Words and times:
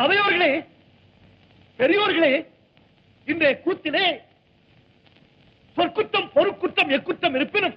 சபையோர்களே 0.00 0.50
பெரியோர்களே 1.78 2.32
இன்றைய 3.26 3.60
கூத்திலே 3.60 4.04
சொற்குற்றம் 5.76 6.30
பொறுக்குற்றம் 6.34 6.88
எக்குற்றம் 6.88 7.34
இருப்பினும் 7.34 7.76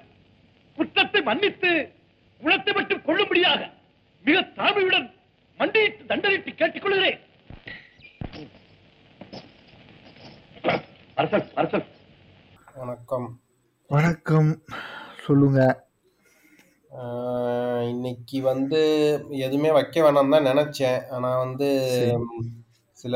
குற்றத்தை 0.77 1.21
மன்னித்து 1.21 1.71
குணத்தை 2.41 2.73
மட்டும் 2.73 3.01
கொள்ளும்படியாக 3.01 3.61
மிக 4.25 4.41
தாழ்மையுடன் 4.57 5.07
மண்டியிட்டு 5.59 6.03
தண்டனிட்டு 6.05 6.51
கேட்டுக்கொள்கிறேன் 6.53 7.19
அரசன் 11.15 11.47
அரசன். 11.55 11.85
வணக்கம். 12.75 13.27
வணக்கம். 13.89 14.49
சொல்லுங்க. 15.25 15.59
இன்னைக்கு 17.87 18.41
வந்து 18.41 18.79
எதுவுமே 19.37 19.71
வைக்க 19.71 20.01
வேணாம் 20.01 20.29
தான் 20.29 20.45
நினைச்சேன். 20.45 21.09
ஆனா 21.09 21.37
வந்து 21.37 21.67
சரி. 21.89 22.15
சில 22.97 23.15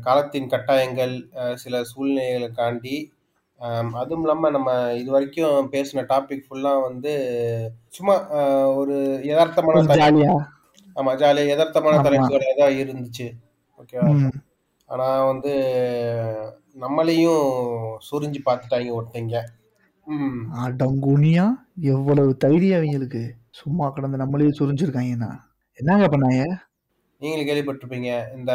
காலத்தின் 0.00 0.48
கட்டாயங்கள் 0.48 1.14
அஹ், 1.34 1.54
சில 1.54 1.82
சூழ்நிலைகளுக்காண்டி 1.84 2.96
ஆம், 3.60 3.94
அதுவும் 3.94 4.22
இல்லாம 4.22 4.50
நம்ம 4.50 4.70
இது 4.92 5.10
வரைக்கும் 5.10 5.68
பேசின 5.70 6.02
டாபிக் 6.08 6.42
ஃபுல்லா 6.46 6.82
வந்து 6.82 7.12
சும்மா 7.88 8.14
ஒரு 8.74 8.96
யதார்த்தமான 9.24 9.72
கொஞ்சம் 9.72 9.92
தலை- 9.92 10.02
ஜாலியா 10.02 10.34
ஆமா 10.96 11.12
ஜாலியா 11.14 11.44
யதார்த்தமான 11.46 11.94
ஆமா. 11.94 12.04
தலைப்புகளா 12.06 12.66
இருந்துச்சு. 12.82 13.26
ஓகேவா 13.78 14.08
ம். 14.16 14.34
ஆனா 14.88 15.22
வந்து 15.24 15.52
நம்மளையும் 16.80 17.46
சுரிஞ்சு 18.06 18.40
பார்த்துட்டாங்க 18.44 18.92
ஒருத்தங்க. 18.92 19.36
ம். 20.06 20.42
அடங்குனியா? 20.64 21.46
எவ்வளவு 21.76 22.36
தைரியம் 22.36 22.80
அவங்களுக்கு 22.80 23.22
சும்மா 23.50 23.86
கிடந்து 23.90 24.16
நம்மளே 24.16 24.48
சுரிஞ்சிருக்காங்கன்னா. 24.58 25.30
என்னங்க 25.78 26.06
பண்ணாங்க? 26.06 26.42
நீங்களும் 27.20 27.48
கேள்விப்பட்டிருப்பீங்க. 27.48 28.10
இந்த 28.36 28.52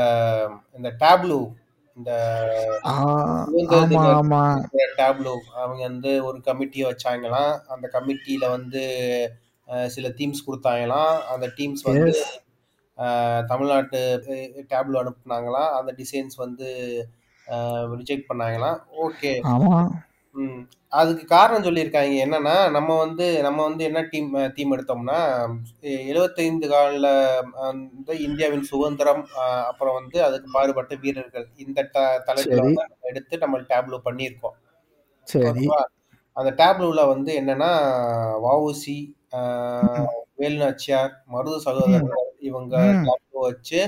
இந்த 0.75 0.89
டேப்லூ 0.99 1.39
இந்த 1.95 2.11
டேப்லூ 4.99 5.33
அவங்க 5.61 5.81
வந்து 5.87 6.11
ஒரு 6.25 6.37
கமிட்டியை 6.45 6.85
வச்சாங்களாம். 6.89 7.53
அந்த 7.73 7.85
கமிட்டியில 7.95 8.49
வந்து 8.49 8.83
சில 9.87 10.09
டீம்ஸ் 10.09 10.45
கொடுத்தாங்களாம். 10.47 11.17
அந்த 11.33 11.47
டீம்ஸ் 11.57 11.83
வந்து 11.83 12.13
தமிழ்நாட்டு 13.47 13.99
டேப்லூ 14.71 14.97
அனுப்புனாங்களாம். 15.01 15.71
அந்த 15.79 15.91
டிசைன்ஸ் 15.97 16.37
வந்து 16.37 16.69
ரிஜெக்ட் 17.97 18.29
பண்ணாங்களாம். 18.33 18.79
ஓகே 19.05 19.33
ஆமா. 19.53 19.75
ம். 20.35 20.59
அதுக்கு 20.93 21.23
காரணம் 21.27 21.65
சொல்லியிருக்காங்க 21.65 22.13
என்னன்னா 22.23 22.55
நம்ம 22.69 22.95
வந்து 22.97 23.25
நம்ம 23.43 23.59
வந்து 23.63 23.83
என்ன 23.83 23.99
டீம் 24.09 24.27
டீம் 24.55 24.73
எடுத்தோம்னா 24.75 25.17
எழுபத்தைந்து 26.05 26.67
காலில் 26.67 27.09
வந்து 27.61 28.13
இந்தியாவின் 28.19 28.63
சுதந்திரம் 28.63 29.23
அப்புறம் 29.65 29.95
வந்து 29.95 30.17
அதுக்கு 30.23 30.49
பாடுபட்ட 30.53 30.95
வீரர்கள் 30.95 31.47
இந்த 31.57 31.79
ட 31.89 31.97
தலைப்பில் 32.25 32.55
சரி. 32.55 32.65
வந்து 32.65 32.83
நம்ம 32.83 33.09
எடுத்து 33.09 33.37
நம்ம 33.37 33.61
டேப்லூ 33.69 33.99
பண்ணியிருக்கோம். 34.05 34.57
சரி. 35.27 35.45
ஓகேவா? 35.49 35.81
அந்த 36.37 36.51
டேப்லூவில் 36.57 37.09
வந்து 37.09 37.31
என்னன்னா 37.39 37.71
வஉசி 38.45 38.97
ம், 39.35 40.07
வேலுநாச்சியார் 40.39 41.11
மருது 41.33 41.57
ம், 41.57 41.65
சகோதரர்கள் 41.65 42.29
இவங்க 42.41 42.75
ம். 42.87 43.03
டேப்லூ 43.05 43.39
வச்சு 43.41 43.79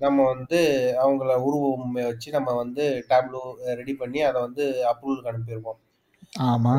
நம்ம 0.00 0.18
வந்து 0.32 0.58
அவங்கள 1.02 1.32
உருவம் 1.46 1.96
வச்சு 2.08 2.28
நம்ம 2.36 2.50
வந்து 2.62 2.84
டேப்லூ 3.10 3.40
ரெடி 3.80 3.94
பண்ணி 4.02 4.20
அதை 4.28 4.38
வந்து 4.46 4.64
அப்ரூவலுக்கு 4.90 5.32
அனுப்பியிருக்கோம் 5.32 5.80
ஆமா. 6.50 6.74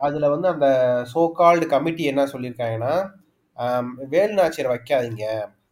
அதுல 0.00 0.28
வந்து 0.32 0.48
அந்த 0.54 0.66
சோ 1.12 1.20
கால்டு 1.38 1.66
கமிட்டி 1.74 2.04
என்ன 2.12 2.22
சொல்லியிருக்காங்கன்னா 2.32 2.94
வேலு 4.14 4.34
நாச்சியார் 4.38 4.72
வைக்காதீங்க. 4.72 5.24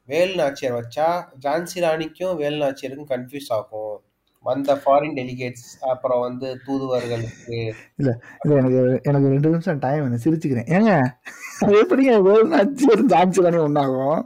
வேலு 0.08 0.34
நாச்சியார் 0.40 0.78
வச்சா 0.78 1.06
ஜான்சி 1.44 1.78
ராணிக்கும் 1.84 2.38
வேலு 2.40 2.58
நாச்சியாருக்கும் 2.64 3.12
கன்ஃபியூஸ் 3.14 3.50
ஆகும். 3.56 3.94
வந்த 4.44 4.74
ஃபாரின் 4.82 5.16
டெலிகேட்ஸ் 5.18 5.70
அப்புறம் 5.92 6.20
வந்து 6.26 6.48
தூதுவர்களுக்கு. 6.66 7.58
இல்ல 8.00 8.10
இல்ல 8.44 8.52
எனக்கு 8.60 8.80
எனக்கு 9.08 9.32
ரெண்டு 9.34 9.52
நிமிஷம் 9.54 9.82
டைம் 9.84 10.02
வேணும். 10.02 10.22
சிரிச்சுக்கிறேன். 10.24 10.68
ஏங்க 10.76 10.92
எப்படிங்க 11.80 12.14
வேலுநாச்சியர் 12.28 13.04
ஜான்சி 13.14 13.44
ராணி 13.46 13.60
ஒன்னாகும் 13.66 14.20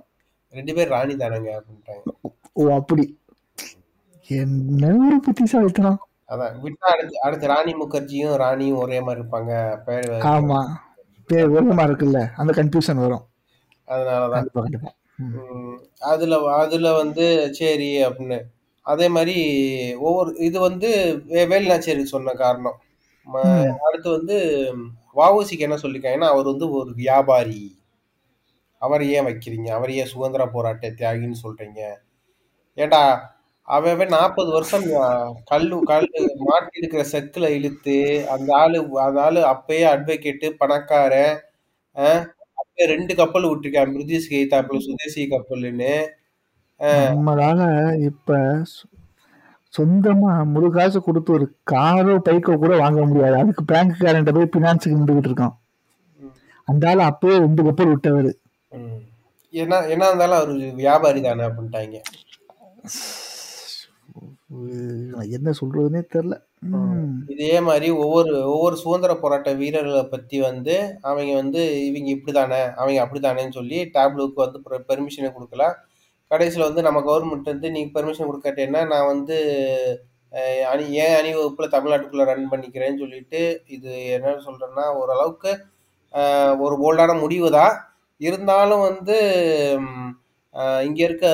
ரெண்டு 0.53 0.75
பேர் 0.79 0.93
ராணி 0.97 1.15
தானங்க 1.23 1.51
அப்படின்ட்டாங்க. 1.59 2.05
ஓ 2.53 2.75
அப்படி. 2.75 3.19
என்ன 4.27 5.07
ஒரு 5.07 5.21
புத்திசாலித்தனம் 5.21 6.07
அதான் 6.29 6.59
விட்டா 6.63 6.85
அடுத்து 6.85 7.21
அடுத்து 7.21 7.47
ராணி 7.47 7.75
முகர்ஜியும் 7.75 8.37
ராணியும் 8.37 8.77
ஒரே 8.77 9.01
மாதிரி 9.01 9.27
இருப்பாங்க. 9.27 9.77
பேர் 9.77 10.11
ஆமா. 10.11 10.67
பேர் 11.27 11.51
விருப்பமா 11.51 11.79
இருக்குல்ல 11.79 12.31
அந்த 12.37 12.53
கன்ஃபியூஷன் 12.53 12.95
வரும். 12.95 13.27
அதனாலதான். 13.87 14.85
அதுல 15.99 16.53
அதுல 16.55 16.97
வந்து 16.97 17.55
சரி 17.55 18.05
அப்படின்னு. 18.05 18.43
அதே 18.83 19.09
மாதிரி 19.09 19.95
ஒவ்வொரு 19.95 20.37
இது 20.37 20.61
வந்து 20.61 21.23
வே- 21.29 21.31
வேலுநாச்சியாருக்கு 21.31 22.03
சொன்ன 22.03 22.33
காரணம். 22.33 22.81
அடுத்து 23.83 24.11
வந்து 24.11 24.75
வஉசிக்கு 25.17 25.59
என்ன 25.59 25.75
சொல்லியிருக்காங்கன்னா 25.75 26.29
அவர் 26.29 26.45
வந்து 26.45 26.71
ஒரு 26.71 26.95
வியாபாரி. 26.95 27.79
அவர் 28.79 29.05
ஏன் 29.05 29.25
வைக்கிறீங்க? 29.25 29.69
அவர் 29.69 29.91
ஏன் 29.91 30.07
சுதந்திர 30.07 30.49
போராட்ட 30.49 30.91
தியாகின்னு 30.91 31.35
சொல்றீங்க? 31.43 31.81
ஏண்டா 32.79 33.03
அவன் 33.69 34.15
நாற்பது 34.15 34.51
வருஷம் 34.51 34.87
கல்லு 35.45 35.77
கல் 35.83 36.09
மாட்டி 36.39 36.81
இருக்கிற 36.81 37.03
செக்குல 37.13 37.49
இழுத்து 37.57 37.97
அந்த 38.29 38.49
ஆளு 38.57 38.79
அந்த 38.99 39.19
ஆளு 39.23 39.41
அப்பயே 39.53 39.85
அட்வொகேட்டு 39.93 40.49
பணக்காரன் 40.57 41.37
அப்பயே 42.61 42.87
ரெண்டு 42.87 43.15
கப்பல் 43.15 43.49
விட்டுருக்கான் 43.51 43.93
பிரிட்டிஷ் 43.93 44.33
எய்தாப்புல 44.33 44.81
சுதேசி 44.81 45.25
கப்பல்னு 45.29 45.95
நம்மளால 47.15 47.61
இப்ப 48.01 48.37
சொந்தமா 49.75 50.31
முழு 50.45 50.71
காசு 50.71 50.99
கொடுத்து 51.01 51.31
ஒரு 51.33 51.47
காரோ 51.63 52.15
பைக்கோ 52.27 52.55
கூட 52.57 52.73
வாங்க 52.77 53.01
முடியாது. 53.05 53.37
அதுக்கு 53.39 53.63
பேங்க்காரன்ட்ட 53.73 54.33
போய் 54.37 54.55
பினான்ஸுக்கு 54.55 54.97
நின்றுகிட்டு 54.97 55.31
இருக்கான். 55.31 55.55
அந்த 56.69 56.89
ஆள் 56.89 57.03
அப்பவே 57.09 57.37
ரெண்டு 57.39 57.65
கப்பல் 57.65 57.87
விட்டவர். 57.87 58.31
ம். 58.73 58.99
என்ன 59.55 59.79
என்ன 59.87 60.09
இருந்தாலும் 60.09 60.39
அவர் 60.41 60.53
வியாபாரி 60.75 61.21
தானே 61.21 61.45
அப்படின்ட்டாங்க. 61.45 61.99
என்ன 65.35 65.51
சொல்றதுன்னே 65.59 66.03
தெரியல 66.07 66.37
ம். 66.71 67.13
இதே 67.33 67.53
மாதிரி 67.67 67.89
ஒவ்வொரு 68.01 68.33
ஒவ்வொரு 68.49 68.77
சுதந்திர 68.81 69.13
போராட்ட 69.17 69.51
வீரர்களை 69.61 70.03
பத்தி 70.09 70.39
வந்து 70.43 70.75
அவங்க 71.03 71.31
வந்து 71.35 71.61
இவங்க 71.87 72.11
இப்படிதானே 72.15 72.61
அவங்க 72.75 72.99
அப்படிதானேன்னு 73.05 73.59
சொல்லி 73.59 73.79
டேப்லூக்கு 73.95 74.45
வந்து 74.45 74.61
பெர்மிஷனை 74.89 75.31
கொடுக்கல 75.31 75.67
கடைசியில் 76.31 76.69
வந்து 76.69 76.83
நம்ம 76.83 76.99
கவர்மெண்ட் 77.03 77.53
வந்து 77.53 77.69
நீ 77.71 77.81
பெர்மிஷன் 77.95 78.29
கொடுக்கட்டேன்னா 78.29 78.83
நான் 78.87 79.11
வந்து 79.13 79.37
அணி 80.69 80.85
ஏன் 80.99 81.17
அணிவகுப்புல 81.17 81.69
தமிழ்நாட்டுக்குள்ள 81.73 82.27
ரன் 82.29 82.51
பண்ணிக்கிறேன்னு 82.51 83.03
சொல்லிட்டு 83.03 83.41
இது 83.69 83.93
என்ன 84.17 84.35
சொல்றேன்னா 84.45 84.85
ஓரளவுக்கு 84.99 85.53
ஒரு 86.61 86.75
போல்டான 86.79 87.15
முடிவு 87.21 87.49
தான் 87.53 87.75
இருந்தாலும் 88.21 88.85
வந்து 88.87 89.17
இங்க 90.53 91.05
இருக்க 91.05 91.27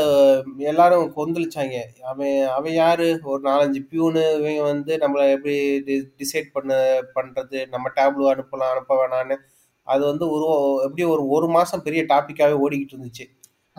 எல்லாரும் 0.58 1.12
கொந்தளிச்சாங்க. 1.16 1.80
அவன் 2.06 2.46
அவன் 2.46 2.72
யாரு? 2.72 3.20
ஒரு 3.22 3.50
நாலஞ்சு 3.50 3.86
பியூனு 3.90 4.38
இவங்க 4.38 4.62
வந்து 4.62 4.96
நம்மளை 4.96 5.30
எப்படி 5.30 5.82
டிசைட் 6.18 6.50
பண்ண 6.52 6.98
பண்றது? 7.14 7.68
நம்ம 7.68 7.90
டேப்லு 7.96 8.30
அனுப்பலாம் 8.30 8.70
அனுப்ப 8.70 9.06
வேணான்னு. 9.06 9.36
அது 9.82 10.04
வந்து 10.04 10.30
ஒரு 10.30 10.78
எப்படி 10.82 11.04
ஒரு 11.04 11.28
ஒரு 11.28 11.48
மாசம் 11.48 11.82
பெரிய 11.82 12.04
டாபிக்காவே 12.08 12.58
ஓடிக்கிட்டு 12.68 12.96
இருந்துச்சு. 12.96 13.24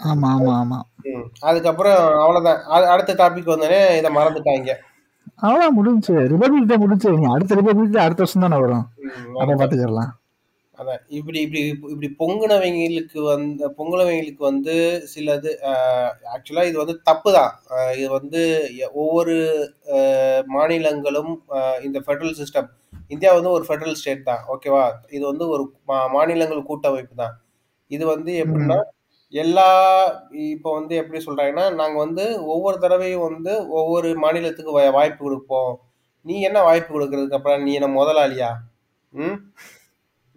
ஆமா 0.03 0.28
ஆமா 0.28 0.64
ஆமா. 0.64 1.25
அதுக்கப்புறம் 1.40 1.98
அவ்வளவுதான். 1.98 2.58
அ- 2.58 2.90
அடுத்த 2.90 3.14
டாபிக் 3.14 3.50
வந்தோடனே 3.50 3.98
இதை 3.98 4.16
மறந்துட்டாங்க. 4.16 4.74
அவ்வளவு 5.36 5.72
முடிஞ்சு 5.72 6.14
ரிபப்ளிக் 6.14 6.66
டே 6.66 6.78
முடிஞ்சு 6.78 7.19
அடுத்த 7.30 7.56
ரிபப்ளிக் 7.56 7.98
அடுத்த 7.98 8.16
வருஷம் 8.18 8.50
தானே 8.50 8.59
வரும் 8.59 8.88
அதை 9.36 9.56
பாத்துக்கலாம் 9.56 10.09
அதான் 10.78 11.00
இப்படி 11.18 11.40
இப்படி 11.44 11.62
இப்படி 11.86 12.10
பொங்குனவங்களுக்கு 12.20 13.20
வந்து 13.28 13.68
பொங்குனவங்களுக்கு 13.78 14.44
வந்து 14.48 14.74
சிலது 15.12 15.52
ஆக்சுவலா 16.34 16.66
இது 16.68 16.78
வந்து 16.78 16.96
தப்பு 17.08 17.30
தான் 17.38 17.54
இது 17.96 18.10
வந்து 18.16 18.42
ஒவ்வொரு 19.01 19.36
மாநிலங்களும் 20.51 21.31
இந்த 21.84 22.00
ஃபெடரல் 22.06 22.38
சிஸ்டம் 22.40 22.69
இந்தியா 23.12 23.31
வந்து 23.36 23.51
ஒரு 23.51 23.66
ஃபெடரல் 23.68 23.98
ஸ்டேட் 24.00 24.24
தான் 24.24 24.44
ஓகேவா 24.54 24.84
இது 25.12 25.24
வந்து 25.28 25.46
ஒரு 25.54 25.63
மா- 25.90 26.07
மாநிலங்கள் 26.13 26.68
கூட்டமைப்பு 26.69 27.16
தான். 27.16 27.36
இது 27.92 28.04
வந்து 28.07 28.31
எப்படின்னா 28.42 28.78
எல்லா 29.34 29.68
இப்போ 30.48 30.69
வந்து 30.75 30.94
எப்படி 30.96 31.19
சொல்றாங்கன்னா 31.24 31.66
நாங்க 31.75 31.98
வந்து 32.00 32.24
ஒவ்வொரு 32.54 32.78
தடவையும் 32.80 33.25
வந்து 33.28 33.54
ஒவ்வொரு 33.80 34.10
மாநிலத்துக்கு 34.24 34.75
வா- 34.75 34.94
வாய்ப்பு 34.94 35.22
கொடுப்போம். 35.24 35.72
நீ 36.25 36.36
என்ன 36.48 36.60
வாய்ப்பு 36.63 36.92
கொடுக்கறதுக்கு 36.94 37.38
அப்புறம் 37.38 37.63
நீ 37.63 37.74
என்ன 37.74 37.90
முதலாளியா? 37.96 38.51
ம்? 39.13 39.38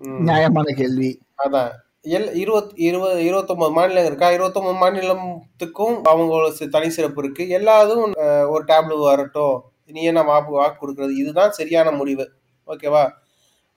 நியாயமான 0.00 0.72
கேள்வி. 0.72 1.20
அதான். 1.44 1.70
எல் 2.04 2.34
இருபத் 2.34 2.72
இருபது 2.76 3.24
இருபத்தொன்பது 3.24 3.72
மாநிலம் 3.72 4.04
இருக்கா? 4.04 4.30
இருபத்தொன்பது 4.30 4.78
மாநிலத்துக்கும் 4.78 5.96
அவங்களோட 6.10 6.52
சி- 6.58 6.68
தனி 6.68 6.90
சிறப்பு 6.90 7.24
இருக்கு. 7.24 7.48
எல்லாதும் 7.48 8.02
ஒரு 8.48 8.64
டேப்லு 8.64 9.00
வரட்டும். 9.00 9.56
நீ 9.86 10.02
என்ன 10.02 10.22
வாக்கு 10.22 10.52
வாக்கு 10.52 10.78
கொடுக்கறது? 10.80 11.10
இதுதான் 11.16 11.50
சரியான 11.50 11.90
முடிவு. 11.90 12.30
ஓகேவா 12.68 13.08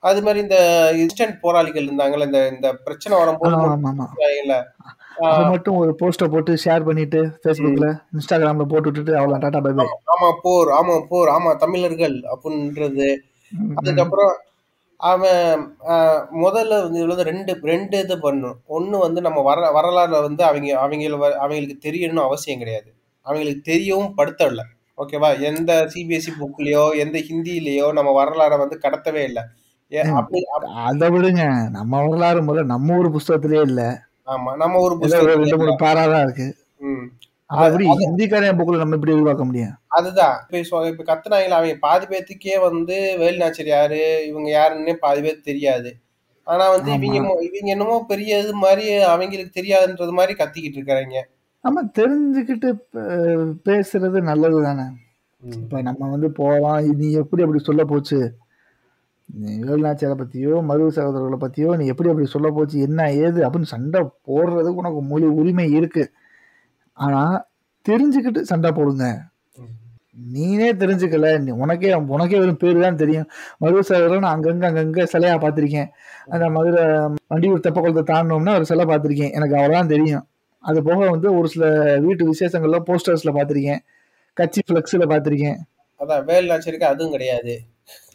அது 0.02 0.22
மாதிரி 0.22 0.40
இந்த 0.40 0.56
இன்ஸ்டன்ட் 0.94 1.40
போராளிகள் 1.40 1.86
இருந்தாங்கல்ல 1.86 2.24
இந்த 2.24 2.48
இந்த 2.48 2.74
பிரச்சனை 2.74 3.18
வரும்போது 3.18 3.54
இல்ல 4.42 4.54
அதை 5.20 5.44
மட்டும் 5.44 5.76
ஒரு 5.76 5.96
போஸ்டர் 6.00 6.30
போட்டு 6.30 6.56
ஷேர் 6.64 6.84
பண்ணிட்டு 6.84 7.20
ஃபேஸ்புக்ல 7.44 7.86
இன்ஸ்டாகிராம்ல 8.12 8.64
போட்டு 8.64 8.90
விட்டுட்டு 8.90 9.12
அவ்வளோ 9.12 9.38
டாட்டா 9.38 9.62
பை 9.62 9.72
பை 9.72 9.86
ஆமா 10.12 10.32
போர் 10.42 10.68
ஆமா 10.68 11.06
போர் 11.08 11.28
ஆமா 11.28 11.56
தமிழர்கள் 11.56 12.22
அப்படின்றது. 12.34 13.08
அதுக்கப்புறம் 13.76 14.32
அவன் 15.00 15.62
முதல்ல 16.44 16.74
வந்து 16.84 16.98
இதுல 17.00 17.14
வந்து 17.14 17.26
ரெண்டு 17.30 17.52
ரெண்டு 17.72 17.96
இது 18.04 18.16
பண்ணணும் 18.24 18.58
ஒண்ணு 18.76 18.96
வந்து 19.06 19.20
நம்ம 19.26 19.40
வர 19.48 19.70
வரலாறுல 19.76 20.20
வந்து 20.26 20.42
அவங்க 20.48 20.68
அவங்கள 20.82 21.16
அவங்களுக்கு 21.42 21.76
தெரியணும்னு 21.86 22.26
அவசியம் 22.28 22.62
கிடையாது. 22.62 22.88
அவங்களுக்கு 23.26 23.62
தெரியவும் 23.72 24.14
படுத்தல 24.18 24.62
ஓகேவா? 24.98 25.28
எந்த 25.48 25.70
சிபிஎஸ்சி 25.92 26.32
புக்லயோ 26.40 26.84
எந்த 27.04 27.18
ஹிந்திலயோ 27.28 27.86
நம்ம 27.98 28.10
வரலாறை 28.20 28.56
வந்து 28.62 28.76
கடத்தவே 28.84 29.22
இல்லை. 29.30 29.42
அதை 30.90 31.06
விடுங்க. 31.14 31.42
நம்ம 31.76 31.92
வரலாறு 32.04 32.40
முதல்ல 32.48 32.72
நம்ம 32.74 32.96
ஒரு 33.00 33.08
புஸ்தகத்திலே 33.16 33.60
இல்ல. 33.70 33.82
ஆமா 34.34 34.52
நம்ம 34.62 34.80
ஒரு 34.86 34.94
புத்தகம் 35.00 35.40
ரெண்டு 35.42 35.58
மூணு 35.62 35.74
பாரா 35.84 36.04
தான் 36.12 36.24
இருக்கு. 36.26 36.46
எப்படி 37.50 37.86
ஹிந்திக்காரன் 38.02 38.56
புக்கில் 38.58 38.82
நம்ம 38.82 38.96
எப்படி 38.96 39.12
எதிர்பார்க்க 39.14 39.48
முடியும்? 39.48 39.74
அதுதான். 39.98 40.36
இப்ப 40.44 40.80
இப்ப 40.92 41.04
கத்துனாங்களா 41.10 41.58
அவங்க 41.58 41.76
பாதி 41.86 42.06
பேத்துக்கே 42.12 42.56
வந்து 42.68 42.96
வேலுநாச்சர் 43.22 43.70
யாரு? 43.74 44.00
இவங்க 44.30 44.48
யாருன்னே 44.50 44.94
பாதி 45.04 45.20
பேருக்கு 45.22 45.50
தெரியாது. 45.50 45.90
ஆனா 46.46 46.64
வந்து 46.74 46.90
இவங்க 46.96 47.34
இவங்க 47.48 47.70
என்னமோ 47.74 47.96
பெரிய 48.12 48.40
இது 48.44 48.54
மாதிரி 48.64 48.86
அவங்களுக்கு 49.12 49.58
தெரியாதுன்றது 49.60 50.14
மாதிரி 50.18 50.34
கத்திக்கிட்டு 50.40 50.78
இருக்காங்க 50.80 51.20
நம்ம 51.64 51.82
தெரிஞ்சுக்கிட்டு 51.98 52.70
பேசுறது 53.68 54.18
நல்லது 54.30 54.58
தானே? 54.62 54.86
இப்ப 55.42 55.82
நம்ம 55.82 56.08
வந்து 56.10 56.28
போறோம் 56.38 56.80
நீ 57.00 57.06
எப்படி 57.22 57.44
அப்படி 57.44 57.60
சொல்ல 57.68 57.82
போச்சு? 57.84 58.18
நீ 59.28 59.50
வேலுநாச்சியாரை 59.68 60.16
பத்தியோ 60.22 60.56
மருவ 60.70 60.90
சகோதரர்களை 60.96 61.38
பத்தியோ 61.44 61.70
நீ 61.80 61.84
எப்படி 61.92 62.10
அப்படி 62.12 62.28
சொல்ல 62.34 62.48
போச்சு? 62.50 62.76
என்ன 62.88 63.00
ஏது? 63.24 63.40
அப்படின்னு 63.46 63.72
சண்டை 63.74 64.00
போடுறதுக்கு 64.28 64.82
உனக்கு 64.82 65.02
மொழி 65.12 65.26
உரிமை 65.40 65.66
இருக்கு. 65.78 66.04
ஆனா 66.96 67.46
தெரிஞ்சுக்கிட்டு 67.88 68.40
சண்டை 68.40 68.72
போடுங்க. 68.72 69.22
நீனே 70.32 70.68
தெரிஞ்சுக்கல. 70.82 71.40
நீ 71.40 71.50
உனக்கே 71.50 71.94
உனக்கே 71.94 72.38
வெறும் 72.38 72.56
பேரு 72.56 72.80
தான் 72.80 72.96
தெரியும். 72.96 73.28
மருவ 73.60 73.80
சகோதரர் 73.80 74.18
நான் 74.18 74.36
அங்கங்க 74.36 74.68
அங்கங்க 74.70 75.06
சிலையா 75.12 75.36
பார்த்திருக்கேன். 75.44 75.88
அந்த 76.28 76.50
மதுரை 76.50 76.84
வண்டியூர் 77.30 77.64
தெப்ப 77.66 77.80
குளத்தை 77.80 78.04
தாண்டினோம்னா 78.14 78.54
ஒரு 78.54 78.64
சிலை 78.64 78.84
பார்த்திருக்கேன். 78.84 79.32
எனக்கு 79.32 79.56
அவ்வளவுதான் 79.56 79.88
தெரியும். 79.88 80.26
அது 80.58 80.82
போக 80.82 81.10
வந்து 81.10 81.36
ஒரு 81.36 81.48
சில 81.48 81.64
வீட்டு 82.00 82.32
விசேஷங்கள்ல 82.32 82.80
போஸ்டர்ஸ்ல 82.86 83.32
பார்த்திருக்கேன். 83.34 83.82
கட்சி 84.32 84.60
ஃபிளக்ஸ்ல 84.66 85.06
பார்த்திருக்கேன். 85.12 85.58
அதான் 86.00 86.24
வேலுநாச்சருக்கு 86.24 86.82
அதுவும் 86.82 87.10
கிடையாது. 87.10 87.60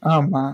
ஆமா. 0.05 0.53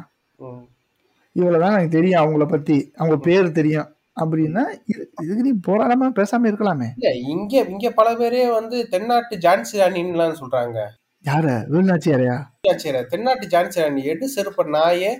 இவ்வளவுதான் 1.32 1.72
எனக்கு 1.72 1.90
தெரியும் 1.90 2.22
அவங்கள 2.22 2.46
பத்தி. 2.48 2.92
அவங்க 2.96 3.18
பேர் 3.18 3.52
தெரியும். 3.52 3.95
அப்படின்னா 4.20 4.64
இது- 4.94 5.08
இதுக்கு 5.22 5.44
நீ 5.44 5.52
போராடாம 5.68 6.12
பேசாம 6.16 6.44
இருக்கலாமே. 6.44 6.86
இல்ல 6.98 7.16
இங்க 7.16 7.60
இங்க 7.60 7.90
பல 7.90 8.14
பேரே 8.14 8.52
வந்து 8.52 8.88
தென்னாட்டு 8.88 9.38
ஜான்சி 9.38 9.74
ராணின்னுலாம் 9.74 10.36
சொல்றாங்க. 10.40 10.88
யார? 11.26 11.64
வேலுநாச்சியாரையா 11.70 13.06
தென்னாட்டு 13.08 13.48
ஜான்சி 13.48 13.80
ராணி 13.80 14.04
எடு 14.04 14.30
செருப்ப 14.36 14.58
நாயே? 14.58 15.20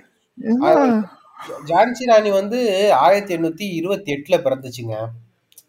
ஜான்சி 1.66 2.04
ராணி 2.06 2.30
வந்து 2.30 2.92
ஆயிரத்தி 2.94 3.36
எண்ணூத்தி 3.36 3.74
இருபத்தி 3.74 4.12
எட்டுல 4.14 4.32
பிறந்துச்சுங்க. 4.32 4.94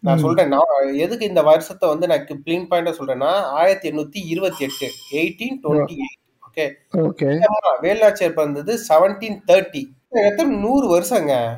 நான் 0.00 0.18
சொல்றேன் 0.18 0.48
நான் 0.48 0.94
எதுக்கு 0.94 1.26
இந்த 1.26 1.42
வருஷத்தை 1.42 1.88
வந்து 1.88 2.06
நான் 2.06 2.26
கிளீன் 2.26 2.66
பாயிண்டா 2.70 2.92
சொல்றேன்னா 2.98 3.30
ஆயிரத்தி 3.42 3.90
எண்ணூத்தி 3.90 4.26
இருபத்தி 4.26 4.64
எட்டு 4.64 4.90
eighteen 5.12 5.58
twenty 5.62 5.96
eight 5.96 6.60
okay. 6.60 6.70
Okay 6.92 7.40
Velunachiyar 7.82 8.32
பிறந்தது 8.32 8.78
செவன்டீன் 8.88 9.38
தேர்ட்டி 9.46 9.84
எத்தனை 10.10 10.56
நூறு 10.56 11.00
வருஷங்க. 11.00 11.56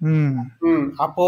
ம். 0.00 0.36
ம். 0.64 0.86
அப்போ 0.96 1.26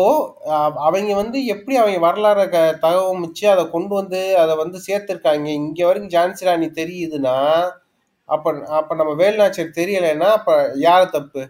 அவங்க 0.87 1.11
வந்து 1.15 1.39
எப்படி 1.47 1.75
அவங்க 1.77 1.99
வரலாறை 2.07 2.45
தகவமிச்சு 2.85 3.45
அதை 3.47 3.65
கொண்டு 3.71 3.93
வந்து 3.95 4.21
அதை 4.37 4.55
வந்து 4.57 4.79
சேர்த்திருக்காங்க? 4.87 5.49
இங்க 5.61 5.81
வரைக்கும் 5.87 6.15
ஜான்சி 6.15 6.49
ராணி 6.49 6.69
தெரியுதுன்னா 6.79 7.37
அப்ப 8.29 8.47
அப்ப 8.79 8.95
நம்ம 8.95 9.13
வேலுநாச்சியார் 9.15 9.79
தெரியலைன்னா 9.79 10.29
அப்ப 10.39 10.51
யாரு 10.79 11.07
தப்பு? 11.11 11.43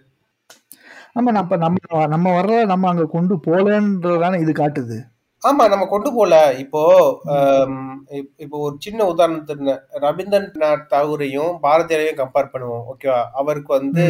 ஆமா 1.17 1.31
நம்ம 1.33 1.57
நம்ம 1.59 1.79
நம்ம 2.07 2.29
வர்ற 2.37 2.59
நம்ம 2.67 2.89
அங்க 2.89 3.05
கொண்டு 3.09 3.35
போலன்றதானே 3.47 4.37
இது 4.41 4.53
காட்டுது. 4.55 4.99
ஆமா 5.43 5.65
நம்ம 5.69 5.85
கொண்டு 5.87 6.11
போல 6.13 6.35
இப்போ 6.57 6.83
இப்போ 8.39 8.57
ஒரு 8.59 8.77
சின்ன 8.79 9.01
உதாரணத்துக்கு 9.05 9.75
ரவீந்திரநாத் 10.05 10.91
தாகூரையும் 10.93 11.55
பாரதியாரையும் 11.65 12.21
கம்பேர் 12.21 12.53
பண்ணுவோம் 12.53 12.85
ஓகேவா 12.93 13.21
அவருக்கு 13.33 13.71
வந்து 13.73 14.05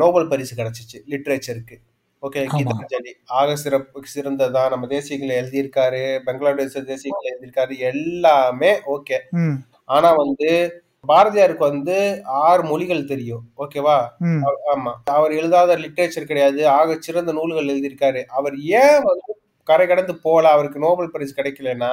நோபல் 0.00 0.28
பரிசு 0.28 0.54
கிடைச்சிச்சு 0.56 0.98
லிட்ரேச்சருக்கு. 1.12 1.76
ஓகே 2.22 2.40
கீதாஞ்சலி 2.52 3.12
ஆக 3.40 3.56
சிறப்பு 3.56 4.02
சிறந்ததா 4.14 4.62
நம்ம 4.70 4.86
தேசியங்களை 4.86 5.34
எழுதியிருக்காரு 5.40 6.02
பங்களாதேஷ 6.26 6.82
தேசியங்களை 6.90 7.28
எழுதியிருக்காரு 7.32 7.74
எல்லாமே 7.92 8.72
ஓகே. 8.96 9.18
ஆனா 9.84 10.10
வந்து 10.12 10.50
பாரதியாருக்கு 11.08 11.64
வந்து 11.70 11.96
ஆறு 12.46 12.62
மொழிகள் 12.62 13.04
தெரியும் 13.04 13.44
ஓகேவா? 13.58 13.98
ஆமா. 14.72 14.92
அவர் 15.04 15.32
எழுதாத 15.32 15.76
லிட்ரேச்சர் 15.76 16.30
கிடையாது 16.30 16.68
ஆக 16.68 16.96
சிறந்த 16.98 17.32
நூல்கள் 17.32 17.70
எழுதியிருக்காரு. 17.74 18.22
அவர் 18.38 18.56
ஏன் 18.80 19.02
வந்து 19.10 19.32
கரை 19.62 19.86
கடந்து 19.86 20.16
போல 20.16 20.44
அவருக்கு 20.48 20.78
நோபல் 20.78 21.10
பரிசு 21.10 21.34
கிடைக்கலன்னா 21.34 21.92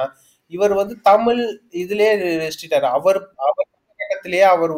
இவர் 0.52 0.74
வந்து 0.74 0.94
தமிழ் 1.00 1.40
இதுலயே 1.82 2.10
ரெஸ்டிட்டாரு 2.44 2.88
அவர் 2.98 3.18
அவர் 3.46 3.66
காலகட்டத்திலேயே 3.72 4.46
அவர் 4.56 4.74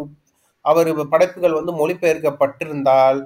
அவர் 0.71 0.91
படைப்புகள் 1.13 1.59
வந்து 1.59 1.73
மொழிபெயர்க்கப்பட்டிருந்தால் 1.81 3.21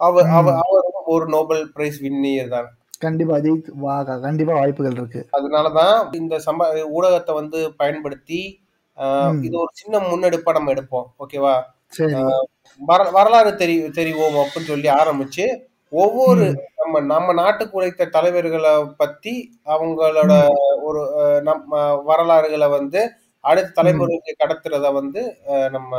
அவர் 0.00 0.30
அவர் 0.36 0.86
ஒரு 1.14 1.26
நோபல் 1.34 1.62
பிரைஸ் 1.74 1.98
வின்னியர் 2.04 2.54
தான். 2.54 2.68
கண்டிப்பா 3.04 3.36
வா 3.84 3.94
கண்டிப்பா 4.26 4.52
வாய்ப்புகள் 4.60 4.96
இருக்கு. 4.98 5.20
அதனாலதான் 5.36 5.96
இந்த 6.20 6.34
சம 6.46 6.68
ஊடகத்தை 6.96 7.32
வந்து 7.40 7.58
பயன்படுத்தி 7.80 8.40
இது 9.46 9.54
ஒரு 9.62 9.72
சின்ன 9.80 9.98
முன்னெடுப்பா 10.08 10.50
நம்ம 10.56 10.72
எடுப்போம். 10.74 11.06
ஓகேவா? 11.22 11.54
வரலாறு 13.14 13.50
தெரி 13.62 13.74
தெரிவோம் 13.98 14.36
அப்படின்னு 14.42 14.70
சொல்லி 14.72 14.88
ஆரம்பிச்சு 15.00 15.46
ஒவ்வொரு 15.92 16.44
நம்ம 16.80 17.00
நம்ம 17.12 17.32
நாட்டுக்கு 17.40 17.76
உழைத்த 17.78 18.10
தலைவர்களை 18.14 18.72
பத்தி 19.00 19.34
அவங்களோட 19.74 20.34
ஒரு 20.88 21.02
நம்ம 21.48 21.80
வரலாறுகளை 22.10 22.68
வந்து 22.76 23.00
அடுத்த 23.44 23.74
தலைமுறைக்கு 23.78 24.32
கடத்துறத 24.42 24.92
வந்து 25.00 25.22
நம்ம 25.76 25.92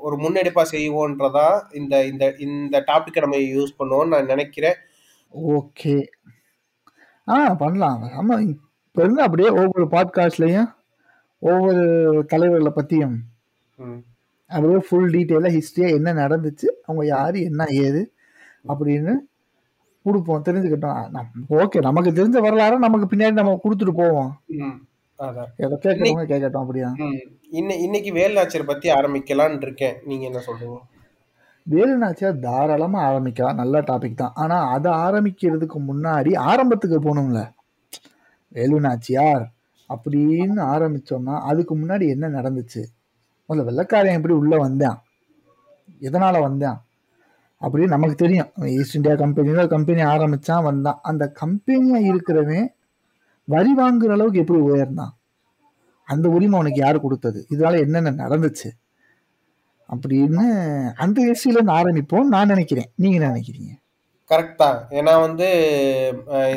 ஒரு 0.00 0.16
முன்னெடுப்பா 0.16 0.62
செய்வோன்றதா 0.72 1.60
இந்த 1.72 2.06
இந்த 2.06 2.34
இந்த 2.38 2.84
டாபிக்கை 2.86 3.20
நம்ம 3.20 3.36
யூஸ் 3.36 3.78
பண்ணுவோம்னு 3.78 4.08
நான் 4.08 4.26
நினைக்கிறேன். 4.26 4.74
ஓகே. 5.34 5.94
ஆ 7.28 7.54
பண்ணலாம். 7.54 8.02
ஆமா 8.18 8.40
இப்ப 8.48 9.02
இருந்து 9.02 9.22
அப்படியே 9.22 9.48
ஒவ்வொரு 9.50 9.84
பாட்காஸ்ட்லயும் 9.84 10.70
ஒவ்வொரு 11.38 11.84
தலைவர்களை 12.26 12.72
பத்தியும் 12.76 13.16
ம். 13.78 14.02
அப்படியே 14.50 14.78
ஃபுல் 14.78 15.10
டீட்டெயிலாக 15.10 15.54
ஹிஸ்ட்ரியாக 15.54 15.94
என்ன 15.94 16.12
நடந்துச்சு 16.12 16.66
அவங்க 16.86 17.06
யார் 17.06 17.36
என்ன 17.36 17.66
ஏது 17.70 18.12
அப்படின்னு 18.68 19.12
கொடுப்போம் 20.02 20.44
தெரிஞ்சுக்கிட்டோம். 20.44 21.26
ஓகே 21.50 21.78
நமக்கு 21.80 22.10
தெரிஞ்ச 22.10 22.40
வரலாறு 22.40 22.78
நமக்கு 22.78 23.16
பின்னாடி 23.16 23.32
நம்ம 23.32 23.60
கொடுத்துட்டு 23.64 23.92
போவோம். 23.92 24.32
எதை 25.62 25.76
கேட்கறவங்க 25.82 26.24
கேட்கட்டும் 26.30 26.62
அப்படியா? 26.64 26.88
இன்னைக்கு 27.82 28.10
வேலுநாச்சியர் 28.14 28.70
பத்தி 28.70 28.88
ஆரம்பிக்கலாம்னு 28.92 29.62
இருக்கேன். 29.62 29.96
நீங்க 30.04 30.24
என்ன 30.24 30.40
சொல்றீங்க? 30.46 30.78
வேலுநாச்சியார் 31.66 32.40
தாராளமாக 32.46 33.06
ஆரம்பிக்கலாம். 33.08 33.60
நல்ல 33.60 33.80
டாபிக் 33.80 34.20
தான். 34.22 34.34
ஆனால் 34.34 34.66
அதை 34.76 34.90
ஆரம்பிக்கிறதுக்கு 35.04 35.78
முன்னாடி 35.90 36.32
ஆரம்பத்துக்கு 36.50 36.98
போகணும்ல. 37.06 37.42
வேலுநாச்சியார் 38.52 39.44
அப்படின்னு 39.94 40.60
ஆரம்பிச்சோம்னா 40.74 41.36
அதுக்கு 41.50 41.74
முன்னாடி 41.78 42.04
என்ன 42.14 42.28
நடந்துச்சு? 42.38 42.82
முதல்ல 43.48 43.66
வெள்ளக்காரன் 43.68 44.18
எப்படி 44.18 44.34
உள்ளே 44.42 44.56
வந்தான்? 44.56 44.98
எதனால் 46.08 46.44
வந்தான்? 46.46 46.78
அப்படின்னு 47.60 47.94
நமக்கு 47.94 48.16
தெரியும். 48.22 48.50
ஈஸ்ட் 48.76 48.96
இந்தியா 48.98 49.14
கம்பெனியில் 49.14 49.72
கம்பெனி 49.74 50.02
ஆரம்பிச்சான் 50.14 50.66
வந்தான். 50.68 50.98
அந்த 51.10 51.24
கம்பெனியாக 51.42 52.08
இருக்கிறவன் 52.12 52.66
வரி 53.48 53.72
வாங்குற 53.78 54.12
அளவுக்கு 54.16 54.42
எப்படி 54.42 54.60
உயர்ந்தான்? 54.68 55.12
அந்த 56.08 56.26
உரிமை 56.28 56.56
அவனுக்கு 56.58 56.80
யார் 56.80 57.04
கொடுத்தது? 57.04 57.40
இதனால 57.50 57.80
என்னென்ன 57.84 58.12
நடந்துச்சு? 58.22 58.68
அப்படின்னு 59.88 60.44
அந்த 61.04 61.18
ஹிஸ்ட்ரியில 61.28 61.56
இருந்து 61.58 61.78
ஆரம்பிப்போம் 61.80 62.32
நான் 62.34 62.52
நினைக்கிறேன். 62.52 62.90
நீங்க 63.02 63.18
நினைக்கிறீங்க? 63.26 63.72
கரெக்ட் 64.30 64.60
தான். 64.62 64.78
ஏன்னா 64.98 65.14
வந்து 65.20 65.48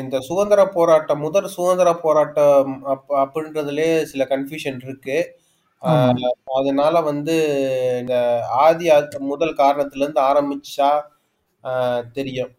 இந்த 0.00 0.16
சுதந்திர 0.20 0.60
போராட்டம் 0.68 1.20
முதல் 1.20 1.48
சுதந்திர 1.56 1.88
போராட்டம் 2.04 2.70
அப் 2.92 3.10
அப்படின்றதுலயே 3.22 3.92
சில 4.12 4.24
கன்ஃபியூஷன் 4.30 4.80
இருக்கு. 4.86 5.18
அதனால 6.58 7.00
வந்து 7.00 7.34
இந்த 8.00 8.14
ஆதி 8.64 8.86
முதல் 9.32 9.54
காரணத்துல 9.56 10.04
இருந்து 10.04 10.22
ஆரம்பிச்சா 10.30 10.90
தெரியும். 12.12 12.52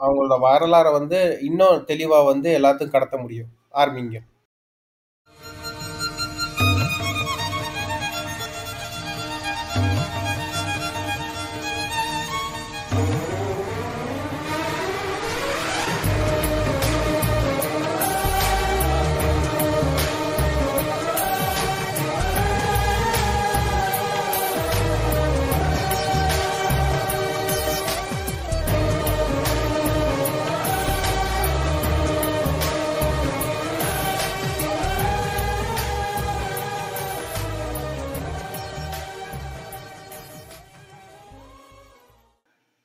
அவங்களோட 0.00 0.36
வரலாறை 0.42 0.92
வந்து 0.92 1.38
இன்னும் 1.42 1.84
தெளிவா 1.86 2.24
வந்து 2.24 2.58
எல்லாத்துக்கும் 2.58 2.90
கடத்த 2.90 3.16
முடியும். 3.16 3.48
ஆர்மிங்க. 3.74 4.18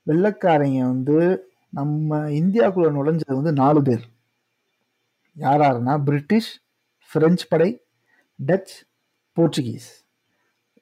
வெள்ளைக்காரங்க 0.08 0.80
வந்து 0.94 1.18
நம்ம 1.74 2.20
இந்தியாக்குள்ள 2.42 2.90
நுழைஞ்சது 2.98 3.40
வந்து 3.40 3.54
நாலு 3.62 3.80
பேர். 3.88 4.04
யார் 5.36 5.64
யாருன்னா 5.66 5.96
பிரிட்டிஷ் 6.08 6.52
பிரெஞ்சு 7.12 7.46
படை 7.52 7.70
டச் 8.40 8.74
போர்ச்சுகீஸ். 9.38 9.90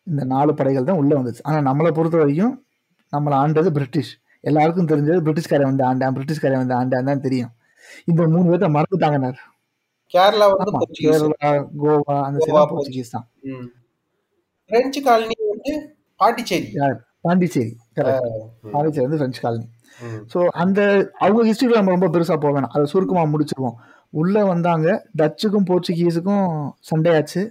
இந்த 0.07 0.21
நாலு 0.33 0.51
படைகள் 0.59 0.87
தான் 0.89 0.99
உள்ள 1.01 1.11
வந்துச்சு 1.19 1.43
ஆனா 1.49 1.57
நம்மளை 1.69 1.91
பொறுத்த 1.97 2.17
வரைக்கும் 2.21 2.55
நம்மளை 3.13 3.35
ஆண்டது 3.43 3.69
பிரிட்டிஷ். 3.77 4.11
எல்லாருக்கும் 4.49 4.89
தெரிஞ்சது 4.91 5.23
பிரிட்டிஷ்காரன் 5.27 5.69
வந்து 5.71 5.85
ஆண்டான் 5.89 6.15
பிரிட்டிஷ்காரன் 6.17 6.61
வந்து 6.63 6.77
ஆண்டான் 6.79 7.09
தான் 7.11 7.23
தெரியும். 7.27 7.51
இந்த 8.09 8.27
மூணு 8.33 8.45
பேர்த்த 8.49 8.69
மறந்துட்டாங்கன்னாரு 8.75 9.41
கேரளா 10.13 10.47
வந்து 10.51 10.97
கேரளா 10.99 11.49
கோவா 11.83 12.15
அந்த 12.27 12.37
சைடு 12.45 12.63
போர்ச்சுகீஸ் 12.71 13.13
தான். 13.15 13.25
பிரெஞ்சு 14.69 14.99
காலனி 15.07 15.35
வந்து 15.53 15.71
பாண்டிச்சேரி. 16.19 16.69
பாண்டிச்சேரி. 17.25 17.73
பாண்டிச்சேரி 18.73 19.05
வந்து 19.05 19.19
பிரெஞ்சு 19.21 19.41
காலனி. 19.43 19.67
ஸோ 20.31 20.39
அந்த 20.63 20.79
அவங்க 21.23 21.41
ஹிஸ்டரியில் 21.49 21.79
நம்ம 21.79 21.93
ரொம்ப 21.95 22.07
பெருசாக 22.15 22.37
போக 22.43 22.51
வேணாம் 22.55 22.73
அதை 22.75 22.85
சுருக்கமாக 22.93 23.27
முடிச்சிருவோம். 23.33 23.77
உள்ளே 24.21 24.41
வந்தாங்க. 24.53 24.87
டச்சுக்கும் 25.19 25.67
போர்ச்சுகீஸுக்கும் 25.69 26.47
சண்டையாச்சு. 26.89 27.43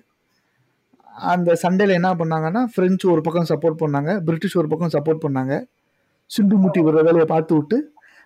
அந்த 1.33 1.51
சண்டையில் 1.63 1.97
என்ன 1.99 2.11
பண்ணாங்கன்னா 2.21 2.63
பிரெஞ்சு 2.77 3.07
ஒரு 3.15 3.23
பக்கம் 3.27 3.51
சப்போர்ட் 3.53 3.81
பண்ணாங்க. 3.83 4.13
பிரிட்டிஷ் 4.29 4.59
ஒரு 4.61 4.71
பக்கம் 4.73 4.95
சப்போர்ட் 4.97 5.25
பண்ணாங்க. 5.25 5.55
சிண்டு 6.31 6.57
முட்டி 6.63 6.81
விடுற 6.85 7.01
வேலையை 7.09 7.27
பார்த்து 7.35 7.55
விட்டு 7.59 7.79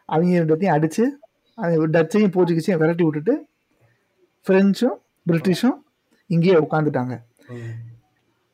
அவங்க 0.09 0.41
ரெண்டத்தையும் 0.43 0.75
அடித்து 0.77 1.05
டச்சையும் 1.97 2.33
போர்ச்சுகீஸையும் 2.35 2.81
விரட்டி 2.83 3.05
விட்டுட்டு 3.07 3.35
ஃப்ரெஞ்சும் 4.47 4.97
பிரிட்டிஷும் 5.29 5.79
இங்கேயே 6.31 6.57
உட்காந்துட்டாங்க 6.67 7.15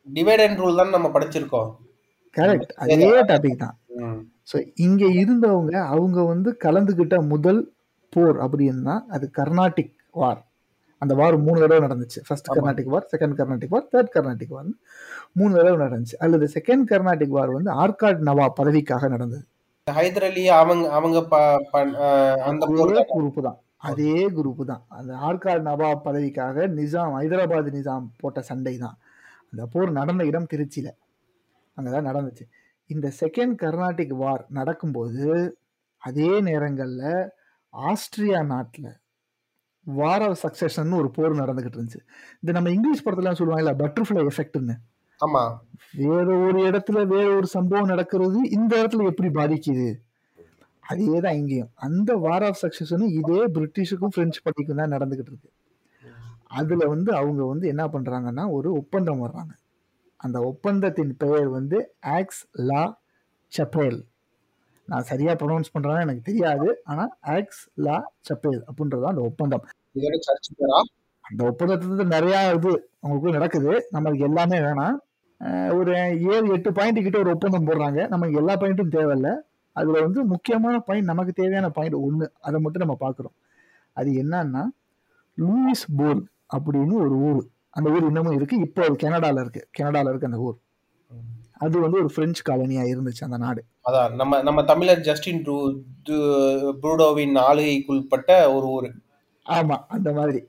டிவைட் 0.08 0.42
அண்ட் 0.44 0.60
ரூல் 0.62 0.78
தான் 0.80 0.94
நம்ம 0.96 1.08
படிச்சிருக்கோம். 1.16 1.68
கரெக்ட் 2.36 2.72
அதே 2.84 3.10
டாபிக் 3.30 3.62
தான். 3.64 3.76
ஸோ 4.50 4.56
இங்கே 4.86 5.08
இருந்தவங்க 5.22 5.74
அவங்க 5.94 6.18
வந்து 6.32 6.50
கலந்துக்கிட்ட 6.64 7.16
முதல் 7.32 7.60
போர் 8.12 8.36
அப்படின்னா 8.44 8.94
அது 9.16 9.26
கர்நாடிக் 9.38 9.94
வார் 10.22 10.40
அந்த 11.02 11.14
வார் 11.20 11.36
மூணு 11.46 11.58
தடவை 11.62 11.80
நடந்துச்சு. 11.84 12.18
First. 12.26 12.48
Carnatic 12.48 12.92
war 12.92 13.06
second 13.12 13.34
Carnatic 13.38 13.72
war 13.74 13.88
third 13.92 14.12
Carnatic 14.14 14.52
war 14.56 14.68
மூணு 15.38 15.52
தடவை 15.58 15.78
நடந்துச்சு. 15.84 16.16
அல்லது 16.24 16.46
செகண்ட் 16.56 16.84
கர்நாடிக் 16.92 17.34
வார் 17.38 17.50
வந்து 17.56 17.70
ஆர்காட் 17.82 18.22
நவாப் 18.28 18.56
பதவிக்காக 18.60 19.08
நடந்தது. 19.14 19.44
ஹைதர் 19.86 20.26
அலி 20.28 20.44
அவங்க 20.60 20.84
அவங்க 20.98 21.18
அந்த 22.50 22.66
குரூப் 23.14 23.40
தான். 23.48 23.58
அதே 23.88 24.14
குரூப் 24.36 24.62
தான். 24.70 24.82
அந்த 24.98 25.12
ஆர்காட் 25.28 25.66
நவாப் 25.68 26.04
பதவிக்காக 26.06 26.66
நிசாம் 26.78 27.16
ஹைதராபாத் 27.18 27.74
நிசாம் 27.76 28.06
போட்ட 28.22 28.40
சண்டை 28.50 28.74
தான். 28.84 28.96
அந்த 29.52 29.64
போர் 29.74 29.98
நடந்த 30.00 30.22
இடம் 30.30 30.50
திருச்சியில. 30.52 30.88
அங்கதான் 31.76 32.08
நடந்துச்சு. 32.08 32.44
இந்த 32.86 33.12
செகண்ட் 33.20 33.54
கர்நாடிக் 33.62 34.16
வார் 34.16 34.46
நடக்கும்போது 34.48 35.58
அதே 35.98 36.42
நேரங்கள்ல 36.42 37.28
ஆஸ்திரியா 37.72 38.40
நாட்டுல 38.44 38.88
வார் 39.86 40.22
ஆஃப் 40.22 40.42
சக்சஷன் 40.42 40.94
ஒரு 40.94 41.10
போர் 41.10 41.32
நடந்துகிட்டு 41.32 41.78
இருந்துச்சு. 41.78 42.00
இந்த 42.40 42.52
நம்ம 42.52 42.70
இங்கிலீஷ் 42.70 43.06
படத்துல 43.06 43.32
சொல்லுவாங்கல்ல 43.32 43.74
பட்டர்ஃப்ளை 43.74 44.26
எஃபெக்ட்னு 44.26 44.74
ஆமா. 45.20 45.42
வேற 45.92 46.36
ஒரு 46.36 46.70
இடத்துல 46.70 47.06
வேற 47.06 47.36
ஒரு 47.36 47.46
சம்பவம் 47.46 47.86
நடக்கிறது 47.86 48.50
இந்த 48.50 48.82
இடத்துல 48.82 49.04
எப்படி 49.04 49.28
பாதிக்குது? 49.28 49.88
அதே 50.80 51.20
தான் 51.20 51.34
இங்கேயும். 51.34 51.70
அந்த 51.74 52.14
வார் 52.14 52.42
ஆஃப் 52.42 52.58
சக்சஷனும் 52.62 53.10
இதே 53.10 53.46
பிரிட்டிஷுக்கும் 53.46 54.14
பிரெஞ்சு 54.14 54.40
படைக்கும் 54.42 54.76
தான் 54.76 54.92
நடந்துகிட்டு 54.92 55.30
இருக்கு. 55.30 55.50
அதுல 56.44 56.86
வந்து 56.86 57.14
அவங்க 57.14 57.44
வந்து 57.44 57.68
என்ன 57.68 57.86
பண்றாங்கன்னா 57.86 58.50
ஒரு 58.50 58.72
ஒப்பந்தம் 58.72 59.22
வர்றாங்க. 59.22 59.52
அந்த 60.24 60.38
ஒப்பந்தத்தின் 60.50 61.12
பெயர் 61.22 61.48
வந்து 61.48 61.78
ஆக்ஸ் 62.16 62.42
லா 62.68 62.82
சப்பேல் 63.52 63.98
நான் 64.88 65.08
சரியா 65.10 65.32
ப்ரொனவுன்ஸ் 65.32 65.74
பண்றேன்னு 65.74 66.04
எனக்கு 66.06 66.28
தெரியாது. 66.30 66.68
ஆனா 66.84 67.04
ஆக்ஸ் 67.34 67.62
லா 67.86 67.96
சப்பேல் 68.20 68.60
அப்படின்றது 68.70 69.10
அந்த 69.12 69.22
ஒப்பந்தம். 69.28 69.64
அந்த 71.20 71.42
ஒப்பந்தத்துல 71.50 72.06
நிறைய 72.06 72.36
இது 72.56 72.72
உங்களுக்கு 73.00 73.36
நடக்குது. 73.38 73.72
நமக்கு 73.90 74.18
எல்லாமே 74.28 74.58
வேணாம். 74.58 74.96
ஒரு 75.78 75.92
ஏழு 76.34 76.46
எட்டு 76.56 76.70
பாயிண்ட் 76.72 77.04
கிட்ட 77.06 77.18
ஒரு 77.18 77.30
ஒப்பந்தம் 77.30 77.66
போடுறாங்க. 77.68 78.00
நமக்கு 78.08 78.34
எல்லா 78.40 78.54
பாயிண்ட்டும் 78.56 78.94
தேவையில்ல. 78.96 79.30
அதுல 79.76 80.02
வந்து 80.06 80.20
முக்கியமான 80.32 80.74
பாயிண்ட் 80.88 81.10
நமக்கு 81.12 81.32
தேவையான 81.32 81.68
பாயிண்ட் 81.70 81.98
ஒண்ணு. 82.06 82.26
அதை 82.40 82.58
மட்டும் 82.60 82.84
நம்ம 82.84 82.96
பார்க்குறோம். 83.04 83.36
அது 83.98 84.10
என்னன்னா 84.22 84.62
லூயிஸ் 85.38 85.86
போல் 85.96 86.22
அப்படின்னு 86.56 86.96
ஒரு 87.04 87.16
ஊர். 87.30 87.44
அந்த 87.76 87.86
ஊர் 87.94 88.08
இன்னமும் 88.10 88.36
இருக்கு. 88.38 88.56
இப்போ 88.66 88.82
அது 88.86 88.96
கனடால 89.04 89.42
இருக்கு. 89.44 89.62
கனடால 89.78 90.10
இருக்கு 90.12 90.30
அந்த 90.30 90.40
ஊர். 90.46 90.56
அது 91.64 91.76
வந்து 91.84 91.98
ஒரு 92.02 92.10
பிரெஞ்சு 92.16 92.42
காலனியா 92.48 92.84
இருந்துச்சு 92.92 93.26
அந்த 93.26 93.38
நாடு. 93.44 93.60
அதான் 93.88 94.14
நம்ம 94.20 94.40
நம்ம 94.48 94.62
தமிழர் 94.70 95.02
ஜஸ்டின் 95.08 95.42
ப்ரூடோவின் 96.82 97.36
ஆளுகைக்குள்பட்ட 97.48 98.30
ஒரு 98.56 98.66
ஊர். 98.76 98.88
ஆமா 99.46 99.76
அந்த 99.94 100.08
மாதிரி. 100.18 100.40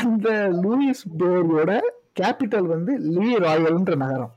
அந்த 0.00 0.28
லூயிஸ் 0.62 1.04
போரோட 1.20 1.72
கேபிட்டல் 2.20 2.68
வந்து 2.74 2.92
லீ 3.14 3.28
ராயல்ன்ற 3.44 3.94
நகரம். 4.04 4.34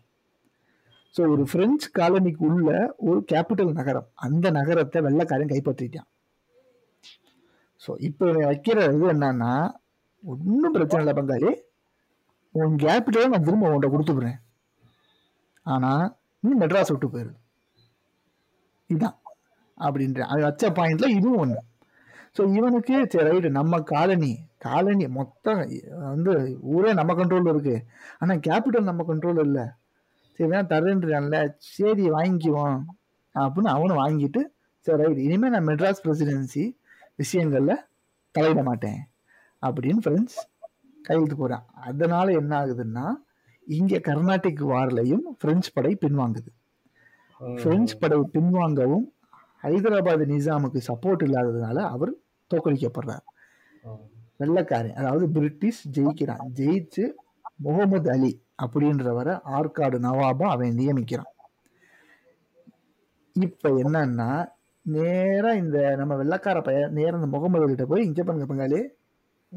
ஸோ 1.16 1.22
ஒரு 1.34 1.44
பிரெஞ்சு 1.52 1.88
காலனிக்கு 2.00 2.44
உள்ள 2.52 2.70
ஒரு 3.10 3.20
கேபிட்டல் 3.32 3.78
நகரம். 3.80 4.08
அந்த 4.28 4.46
நகரத்தை 4.60 5.02
வெள்ளைக்காரன் 5.08 5.52
கைப்பற்றிட்டான். 5.54 6.10
ஸோ 7.82 7.92
இப்போ 8.10 8.26
வைக்கிற 8.50 8.78
இது 8.96 9.08
என்னன்னா 9.16 9.54
ஒன்றும் 10.32 10.76
பிரச்சனை 10.76 11.02
இல்லை 11.04 11.16
பங்காளி. 11.20 11.52
உன் 12.56 12.78
கேபிட்டலை 12.84 13.28
நான் 13.34 13.48
திரும்ப 13.48 13.68
உன்கிட்ட 13.70 13.90
கொடுத்துக்கிறேன் 13.94 14.38
ஆனால் 15.66 16.06
நீ 16.44 16.52
மெட்ராஸ் 16.62 16.92
விட்டு 16.94 17.08
போயிரு. 17.14 17.34
இதான் 18.90 19.18
அப்படின்ற 19.86 20.22
அது 20.34 20.42
வச்ச 20.48 20.70
பாயிண்ட்ல 20.78 21.08
இதுவும் 21.18 21.42
ஒன்று 21.44 21.64
ஸோ 22.36 22.44
இவனுக்கு 22.58 22.96
சரி 23.14 23.26
ரைட்டு 23.28 23.50
நம்ம 23.58 23.80
காலனி 23.92 24.32
காலனி 24.66 25.06
மொத்தம் 25.18 25.60
வந்து 26.14 26.32
ஊரே 26.74 26.92
நம்ம 27.00 27.14
கண்ட்ரோலில் 27.20 27.52
இருக்குது 27.54 27.84
ஆனால் 28.22 28.42
கேபிட்டல் 28.48 28.90
நம்ம 28.90 29.04
கண்ட்ரோல் 29.10 29.42
இல்லை. 29.46 29.66
சரி 30.36 30.48
வேணா 30.52 30.64
தரேன்றான்ல. 30.74 31.38
சரி 31.76 32.04
வாங்கிக்குவோம். 32.16 32.78
அப்படின்னு 33.36 33.72
அவனும் 33.76 34.02
வாங்கிட்டு 34.04 34.42
சரி 34.88 35.00
ரைட் 35.02 35.22
இனிமேல் 35.26 35.54
நான் 35.56 35.68
மெட்ராஸ் 35.70 36.04
பிரசிடென்சி 36.06 36.64
விஷயங்களில் 37.22 37.84
தலையிட 38.36 38.64
மாட்டேன். 38.70 39.00
அப்படின்னு 39.62 40.04
ஃப்ரெண்ட்ஸ் 40.06 40.38
கையெழுத்து 40.98 41.36
போறான் 41.36 41.66
அதனால 41.88 42.32
என்ன 42.32 42.52
ஆகுதுன்னா 42.62 43.06
இங்க 43.68 43.96
கர்நாடிக் 44.08 44.62
வார்லையும் 44.72 45.26
பிரெஞ்சு 45.38 45.70
படை 45.74 45.94
பின்வாங்குது. 46.02 46.50
பிரெஞ்சு 47.62 47.96
படை 47.98 48.18
பின்வாங்கவும் 48.34 49.06
ஹைதராபாத் 49.64 50.24
நிசாமுக்கு 50.34 50.80
சப்போர்ட் 50.90 51.24
இல்லாததுனால 51.28 51.78
அவர் 51.94 52.12
தோற்கடிக்கப்படுறார் 52.52 53.26
வெள்ளைக்காரன் 54.40 54.98
அதாவது 55.00 55.26
பிரிட்டிஷ் 55.30 55.82
ஜெயிக்கிறான். 55.96 56.44
ஜெயிச்சு 56.60 57.04
முகமது 57.66 58.10
அலி 58.12 58.32
அப்படின்றவரை 58.64 59.34
ஆற்காடு 59.58 59.98
நவாபா 60.06 60.46
அவன் 60.56 60.78
நியமிக்கிறான். 60.80 61.32
இப்ப 63.36 63.70
என்னன்னா 63.84 64.30
நேரா 64.86 65.52
இந்த 65.54 65.78
நம்ம 65.96 66.14
வெள்ளைக்கார 66.16 66.58
பையன் 66.62 66.94
நேரா 66.98 67.16
இந்த 67.20 67.30
முகமது 67.36 67.66
அலிட்ட 67.66 67.86
போய் 67.86 68.06
இங்க 68.06 68.22
பண்ணுங்க 68.24 68.48
பங்காளி 68.52 68.80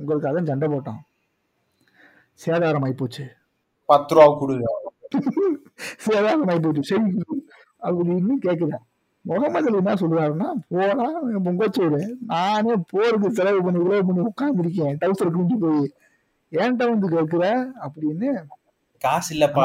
உங்களுக்கு 0.00 0.28
அதான் 0.28 0.46
சண்டை 0.46 0.68
போட்டான் 0.68 1.00
சேதாரம் 2.40 2.84
ஆயிப்போச்சு 2.86 3.24
பத்து 3.88 4.14
ரூபா 4.14 4.38
கொடுங்க. 4.38 4.66
சேதாரம் 6.06 6.50
ஆயிப்போச்சு 6.50 6.82
சரி 6.82 7.10
அப்படின்னு 7.82 8.34
கேக்குறேன் 8.42 8.84
முகமது 9.24 9.68
அலி 9.68 9.76
என்ன 9.76 9.94
சொல்றாருன்னா 9.94 10.48
போனா 10.68 11.06
பொங்கச்சோடு 11.44 11.98
நானே 12.26 12.74
போருக்கு 12.90 13.32
செலவு 13.32 13.62
பண்ணி 13.62 13.80
இவ்வளவு 13.80 14.06
பண்ணி 14.06 14.22
உட்கார்ந்துருக்கேன். 14.22 14.94
டவுசர் 15.00 15.34
குண்டி 15.36 15.56
போய். 15.60 15.92
ஏன்ட்ட 16.52 16.88
வந்து 16.88 17.08
கேட்கிற? 17.08 17.44
அப்படின்னு. 17.82 18.28
காசு 18.98 19.34
இல்லப்பா 19.34 19.64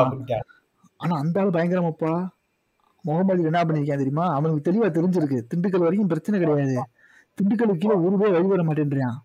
ஆனா 0.98 1.18
அந்த 1.18 1.40
ஆள் 1.42 1.56
பயங்கரமாப்பா. 1.56 2.28
முகமது 3.02 3.44
என்ன 3.44 3.64
பண்ணிருக்கான் 3.64 4.04
தெரியுமா? 4.04 4.34
அவனுக்கு 4.34 4.72
தெளிவா 4.72 4.90
தெரிஞ்சிருக்கு. 4.90 5.40
திண்டுக்கல் 5.54 5.80
வரைக்கும் 5.80 6.08
பிரச்சனை 6.08 6.40
கிடையாது. 6.40 6.78
திண்டுக்கலுக்கு 7.38 7.78
கீழே 7.78 7.96
ஒரு 7.96 8.18
பேர் 8.18 8.32
வழி 8.32 8.48
வர 8.48 8.64
மாட்டேன்றான். 8.64 9.18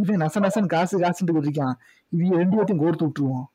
இவன் 0.00 0.22
நச 0.22 0.40
நசன் 0.44 0.72
காசு 0.74 0.94
காசுட்டு 1.04 1.40
இருக்கான் 1.42 1.76
இவங்க 2.12 2.34
ரெண்டு 2.40 2.56
பேர்த்தையும் 2.56 2.82
கோர்த்து 2.84 3.06
விட்டுருவோம் 3.06 3.46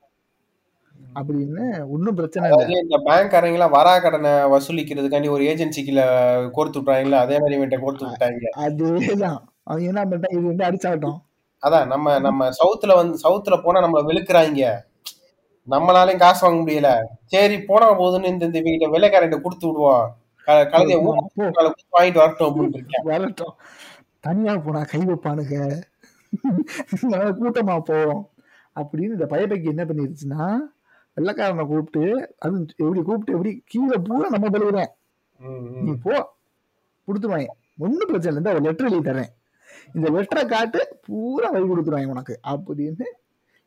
அப்படின்னு 1.20 1.64
ஒன்றும் 1.94 2.18
பிரச்சனை 2.20 2.46
இல்லை. 2.50 2.78
இந்த 2.84 2.98
பேங்க்காரங்க 3.08 3.58
எல்லாம் 3.58 3.76
வரா 3.78 3.94
கடனை 4.06 4.32
வசூலிக்கிறதுக்காண்டி 4.54 5.30
ஒரு 5.36 5.44
ஏஜென்சிக்குள்ள 5.52 6.04
கோர்த்து 6.56 6.80
விட்டாங்கல்ல 6.80 7.20
அதே 7.26 7.38
மாதிரி 7.42 7.58
இவன்ட்ட 7.60 7.80
கோர்த்து 7.84 8.08
விட்டாங்க 8.08 8.50
அதேதான். 8.66 9.40
அவன் 9.70 9.88
என்ன 9.90 10.00
பண்ணிட்டான் 10.06 10.36
இது 10.38 10.46
வந்து 10.52 10.68
அடிச்சாகட்டும். 10.70 11.20
அதான் 11.64 11.88
நம்ம 11.94 12.16
நம்ம 12.28 12.48
சவுத்துல 12.62 12.96
வந்து 13.02 13.16
சவுத்துல 13.26 13.58
போனா 13.66 13.84
நம்மள 13.86 14.02
வெளுக்குறாங்க 14.10 14.72
நம்மளாலையும் 15.68 16.24
காசு 16.24 16.42
வாங்க 16.46 16.60
முடியல. 16.62 16.90
சரி 17.34 17.58
போனா 17.68 17.88
போதுன்னு 18.00 18.32
இந்த 18.34 18.44
இந்த 18.50 18.62
வீட்டை 18.66 18.88
வெள்ளைக்காரன் 18.96 19.46
கொடுத்து 19.46 19.68
விடுவோம். 19.68 20.06
கழுதைய 20.72 20.98
வாங்கிட்டு 21.96 22.22
வரட்டும் 22.22 22.48
அப்படின்னு 22.50 22.78
இருக்கேன். 22.80 23.06
வரட்டும். 23.12 23.54
தனியா 24.26 24.54
போனா 24.66 24.82
கை 24.94 25.02
வைப்பானுங்க. 25.10 25.58
நாங்க 27.04 27.32
கூட்டமா 27.40 27.80
போவோம் 27.84 28.24
அப்படின்னு 28.76 29.16
இந்த 29.18 29.26
பயபைக்கு 29.26 29.74
என்ன 29.74 29.84
பண்ணிருச்சுன்னா 29.86 30.46
வெள்ளக்காரனை 31.18 31.66
கூப்பிட்டு 31.66 32.04
அது 32.40 32.56
எப்படி 32.78 33.02
கூப்பிட்டு 33.02 33.34
எப்படி 33.34 33.52
கீழே 33.66 33.98
பூரா 34.04 34.28
நம்ம 34.30 34.50
ம், 35.42 35.84
நீ. 35.86 35.92
போ. 36.04 36.14
கொடுத்துருவாங்க. 37.08 37.50
ஒன்றும் 37.78 38.10
பிரச்சனை 38.10 38.36
இல்லை. 38.36 38.54
ஒரு 38.54 38.64
லெட்டர் 38.64 38.90
எழுதி 38.90 39.10
தரேன். 39.10 39.32
இந்த 39.96 40.08
லெட்டரை 40.12 40.46
காட்டு 40.46 40.80
பூரா 41.08 41.50
வழி 41.50 41.66
கொடுத்துருவாங்க 41.68 42.06
உனக்கு. 42.08 42.36
அப்படின்னு 42.44 43.08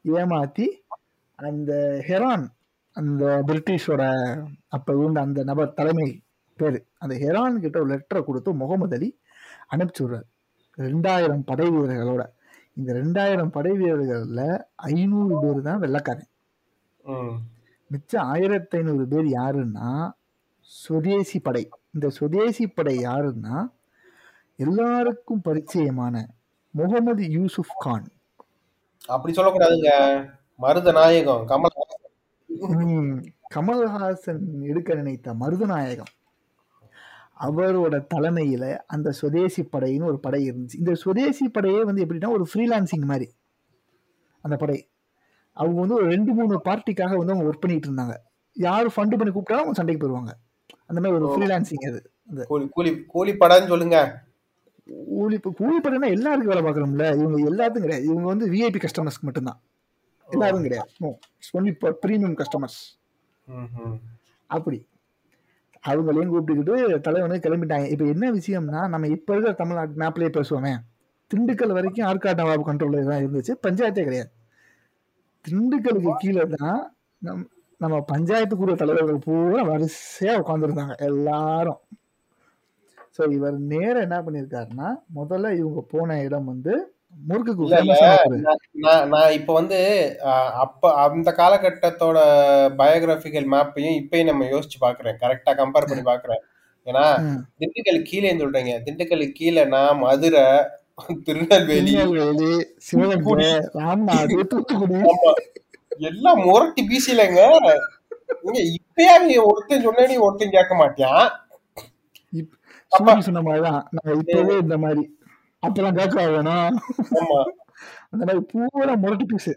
ஏமாத்தி 0.05 0.67
அந்த 1.39 1.73
ஹெரான் 2.09 2.45
அந்த 2.97 3.25
பிரிட்டிஷோட 3.49 4.03
அப்ப 4.69 4.95
இருந்த 4.95 5.21
அந்த 5.21 5.45
நபர் 5.45 5.75
தலைமை 5.75 6.09
பேரு 6.59 6.87
அந்த 6.99 7.15
ஹெரான் 7.15 7.61
கிட்ட 7.61 7.79
ஒரு 7.81 7.91
லெட்டரை 7.95 8.25
கொடுத்து 8.25 8.53
முகமது 8.55 8.97
அலி 8.97 9.09
அனுப்பிச்சு 9.71 10.03
விடுறாரு. 10.05 10.27
ரெண்டாயிரம் 10.79 11.45
படை 11.45 11.67
வீரர்களோட 11.71 12.23
இந்த 12.78 12.90
ரெண்டாயிரம் 12.99 13.52
படை 13.56 13.73
வீரர்கள்ல 13.83 14.40
ஐநூறு 14.92 15.35
பேர் 15.42 15.61
தான் 15.68 15.83
வெள்ளக்காரன். 15.85 16.30
மிச்சம் 17.90 18.26
ஆயிரத்தி 18.35 18.76
ஐநூறு 18.80 19.04
பேர் 19.12 19.28
யாருன்னா 19.38 19.88
சுதேசி 20.71 21.38
படை. 21.47 21.64
இந்த 21.95 22.06
சுதேசி 22.18 22.64
படை 22.78 22.95
யாருன்னா 23.09 23.56
எல்லாருக்கும் 24.64 25.45
பரிச்சயமான 25.49 26.25
முகமது 26.75 27.25
யூசுப் 27.37 27.76
கான். 27.85 28.09
அப்படி 29.14 29.33
சொல்லக்கூடாதுங்க. 29.38 29.90
மருத 30.64 30.92
நாயகம் 30.99 31.42
கமல் 31.52 31.75
கமல்ஹாசன் 33.54 34.45
எடுக்க 34.71 34.90
நினைத்த 35.00 35.35
மருதநாயகம் 35.42 36.12
அவரோட 37.40 38.07
தலைமையில 38.14 38.78
அந்த 38.87 39.11
சுதேசி 39.11 39.62
படைன்னு 39.62 40.05
ஒரு 40.05 40.19
படை 40.19 40.50
இருந்துச்சு. 40.50 40.78
இந்த 40.78 40.95
சுதேசி 40.95 41.49
படையே 41.49 41.85
வந்து 41.85 42.05
எப்படின்னா 42.05 42.28
ஒரு 42.28 42.47
ஃப்ரீலான்சிங் 42.55 43.05
மாதிரி. 43.05 43.31
அந்த 44.40 44.57
படை. 44.57 44.88
அவங்க 45.52 45.81
வந்து 45.81 45.95
ஒரு 45.95 46.07
ரெண்டு 46.07 46.33
மூணு 46.33 46.61
பார்ட்டிக்காக 46.64 47.16
வந்து 47.16 47.33
அவங்க 47.33 47.45
ஒர்க் 47.45 47.61
பண்ணிட்டு 47.61 47.93
இருந்தாங்க. 47.93 48.14
யார் 48.52 48.87
ஃபண்டு 48.87 48.93
பண்ணி 48.95 49.31
கூப்பிட்டாலும் 49.31 49.62
அவங்க 49.62 49.73
சண்டைக்கு 49.73 50.09
போயிடுவாங்க. 50.09 50.31
அந்த 50.87 51.00
மாதிரி 51.00 51.12
ஒரு. 51.12 51.37
ஃப்ரீலான்சிங் 51.37 51.88
அது. 51.88 52.11
கூலி 52.71 53.05
கூலி 53.05 53.33
படம்னு 53.33 53.66
சொல்லுங்க. 53.66 54.23
கூலி 55.07 55.38
கூலி 55.38 55.81
படைனா 55.81 56.09
எல்லாருக்கும் 56.09 56.62
வேலை 56.62 56.62
பார்க்கணும்ல. 56.62 57.21
இவங்க 57.21 57.50
எல்லாத்துக்கும் 57.50 57.81
கிடையாது. 57.81 58.05
இவங்க 58.05 58.23
வந்து 58.23 58.50
விஐபி 58.50 58.87
கஸ்டமர்ஸ்க்கு 58.87 59.21
மட்டும்தான். 59.21 59.61
எல்லாரும் 60.31 60.62
கிடையாது. 60.62 60.90
Only 61.52 61.97
premium 62.07 62.43
customers. 62.43 63.00
அப்படி. 64.47 64.87
அவங்களையும் 65.90 66.33
கூப்பிட்டுக்கிட்டு 66.33 66.75
தலைவனு 67.07 67.37
கிளம்பிட்டாங்க. 67.47 67.87
இப்போ 67.95 68.05
என்ன 68.14 68.31
விஷயம்னா 68.38 68.83
நம்ம 68.93 69.09
இப்போ 69.16 69.33
இருக்கிற 69.35 69.52
தமிழ்நாட்டு 69.62 70.00
மேப்லேயே 70.02 70.33
பேசுவோமே. 70.38 70.73
திண்டுக்கல் 71.31 71.76
வரைக்கும் 71.78 72.09
ஆர்காட் 72.11 72.40
நவாப் 72.43 72.69
கண்ட்ரோலில் 72.69 73.11
தான் 73.11 73.21
இருந்துச்சு. 73.23 73.55
பஞ்சாயத்தே 73.66 74.05
கிடையாது. 74.09 74.31
திண்டுக்கலுக்கு 75.45 76.12
கீழே 76.23 76.45
தான் 76.57 76.81
நம் 77.23 77.45
நம்ம 77.81 77.97
பஞ்சாயத்துக்குரிய 78.12 78.76
தலைவர்கள் 78.83 79.25
பூரா 79.26 79.62
வரிசையாக 79.71 80.40
உட்காந்துருந்தாங்க 80.43 80.95
எல்லாரும். 81.09 81.81
ஸோ 83.16 83.23
இவர் 83.37 83.57
நேரம் 83.73 84.05
என்ன 84.07 84.16
பண்ணியிருக்காருன்னா 84.26 84.88
முதல்ல 85.19 85.52
இவங்க 85.61 85.81
போன 85.93 86.19
இடம் 86.26 86.49
வந்து 86.52 86.75
நான் 88.73 89.09
நான் 89.09 89.33
இப்ப 89.33 89.53
வந்து 89.53 90.21
அப்ப 90.53 90.95
அந்த 90.95 91.35
காலகட்டத்தோட 91.37 92.19
பயோகிராபிக்கல் 92.79 93.50
மேப்பையும் 93.55 93.99
இப்பயும் 94.02 94.25
நம்ம 94.25 94.45
யோசிச்சு 94.45 94.79
பாக்குறேன். 94.81 95.19
கரெக்டா 95.21 95.52
கம்பேர் 95.61 95.89
பண்ணி 95.91 96.05
பாக்குறேன். 96.05 96.43
ஏன்னா 96.85 97.05
திண்டுக்கல் 97.61 98.00
கீழேன்னு 98.11 98.43
சொல்றீங்க. 98.45 98.75
திண்டுக்கலுக்கு 98.87 99.35
கீழேனா 99.41 99.99
மதுரை 99.99 100.45
திருநெல்வேலி. 101.25 101.95
எல்லாம் 105.99 106.39
முரட்டி 106.39 106.89
பீசிலங்க 106.91 107.43
இப்பயே 108.79 109.11
அவங்க 109.15 109.45
ஒருத்தன் 109.45 109.83
சொன்னா 109.83 110.07
நீ 110.07 110.17
ஒருத்தன் 110.17 110.50
கேட்க 110.50 110.75
மாட்டியான் 110.75 111.29
சொன்ன 113.23 113.43
மாதிரிதான். 113.43 113.89
இப்பவே 114.05 114.59
இந்த 114.59 114.79
மாதிரி. 114.79 115.16
அப்பெல்லாம் 115.67 115.99
கேட்க 115.99 116.26
வேணும் 116.26 116.69
அந்த 118.13 118.23
மாதிரி 118.25 118.43
பூரா 118.50 118.95
முரட்டு 118.97 119.25
பீஸ் 119.26 119.52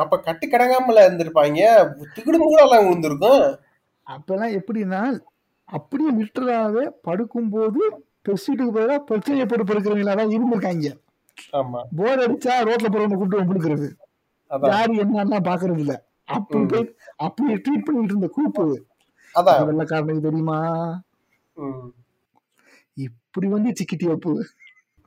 அப்ப 0.00 0.14
கட்டு 0.18 0.46
கடங்காமல 0.46 1.04
இருந்திருப்பாங்க. 1.06 1.60
திகுடு 2.14 2.38
மூடெல்லாம் 2.40 2.82
விழுந்திருக்கும். 2.84 3.44
அப்பெல்லாம் 4.06 4.56
எப்படின்னா 4.58 5.00
அப்படியே 5.68 6.10
லிட்டராகவே 6.18 6.84
படுக்கும்போது 7.06 7.80
பெட்ஷீட்டுக்கு 8.26 8.74
பதிலாக 8.76 9.00
பிரச்சனையை 9.02 9.46
போட்டு 9.46 9.64
படுக்கிறவங்களா 9.64 10.16
தான் 10.16 10.34
இருந்திருக்காங்க. 10.34 10.90
ஆமா. 11.52 11.80
போர் 11.96 12.22
அடிச்சா 12.24 12.54
ரோட்ல 12.68 12.88
போறவங்க 12.88 13.16
கூப்பிட்டு 13.16 13.48
கொடுக்கறது. 13.50 13.88
அதான். 14.50 14.70
யாரு 14.72 14.92
என்னன்னா 15.04 15.40
பாக்குறது 15.48 15.78
இல்ல 15.78 15.94
அப்படி. 16.28 16.64
போய் 16.66 16.86
அப்படியே 17.16 17.56
ட்ரீட் 17.56 17.86
பண்ணிட்டு 17.86 18.14
இருந்த 18.14 18.30
கூப்பு. 18.36 18.66
அதான். 19.34 19.56
அது 19.56 19.68
வெள்ளக்காரனுக்கு 19.70 20.26
தெரியுமா. 20.28 20.58
இப்படி 22.96 23.46
வந்து 23.46 23.70
சிக்கிட்டி 23.78 24.06
வப்பு 24.06 24.32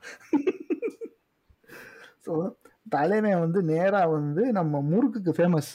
ஸோ 2.25 2.33
தலைமை 2.89 3.33
வந்து 3.43 3.59
நேரா 3.71 4.01
வந்து 4.15 4.43
நம்ம 4.57 4.81
முறுக்குக்கு 4.91 5.31
ஃபேமஸ் 5.37 5.71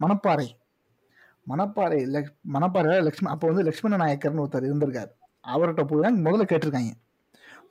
மணப்பாறை. 0.00 0.48
மணப்பாறை 1.46 2.00
லக் 2.14 2.32
மணப்பாறை 2.54 2.96
லக்ஷ்மண 3.06 3.32
அப்போ 3.34 3.46
வந்து 3.50 3.64
லக்ஷ்மண 3.68 3.98
நாயக்கர்னு 4.02 4.42
ஒருத்தர் 4.44 4.68
இருந்திருக்காரு. 4.68 5.10
அவர்கிட்ட 5.44 5.82
போய் 5.90 6.04
தான் 6.06 6.24
முதல்ல 6.26 6.46
கேட்டிருக்காங்க. 6.50 6.92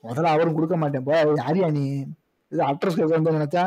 முதல்ல 0.04 0.34
அவரும் 0.36 0.58
கொடுக்க 0.58 0.76
மாட்டேன். 0.78 1.06
போ 1.08 1.14
யாரியா 1.42 1.70
நீ? 1.78 1.86
இது 2.52 2.62
அட்ரஸ் 2.72 3.00
கேட்க 3.00 3.38
நினைச்சா 3.40 3.64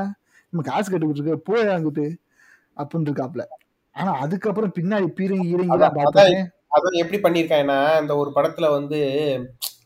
நம்ம 0.53 0.63
காசு 0.69 0.89
கட்டுக்கிட்டு 0.89 1.23
இருக்கு 1.23 1.47
போய் 1.49 1.73
அங்கிட்டு 1.77 2.07
அப்படின்னு 2.77 3.09
இருக்காப்ல. 3.11 3.43
ஆனா 3.97 4.11
அதுக்கப்புறம் 4.25 4.75
பின்னாடி 4.79 5.09
பீரங்கி 5.19 5.55
பார்த்தேன். 5.99 6.41
அதான் 6.77 7.01
எப்படி 7.03 7.19
பண்ணிருக்காங்கன்னா 7.23 7.79
இந்த 8.03 8.13
ஒரு 8.23 8.31
படத்துல 8.37 8.67
வந்து 8.79 8.99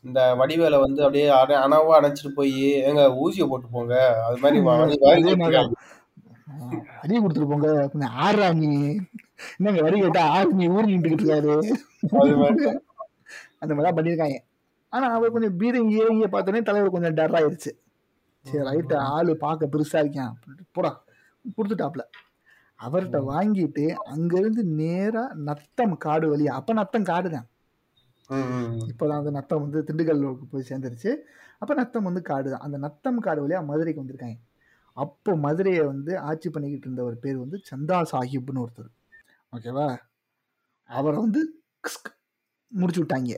இந்த 0.04 0.20
வடிவேல 0.34 0.78
வந்து 0.80 1.00
அப்படியே 1.02 1.26
அண- 1.34 1.60
அணவா 1.62 1.92
அணைச்சிட்டு 1.98 2.30
போய் 2.30 2.54
எங்க 2.82 3.02
ஊசியை 3.20 3.46
போட்டு 3.48 3.68
போங்க. 3.70 3.94
அது 4.24 4.36
மாதிரி 4.36 4.58
வாங்கி 4.70 4.96
அடி 6.98 7.14
கொடுத்துட்டு 7.16 7.48
போங்க. 7.48 7.68
கொஞ்சம் 7.88 8.14
ஆடுறா 8.18 8.48
நீ 8.54 8.70
என்னங்க 9.56 9.80
வரி 9.82 10.00
கேட்டா 10.00 10.22
ஆறு 10.30 10.52
நீ 10.52 10.66
ஊர் 10.68 10.86
நின்றுக்கிட்டு 10.86 11.24
இருக்காரு 11.24 11.54
அந்த 13.60 13.72
மாதிரிதான் 13.72 13.98
பண்ணியிருக்காங்க. 13.98 14.36
ஆனா 14.92 15.06
அவர் 15.12 15.32
கொஞ்சம் 15.32 15.56
பீரங்கி 15.58 15.96
ஈரங்கிய 15.98 16.28
பார்த்தோன்னே 16.28 16.62
தலைவர் 16.62 16.90
கொஞ்சம் 16.90 17.14
டர் 17.14 17.34
ஆயிருச்சு. 17.34 17.70
சரி 18.46 18.62
ரைட்டு 18.68 18.94
ஆளு 19.10 19.32
பார்க்க 19.36 19.72
பெருசா 19.72 19.98
இருக்கான். 20.02 20.34
போடா 20.72 20.90
கொடுத்துட்டாப்ல 21.56 22.02
அவர்கிட்ட 22.80 23.18
வாங்கிட்டு 23.26 23.84
அங்கிருந்து 24.06 24.62
நேரா 24.78 25.24
நத்தம் 25.44 25.96
காடு 25.98 26.26
வழியா 26.30 26.52
அப்ப 26.52 26.72
நத்தம் 26.72 27.02
காடு 27.04 27.28
தான் 27.30 27.46
ம், 27.46 27.46
ம், 27.46 27.50
ம். 27.50 27.53
இப்போதான் 28.90 29.20
அந்த 29.22 29.30
நத்தம் 29.30 29.62
வந்து 29.64 29.80
திண்டுக்கல்லுக்கு 29.88 30.46
போய் 30.52 30.68
சேர்ந்துருச்சு. 30.68 31.10
அப்ப 31.58 31.74
நத்தம் 31.74 32.06
வந்து 32.08 32.22
காடு 32.22 32.48
தான். 32.50 32.64
அந்த 32.66 32.78
நத்தம் 32.78 33.24
காடு 33.26 33.40
வழியா 33.44 33.60
மதுரைக்கு 33.70 34.02
வந்திருக்காங்க. 34.02 34.38
அப்போ 34.96 35.36
மதுரையை 35.36 35.82
வந்து 35.84 36.12
ஆட்சி 36.20 36.48
பண்ணிக்கிட்டு 36.50 36.86
இருந்த 36.86 37.02
ஒரு 37.04 37.16
பேர் 37.16 37.38
வந்து 37.44 37.58
சந்தா 37.70 37.98
சாஹிப்னு 38.12 38.62
ஒருத்தர். 38.64 38.90
ஓகேவா 39.52 39.86
அவரை 40.90 41.16
வந்து 41.16 41.40
முடிச்சு 42.72 43.00
விட்டாங்க. 43.02 43.34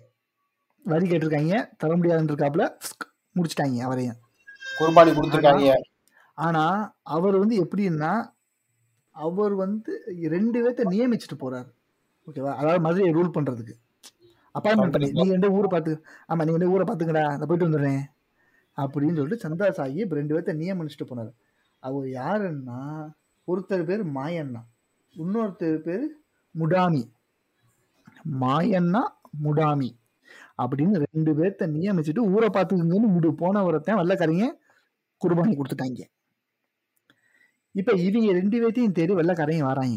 வரி 0.85 1.07
கேட்டிருக்காங்க. 1.11 1.55
தர 1.83 1.96
முடியாதுன்னு 1.96 2.33
இருக்காப்புல 2.33 2.64
முடிச்சிட்டாங்க 3.37 3.79
அவரையும். 3.87 4.18
குர்பானி 4.66 5.11
கொடுத்துருக்காங்க. 5.16 5.72
ஆனா 6.38 6.64
அவர் 7.03 7.37
வந்து 7.42 7.57
எப்படின்னா 7.64 8.12
அவர் 9.16 9.55
வந்து 9.64 9.92
ரெண்டு 10.35 10.59
பேர்த்த 10.62 10.92
நியமிச்சுட்டு 10.94 11.37
போறாரு. 11.42 11.70
ஓகேவா 12.29 12.53
அதாவது 12.61 12.81
மதுரையை 12.87 13.12
ரூல் 13.18 13.35
பண்றதுக்கு. 13.37 13.75
அப்பாயின்மெண்ட் 14.57 14.95
பண்ணி 14.95 15.09
நீங்க 15.11 15.33
ரெண்டு 15.33 15.53
ஊரை 15.53 15.69
பார்த்து 15.71 15.92
ஆமா 16.29 16.45
நீங்க 16.45 16.59
ரெண்டு 16.59 16.71
ஊரை 16.71 16.85
பார்த்துக்கடா? 16.88 17.25
நான் 17.38 17.49
போயிட்டு 17.49 17.69
வந்துடுறேன். 17.69 18.03
அப்படின்னு 18.79 19.19
சொல்லிட்டு 19.19 19.45
சந்தா 19.45 19.66
சாஹிப் 19.79 20.16
ரெண்டு 20.19 20.35
பேர்த்த 20.35 20.55
நியமிச்சுட்டு 20.62 21.09
போனார். 21.11 21.33
அவர் 21.83 22.07
யாருன்னா 22.21 22.81
ஒருத்தர் 23.49 23.85
பேர் 23.85 24.03
மாயண்ணா 24.16 24.62
இன்னொருத்தர் 25.14 25.79
பேர் 25.79 26.07
முடாமி. 26.55 27.03
மாயண்ணா 28.40 29.03
முடாமி. 29.45 29.90
அப்படின்னு 30.62 31.07
ரெண்டு 31.07 31.33
பேர்த்த 31.35 31.66
நியமிச்சுட்டு 31.77 32.23
ஊரை 32.35 32.49
பார்த்துக்குங்கன்னு 32.49 33.14
முடி 33.14 33.29
போனவரத்தான் 33.29 34.01
வெள்ளக்காரங்க 34.01 34.47
குர்பானி 35.23 35.55
கொடுத்துட்டாங்க. 35.57 36.03
இப்ப 37.75 37.92
இவங்க 37.92 38.33
ரெண்டு 38.33 38.57
பேர்த்தையும் 38.61 38.97
தேடி 38.99 39.14
வெள்ளக்காரங்க 39.14 39.64
வராங்க. 39.64 39.97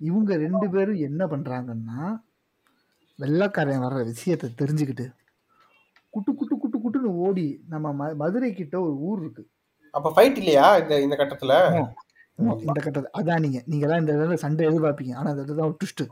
இவங்க 0.00 0.36
ரெண்டு 0.36 0.66
பேரும் 0.70 1.00
என்ன 1.08 1.26
பண்றாங்கன்னா 1.26 2.00
வெள்ளக்காரன் 3.20 3.82
வர்ற 3.82 4.04
விஷயத்தை 4.04 4.54
தெரிஞ்சுக்கிட்டு 4.58 5.12
குட்டு 6.10 6.34
குட்டு 6.34 6.58
குட்டு 6.58 6.78
குட்டுன்னு 6.78 7.12
ஓடி 7.26 7.64
நம்ம 7.68 7.92
ம- 7.92 8.14
மதுரை 8.14 8.54
கிட்ட 8.54 8.80
ஒரு 8.80 8.98
ஊர் 8.98 9.20
இருக்கு. 9.20 9.48
அப்ப 9.90 10.12
ஃபைட் 10.16 10.36
இல்லையா 10.36 10.76
இந்த 10.76 11.00
இந்த 11.00 11.16
கட்டத்துல? 11.16 11.54
இந்த 12.58 12.80
கட்டத்தை 12.80 13.22
அதான் 13.22 13.40
நீங்க 13.40 13.62
நீங்க 13.66 13.86
எல்லாம் 13.86 14.00
இந்த 14.00 14.12
இடத்துல 14.12 14.34
சண்டை 14.34 14.66
எதிர்பார்ப்பீங்க. 14.66 15.14
ஆனா 15.14 15.30
இந்த 15.30 15.42
இடத்துல 15.42 15.74
ட்விஸ்ட். 15.84 16.06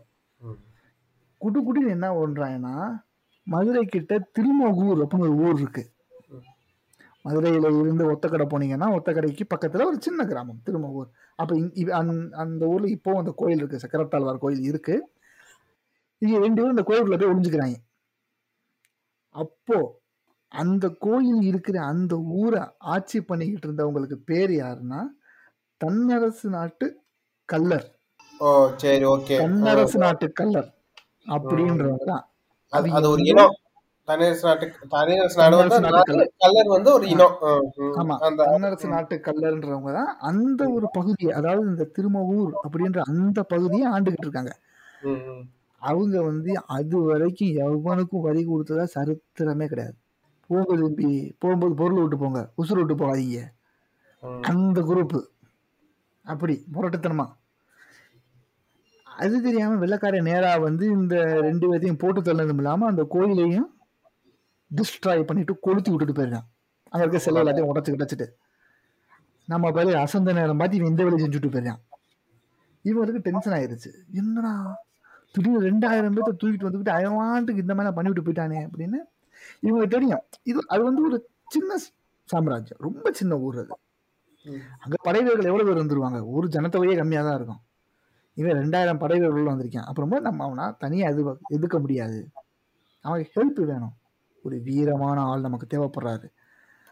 குட்டு 1.38 1.61
குட்டுன்னு 1.62 1.90
என்ன 1.90 2.27
பண்றாங்கன்னா 2.27 3.01
மதுரை 3.42 3.85
கிட்ட 3.85 4.18
திருமகூர் 4.18 4.99
அப்படின்னு 4.99 5.18
ஒரு 5.18 5.35
ஊர் 5.35 5.61
இருக்கு. 5.61 5.90
மதுரையில 7.25 7.81
இருந்து 7.81 8.12
ஒத்தக்கடை 8.12 8.47
போனீங்கன்னா 8.47 8.99
ஒத்தக்கடைக்கு 8.99 9.40
பக்கத்துல 9.55 9.85
ஒரு 9.85 9.97
சின்ன 10.01 10.27
கிராமம் 10.27 10.61
திருமூர் 10.64 11.09
அப்ப 11.37 11.57
அந்த- 11.92 12.37
அந்த 12.37 12.66
ஊர்ல 12.66 12.88
இப்போ 12.88 13.18
அந்த 13.18 13.33
கோயில் 13.37 13.59
இருக்கு. 13.59 13.81
சக்கரத்தாழ்வார் 13.87 14.38
கோயில் 14.38 14.62
இருக்கு. 14.62 15.11
இங்க 16.22 16.38
ரெண்டு 16.44 16.61
பேரும் 16.61 16.74
இந்த 16.74 16.85
கோயிலுக்குள்ள 16.87 17.18
போய் 17.20 17.31
ஒளிஞ்சுக்கிறாங்க. 17.33 17.76
அப்போ 19.35 19.78
அந்த 20.52 20.87
கோயில் 21.04 21.42
இருக்கிற 21.50 21.76
அந்த 21.92 22.14
ஊரை 22.40 22.61
ஆட்சி 22.94 23.18
பண்ணிக்கிட்டு 23.31 23.66
இருந்தவங்களுக்கு 23.68 24.18
பேர் 24.31 24.52
யாருன்னா 24.62 25.00
தன்னரசு 25.81 26.46
நாட்டு 26.57 26.87
கல்லர் 27.48 27.87
ஓ 28.40 28.48
சரி 28.83 29.07
ஓகே. 29.12 29.37
தன்னரசு 29.42 29.98
நாட்டு 30.04 30.26
கல்லர் 30.40 30.68
அப்படின்றவங்க 31.37 32.07
தான். 32.12 32.24
அது 32.72 33.09
ஒரு 33.14 33.22
இனம். 33.33 33.54
தனியரசு 34.09 34.44
நாட்டு 34.48 34.66
தனியரசு 34.94 35.38
நாடு 35.38 36.26
கல்லர் 36.42 36.70
வந்து 36.74 36.90
ஒரு 36.96 37.07
இனம். 37.14 37.35
ஆமா 38.00 38.14
அந்த 38.28 38.40
தன்னரசு 38.50 38.88
நாட்டு 38.94 39.16
கல்லர்ன்றவங்க 39.26 39.92
தான் 39.98 40.12
அந்த 40.31 40.61
ஒரு 40.76 40.88
பகுதியை 40.98 41.33
அதாவது 41.40 41.66
இந்த 41.72 41.87
திருமவூர் 41.96 42.52
அப்படின்ற 42.64 43.00
அந்த 43.12 43.38
பகுதியை 43.54 43.87
ஆண்டுகிட்டு 43.94 44.26
இருக்காங்க. 44.28 44.54
அவங்க 45.80 46.22
வந்து 46.22 46.52
அது 46.76 46.98
வரைக்கும் 47.08 47.56
எவனுக்கும் 47.66 48.26
வரி 48.26 48.42
கொடுத்ததா 48.46 48.84
சரித்திரமே 48.94 49.66
கிடையாது. 49.72 49.96
போங்க 50.50 50.76
தம்பி 50.76 51.08
போகும்போது 51.38 51.74
பொருள் 51.80 52.00
விட்டு 52.00 52.18
போங்க 52.18 52.40
உசுறு 52.62 52.78
விட்டு 52.80 52.94
போகாதீங்க. 52.94 53.40
அந்த 54.50 54.80
குரூப் 54.90 55.18
அப்படி 56.24 56.54
முரட்டுத்தனமா. 56.74 57.26
அது 59.06 59.36
தெரியாம 59.42 59.78
வெள்ளக்காரன் 59.84 60.28
நேரா 60.30 60.50
வந்து 60.66 60.84
இந்த 60.86 61.14
ரெண்டு 61.46 61.64
பேர்த்தையும் 61.68 62.00
போட்டு 62.02 62.20
தள்ளதும் 62.20 62.60
இல்லாம 62.62 62.86
அந்த 62.86 63.02
கோயிலையும் 63.14 63.68
டிஸ்ட்ராய் 64.70 65.28
பண்ணிட்டு 65.28 65.54
கொளுத்தி 65.58 65.90
விட்டுட்டு 65.90 66.16
போயிருக்கான் 66.18 66.48
அங்க 66.92 67.02
இருக்க 67.04 67.18
சிலை 67.18 67.40
எல்லாத்தையும் 67.42 67.70
உடச்சு 67.72 67.94
கிடச்சிட்டு. 67.94 68.26
நம்ம 69.48 69.70
பேரு 69.70 69.96
அசந்த 69.96 70.32
நேரம் 70.32 70.60
பார்த்து 70.60 70.78
இவன் 70.78 70.90
இந்த 70.90 71.04
வேலையை 71.04 71.22
செஞ்சுட்டு 71.24 71.52
போயிருக்கான் 71.54 71.82
இவங்களுக்கு 72.88 73.24
டென்ஷன் 73.26 73.56
ஆயிருச்சு. 73.58 73.90
என்னடா? 74.20 74.52
திடீர்னு 75.32 75.60
ரெண்டாயிரம் 75.60 76.14
பேர்த்த 76.16 76.34
தூக்கிட்டு 76.42 76.66
வந்துக்கிட்டு 76.68 76.92
அயவாண்டுக்கு 76.98 77.58
இந்த 77.58 77.74
மாதிரி 77.74 77.94
பண்ணிவிட்டு 77.96 78.24
போயிட்டானே 78.24 78.60
அப்படின்னு 78.68 78.98
இவங்களுக்கு 79.62 79.88
தெரியும். 79.88 80.22
இது 80.42 80.60
அது 80.68 80.82
வந்து 80.84 81.02
ஒரு 81.02 81.28
சின்ன 81.46 81.76
சாம்ராஜ்யம். 82.24 82.80
ரொம்ப 82.80 83.10
சின்ன 83.12 83.36
ஊர் 83.38 83.58
அது. 83.58 83.68
அங்க 84.78 84.96
படை 85.02 85.22
வீரர்கள் 85.22 85.50
எவ்வளவு 85.52 85.68
பேர் 85.68 85.82
வந்துருவாங்க 85.82 86.32
ஒரு 86.32 86.48
ஜனத்தொகையே 86.48 86.96
கம்மியா 86.96 87.22
தான் 87.22 87.34
இருக்கும். 87.34 87.60
இவன் 88.34 88.56
ரெண்டாயிரம் 88.56 88.98
படை 88.98 89.18
வீரர்கள் 89.18 89.52
வந்திருக்கான். 89.52 89.88
அப்புறமா 89.90 90.18
நம்ம 90.20 90.44
அவனா 90.44 90.70
தனியா 90.78 91.08
எது 91.08 91.22
எதுக்க 91.50 91.80
முடியாது. 91.80 92.28
அவனுக்கு 93.00 93.32
ஹெல்ப் 93.36 93.64
வேணும். 93.64 93.94
ஒரு 94.42 94.56
வீரமான 94.64 95.18
ஆள் 95.20 95.40
நமக்கு 95.40 95.66
தேவைப்படுறாரு. 95.66 96.28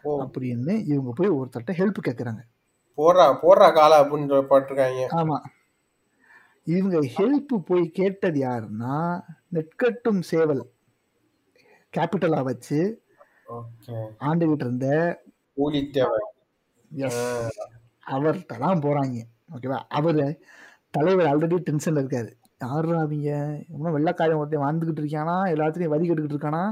அப்படின்னு 0.03 0.73
இவங்க 0.85 1.11
போய் 1.15 1.29
ஒருத்தர்ட்ட 1.29 1.71
ஹெல்ப் 1.71 2.01
கேட்கறாங்க 2.07 2.41
போடுறா 2.97 3.25
போடுறா 3.41 3.73
காலை 3.73 3.97
அப்படின்னு 3.99 4.37
போட்டிருக்காங்க. 4.51 5.01
ஆமா. 5.11 5.37
இவங்க 6.75 6.97
ஹெல்ப் 7.15 7.53
போய் 7.67 7.85
கேட்டது 7.99 8.39
யாருன்னா 8.47 8.95
நெற்கட்டும் 9.55 10.21
சேவல். 10.31 10.63
கேபிட்டலா 11.93 12.39
வச்சு 12.49 12.79
ஆண்டுகிட்டு 14.27 14.65
இருந்த 14.67 14.87
அவர்கிட்ட 18.03 18.55
தான் 18.65 18.83
போறாங்க. 18.85 19.17
ஓகேவா 19.53 19.79
அவரு 19.99 20.25
தலைவர் 20.95 21.29
ஆல்ரெடி 21.31 21.57
டென்ஷன்ல 21.67 22.01
இருக்காரு. 22.03 22.31
யாரா 22.63 22.97
அவங்க 23.05 23.31
இன்னும் 23.73 23.95
வெள்ளக்காரன் 23.95 24.39
ஒருத்தன் 24.41 24.63
வாழ்ந்துகிட்டு 24.65 25.01
இருக்கானா? 25.03 25.35
எல்லாத்தையும் 25.53 25.93
வரி 25.93 26.05
கட்டுக்கிட்டு 26.07 26.37
இருக்கானா? 26.37 26.63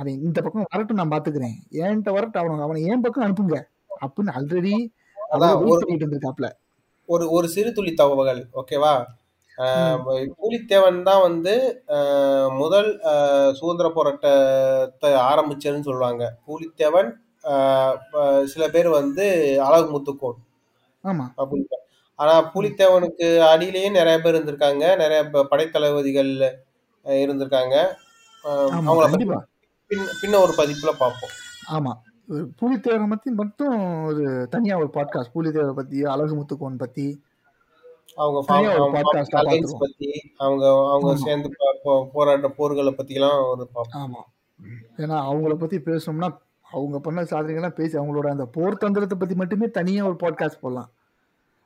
அவன் 0.00 0.24
இந்த 0.26 0.38
பக்கம் 0.44 0.68
வரட்டும் 0.72 1.00
நான் 1.00 1.12
பாத்துக்கிறேன். 1.14 1.56
ஏன்ட்ட 1.82 2.12
வரட்டும் 2.16 2.42
அவனை 2.42 2.64
அவனை 2.66 2.82
என் 2.92 3.04
பக்கம் 3.04 3.24
அனுப்புங்க? 3.26 3.58
அப்படின்னு 4.02 4.34
ஆல்ரெடி 4.38 4.74
அதான் 5.16 5.56
பண்ணிட்டு 5.62 6.04
இருந்திருக்காப்ல. 6.04 6.48
ஒரு 7.08 7.24
ஒரு 7.36 7.46
சிறு 7.54 7.70
துளி 7.78 7.92
தகவல்கள் 8.00 8.42
ஓகேவா 8.60 8.92
ஆஹ் 9.58 10.30
பூலித்தேவன் 10.42 11.02
தான் 11.02 11.20
வந்து 11.20 11.82
முதல் 12.50 13.00
சுதந்திர 13.54 13.90
போராட்டத்தை 13.94 15.10
ஆரம்பிச்சதுன்னு 15.10 15.80
சொல்லுவாங்க. 15.80 16.36
பூலித்தேவன் 16.46 17.12
ஆஹ் 17.42 17.96
ப- 18.10 18.46
சில 18.46 18.68
பேர் 18.68 18.88
வந்து 18.88 19.56
அழகு 19.62 19.98
முத்துக்கோன். 19.98 20.38
அப்படின்னு 21.36 21.74
ஆனா 22.14 22.52
பூலித்தேவனுக்கு 22.52 23.38
அடியிலேயே 23.38 23.90
நிறைய 23.90 24.18
பேர் 24.18 24.34
இருந்திருக்காங்க. 24.34 24.96
நிறைய 24.96 25.24
படைத்தளபதிகள் 25.50 26.32
இருந்திருக்காங்க. 27.04 27.86
அவங்கள 28.44 29.38
பின்ன 30.22 30.40
ஒரு 30.40 30.52
பதிப்புல 30.56 30.90
பார்ப்போம். 30.98 31.30
ஆமா. 31.70 31.92
ஒரு 32.28 32.48
பூலித்தேவரை 32.60 33.08
பத்தி 33.08 33.30
மட்டும் 33.30 34.04
ஒரு 34.04 34.46
தனியா 34.50 34.76
ஒரு 34.76 34.88
பாட்காஸ்ட் 34.92 35.32
பூலித்தேவரை 35.34 35.72
பத்தி 35.72 36.02
அழகு 36.04 36.34
முத்துக்கோன் 36.36 36.78
பத்தி 36.78 37.22
அவங்க. 38.16 38.40
பத்தி 39.78 40.08
அவங்க 40.36 40.64
அவங்க. 40.92 41.12
சேர்ந்து 41.16 41.48
போராட்ட 42.14 42.48
போர்களை 42.58 42.92
பத்தி 42.92 43.14
எல்லாம் 43.14 43.38
ஒரு 43.50 43.66
ஆமா. 44.02 44.22
ஏன்னா 44.96 45.18
அவங்கள 45.28 45.54
பத்தி 45.54 45.78
பேசணும்னா 45.78 46.28
அவங்க 46.70 46.98
பண்ண 46.98 47.22
சாதனைகள்லாம் 47.22 47.78
பேசி 47.78 47.98
அவங்களோட 47.98 48.28
அந்த 48.28 48.44
போர் 48.46 48.82
தந்திரத்தை 48.82 49.16
பத்தி 49.18 49.34
மட்டுமே 49.34 49.66
தனியா 49.68 50.04
ஒரு 50.04 50.16
பாட்காஸ்ட் 50.22 50.60
போடலாம். 50.60 50.90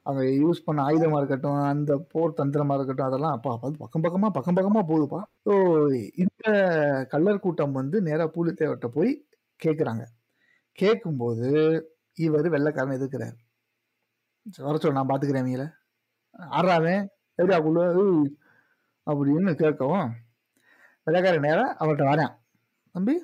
அவங்க 0.06 0.22
யூஸ் 0.42 0.64
பண்ண 0.64 0.80
ஆயுதமா 0.82 1.16
இருக்கட்டும் 1.16 1.60
அந்த 1.70 1.92
போர் 2.12 2.36
தந்திரமா 2.36 2.74
இருக்கட்டும் 2.74 3.06
அதெல்லாம் 3.06 3.32
அப்பா 3.32 3.58
அது 3.62 3.76
பக்கம் 3.78 4.04
பக்கமா 4.04 4.28
பக்கம் 4.28 4.56
பக்கமா 4.56 4.82
போகுதுப்பா. 4.90 5.20
ஸோ 5.46 5.52
இந்த 6.14 6.44
கள்ளர் 7.10 7.40
கூட்டம் 7.40 7.72
வந்து 7.72 8.02
நேரா 8.02 8.26
பூலித்தேவர்கிட்ட 8.34 8.86
போய் 8.86 9.10
கேட்குறாங்க 9.60 10.04
கேட்கும்போது 10.78 11.48
இவர் 12.18 12.48
வெள்ளைக்காரன் 12.48 12.96
எதிர்க்கிறார். 12.98 13.36
வர 14.58 14.76
சொல்ல 14.76 14.96
நான் 14.98 15.08
பாத்துக்கிறேன் 15.08 15.44
அவங்கள 15.44 15.66
ஆறாவன் 16.38 17.02
எப்படியாக்குள்ள 17.38 17.82
அப்படின்னு 19.06 19.52
கேட்கவும் 19.62 20.08
வெள்ளைக்காரன் 21.06 21.46
நேரா 21.46 21.76
அவர்கிட்ட 21.80 22.04
வரேன். 22.12 22.32
தம்பி 22.92 23.14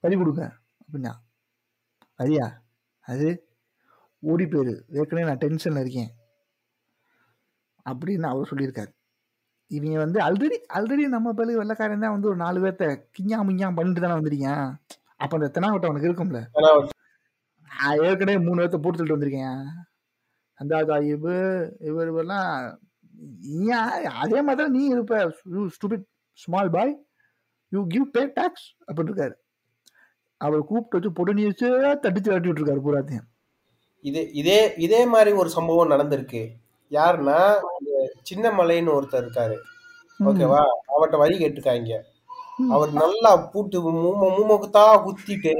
வரி 0.00 0.16
கொடுங்க 0.16 0.44
அப்படின்னா. 0.82 1.12
வரியா 2.18 2.46
அது 3.00 3.28
ஓடி 4.22 4.44
போயிரு. 4.44 4.74
ஏற்கனவே 4.98 5.26
நான் 5.28 5.42
டென்ஷன்ல 5.44 5.80
இருக்கேன். 5.80 6.10
அப்படின்னு 7.90 8.26
அவர் 8.32 8.50
சொல்லியிருக்காரு. 8.52 8.92
இவங்க 9.70 9.98
வந்து 9.98 10.18
ஆல்ரெடி 10.20 10.56
ஆல்ரெடி 10.74 11.04
நம்ம 11.16 11.32
பேரு 11.32 11.56
வெள்ளைக்காரன் 11.56 12.00
தான் 12.00 12.10
வந்து 12.10 12.28
ஒரு 12.28 12.36
நாலு 12.36 12.58
பேர்த்த 12.64 12.86
கிஞ்சா 13.18 13.38
முஞ்சா 13.48 13.74
பண்ணிட்டு 13.74 14.00
தானே 14.00 14.14
வந்துருக்கீங்க 14.14 14.50
அப்ப 15.16 15.32
அந்த 15.38 15.50
தெனாவட்டம் 15.54 15.90
அவனுக்கு 15.90 16.10
இருக்கும்ல. 16.10 16.40
ஏற்கனவே 18.08 18.38
மூணு 18.38 18.62
பேர்த்த 18.62 18.78
போட்டு 18.78 18.98
சொல்லிட்டு 18.98 19.16
வந்திருக்கேன். 19.16 19.62
அந்த 20.60 20.80
சாஹிபு 20.90 21.34
இவர் 21.88 22.08
இவரெல்லாம் 22.12 22.52
ஏன் 23.76 24.06
அதே 24.22 24.40
மாதிரி 24.46 24.68
நீ 24.76 24.82
இருப்ப. 24.94 25.16
You 25.54 25.62
stupid 25.76 26.04
small 26.42 26.70
boy 26.76 26.92
you 27.72 27.80
give 27.94 28.06
pay 28.16 28.22
tax 28.38 28.66
அப்படின்னு 28.86 29.10
இருக்காரு 29.10 29.36
அவர் 30.40 30.68
கூப்பிட்டு 30.68 30.96
வச்சு 30.96 31.16
பொடு 31.18 31.32
நீச்சு 31.38 31.68
தட்டிச்சு 32.02 32.30
விரட்டி 32.30 32.48
விட்டுருக்காரு 32.48 32.84
பூராத்தையும். 32.86 33.26
இதே 34.04 34.22
இதே 34.40 34.60
இதே 34.84 35.00
மாதிரி 35.14 35.30
ஒரு 35.40 35.50
சம்பவம் 35.56 35.92
நடந்திருக்கு. 35.92 36.42
யாருன்னா 36.98 37.38
இந்த 37.78 37.90
சின்ன 38.28 38.52
மலைன்னு 38.58 38.94
ஒருத்தர் 38.98 39.24
இருக்காரு. 39.24 39.56
ஓகேவா? 40.20 40.62
அவர்கிட்ட 40.92 41.18
வரி 41.22 41.36
கேட்டிருக்காங்க. 41.40 41.98
அவர் 42.74 42.90
நல்லா 43.02 43.30
பூட்டு 43.52 43.78
மூம 43.98 44.30
மூமக்குத்தா 44.38 44.84
குத்திட்டு 45.04 45.54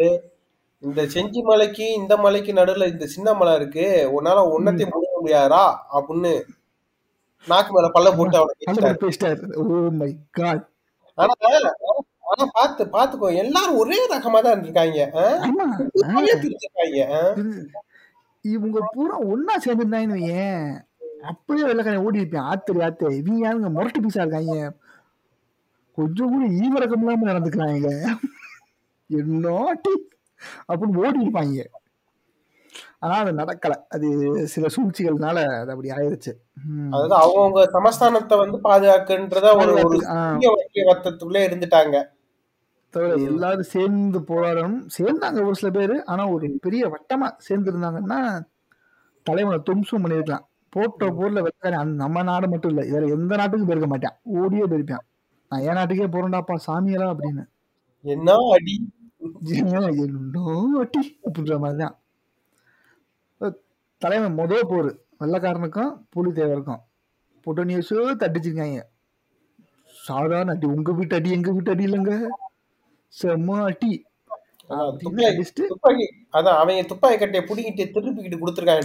இந்த 0.83 1.01
செஞ்சி 1.15 1.41
மலைக்கு 1.49 1.87
இந்த 2.01 2.15
மலைக்கு 2.17 2.53
நடுவுல 2.59 2.87
இந்த 2.93 3.07
சின்ன 3.15 3.35
மலை 3.35 3.55
இருக்கு. 3.59 3.87
உன்னால 4.17 4.45
ஒன்னத்தையும் 4.55 4.93
முடிய 4.95 5.11
முடியாதா? 5.19 5.65
அப்படின்னு 5.99 6.33
நாக்கு 7.47 7.71
மேல 7.75 7.89
பல்ல 7.97 8.09
போட்டு 8.17 8.39
அவனை 8.39 10.11
காட் 10.39 10.65
ஆனா 11.19 11.33
ஆனா 12.33 12.45
பாத்து 12.57 12.83
பாத்துக்கோ 12.95 13.29
எல்லாரும் 13.43 13.79
ஒரே 13.83 13.99
ரகமா 14.13 14.39
தான் 14.43 14.53
இருந்திருக்காங்க. 14.55 15.01
இவங்க 18.45 18.79
பூரா 18.95 19.17
ஒன்னா 19.33 19.55
சேர்ந்துருந்தாங்கன்னு 19.65 20.29
ஏன் 20.45 20.69
அப்படியே 21.31 21.65
வெள்ளக்காரன் 21.69 22.05
ஓடி 22.09 22.21
இருப்பேன். 22.23 22.47
ஆத்தரி 22.53 22.85
ஆத்தே 22.87 23.11
இவங்க 23.21 23.41
யாருங்க? 23.47 23.71
முரட்டு 23.77 24.03
பீஸா 24.05 24.23
இருக்காங்க. 24.25 24.55
கொஞ்சம் 25.99 26.33
கூட 26.35 26.45
ஈவரக்கம் 26.63 27.03
இல்லாம 27.05 27.29
நடந்துக்கிறாங்க. 27.31 27.91
என்னாட்டி 29.11 29.93
அப்படின்னு 30.71 31.03
ஓடி 31.05 31.25
இருப்பாங்க 31.25 31.67
ஆனா 33.05 33.15
அது 33.23 33.31
நடக்கல. 33.41 33.75
அது 33.95 34.09
சில 34.53 34.67
சூழ்ச்சிகள்னால 34.75 35.39
அது 35.61 35.71
அப்படி 35.75 35.91
ஆயிருச்சு. 35.97 36.33
அதாவது 36.93 37.15
அவங்கவுங்க 37.21 37.63
சமஸ்தானத்தை 37.77 38.37
வந்து 38.43 38.59
பாதுகாக்குன்றத 38.67 39.53
ஒரு 39.61 39.73
வட்டத்துக்குள்ளே 40.91 41.43
இருந்துட்டாங்க. 41.49 41.97
எல்லாரும் 43.29 43.71
சேர்ந்து 43.73 44.21
போராடணும் 44.31 44.79
சேர்ந்தாங்க 44.99 45.41
ஒரு 45.49 45.57
சில 45.61 45.71
பேர். 45.79 45.97
ஆனா 46.05 46.23
ஒரு 46.29 46.47
பெரிய 46.61 46.85
வட்டமா 46.95 47.29
சேர்ந்து 47.39 47.73
இருந்தாங்கன்னா 47.73 48.21
தலைவனை 49.27 49.59
தும்சம் 49.69 50.05
பண்ணிருக்கலாம். 50.05 50.47
போட்ட 50.73 51.07
போர்ல 51.19 51.41
வெக்காரன் 51.47 51.83
அந்த 51.83 51.95
நம்ம 52.05 52.23
நாடு 52.23 52.47
மட்டும் 52.49 52.73
இல்ல 52.73 52.83
வேற 52.95 53.05
எந்த 53.17 53.33
நாட்டுக்கும் 53.37 53.69
போயிருக்க 53.69 53.91
மாட்டான். 53.93 54.17
ஓடியே 54.41 54.67
போயிருப்பான். 54.71 55.05
நான் 55.53 55.65
என் 55.69 55.79
நாட்டுக்கே 55.79 56.09
போறேன்டாப்பா 56.15 56.57
சாமியெல்லாம் 56.69 57.13
அப்படின்னு. 57.15 57.45
என்ன 58.05 58.37
அடி? 58.57 58.77
அட்டி 60.83 61.03
அப்படின்ற 61.27 61.57
மாதிரிதான். 61.65 61.97
தலைமை 64.03 64.29
முதல் 64.41 64.69
போர். 64.71 64.91
வெள்ளக்காரனுக்கும் 65.23 65.93
புலித்தேவருக்கும் 66.15 66.83
புட்டனியஸோ 67.47 68.05
தட்டிச்சிருக்காங்க. 68.23 68.79
சாதாரண 69.95 70.53
அடி. 70.57 70.67
உங்க 70.77 70.93
வீட்டு 70.99 71.17
அடி 71.19 71.31
எங்க 71.39 71.51
வீட்டு 71.57 71.73
அடி 71.75 71.85
இல்லைங்க. 71.89 72.15
செம்ம 73.13 73.59
அடி. 73.71 73.93
அவங்க 76.61 76.83
துப்பாக்கி 76.91 77.19
கட்டையை 77.21 77.43
புடிங்கிட்டு 77.49 77.85
திருப்பிக்கிட்டு 77.95 78.41
கொடுத்துருக்காங்க. 78.43 78.85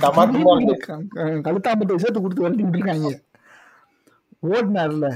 கழுத்தாம்பத்தை 1.47 1.97
சேர்த்து 2.03 2.23
கொடுத்து 2.23 2.45
வரட்டி 2.45 2.65
விட்டுருக்காங்க 2.65 3.11
ஓடினார்ல 4.53 5.07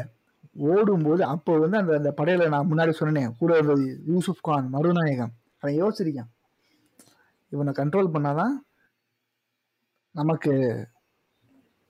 ஓடும்போது 0.59 1.23
அப்போ 1.23 1.57
வந்து 1.57 1.77
அந்த 1.77 1.93
அந்த 1.95 2.13
படையில 2.17 2.47
நான் 2.47 2.69
முன்னாடி 2.71 2.89
சொன்னேன் 2.89 3.35
கூட 3.39 3.57
இருந்தது 3.57 4.03
யூசுப் 4.05 4.41
கான் 4.41 4.73
மருநாயகம் 4.73 5.33
அவன் 5.59 5.77
யோசிச்சிருக்கான். 5.83 6.31
இவனை 7.49 7.73
கண்ட்ரோல் 7.73 8.13
பண்ணாதான் 8.13 8.55
நமக்கு 10.15 10.51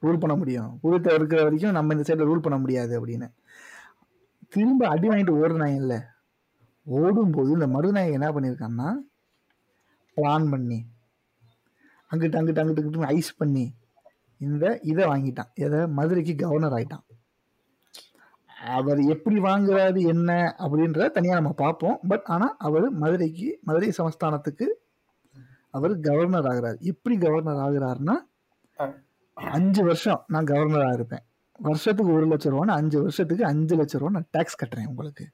ரூல் 0.01 0.19
பண்ண 0.19 0.36
முடியும். 0.36 0.79
உருத்த 0.82 1.13
இருக்கிற 1.13 1.43
வரைக்கும் 1.43 1.71
நம்ம 1.71 1.93
இந்த 1.93 2.05
சைடில் 2.08 2.29
ரூல் 2.32 2.45
பண்ண 2.45 2.58
முடியாது 2.58 2.93
அப்படின்னு. 2.99 3.27
திரும்ப 4.49 4.88
அடி 4.88 5.08
வாங்கிட்டு 5.08 5.39
ஓடுனாங்கல்ல. 5.41 5.95
ஓடும்போது 6.84 7.49
இந்த 7.51 7.67
மருநாயகம் 7.67 8.17
என்ன 8.19 8.29
பண்ணியிருக்கான்னா 8.32 8.89
பிளான் 10.17 10.49
பண்ணி 10.49 10.79
அங்கிட்டு 12.12 12.38
அங்கிட்டு 12.39 12.62
அங்கிட்டு 12.62 12.82
இங்கிட்டு 12.84 13.12
ஐஸ் 13.15 13.36
பண்ணி 13.36 13.65
இந்த 14.38 14.79
இதை 14.84 15.05
வாங்கிட்டான். 15.05 15.53
எதை 15.53 15.88
மதுரைக்கு 15.88 16.36
கவர்னர் 16.36 16.73
ஆகிட்டான் 16.73 17.05
அவர் 18.78 19.00
எப்படி 19.13 19.38
வாங்குறாரு 19.48 20.00
என்ன 20.13 20.32
அப்படின்றத 20.63 21.08
தனியாக 21.17 21.39
நம்ம 21.41 21.54
பார்ப்போம். 21.63 21.98
பட் 22.10 22.26
ஆனால் 22.34 22.56
அவர் 22.67 22.86
மதுரைக்கு 23.02 23.48
மதுரை 23.67 23.89
சமஸ்தானத்துக்கு 24.00 24.67
அவர் 25.78 25.93
கவர்னர் 26.08 26.50
ஆகிறார். 26.52 26.78
எப்படி 26.91 27.15
கவர்னர் 27.26 27.63
ஆகுறாருன்னா 27.65 28.15
அஞ்சு 29.38 29.82
வருஷம் 29.89 30.22
நான் 30.34 30.50
கவர்னராக 30.52 30.98
இருப்பேன். 30.98 31.24
வருஷத்துக்கு 31.60 32.12
ஒரு 32.17 32.26
லட்சம் 32.32 32.54
ரூபான்னு 32.54 32.78
அஞ்சு 32.80 32.98
வருஷத்துக்கு 33.02 33.43
அஞ்சு 33.52 33.74
லட்சம் 33.80 34.02
ரூபா 34.02 34.13
நான் 34.17 34.32
டேக்ஸ் 34.38 34.60
கட்டுறேன் 34.62 34.89
உங்களுக்கு. 34.91 35.26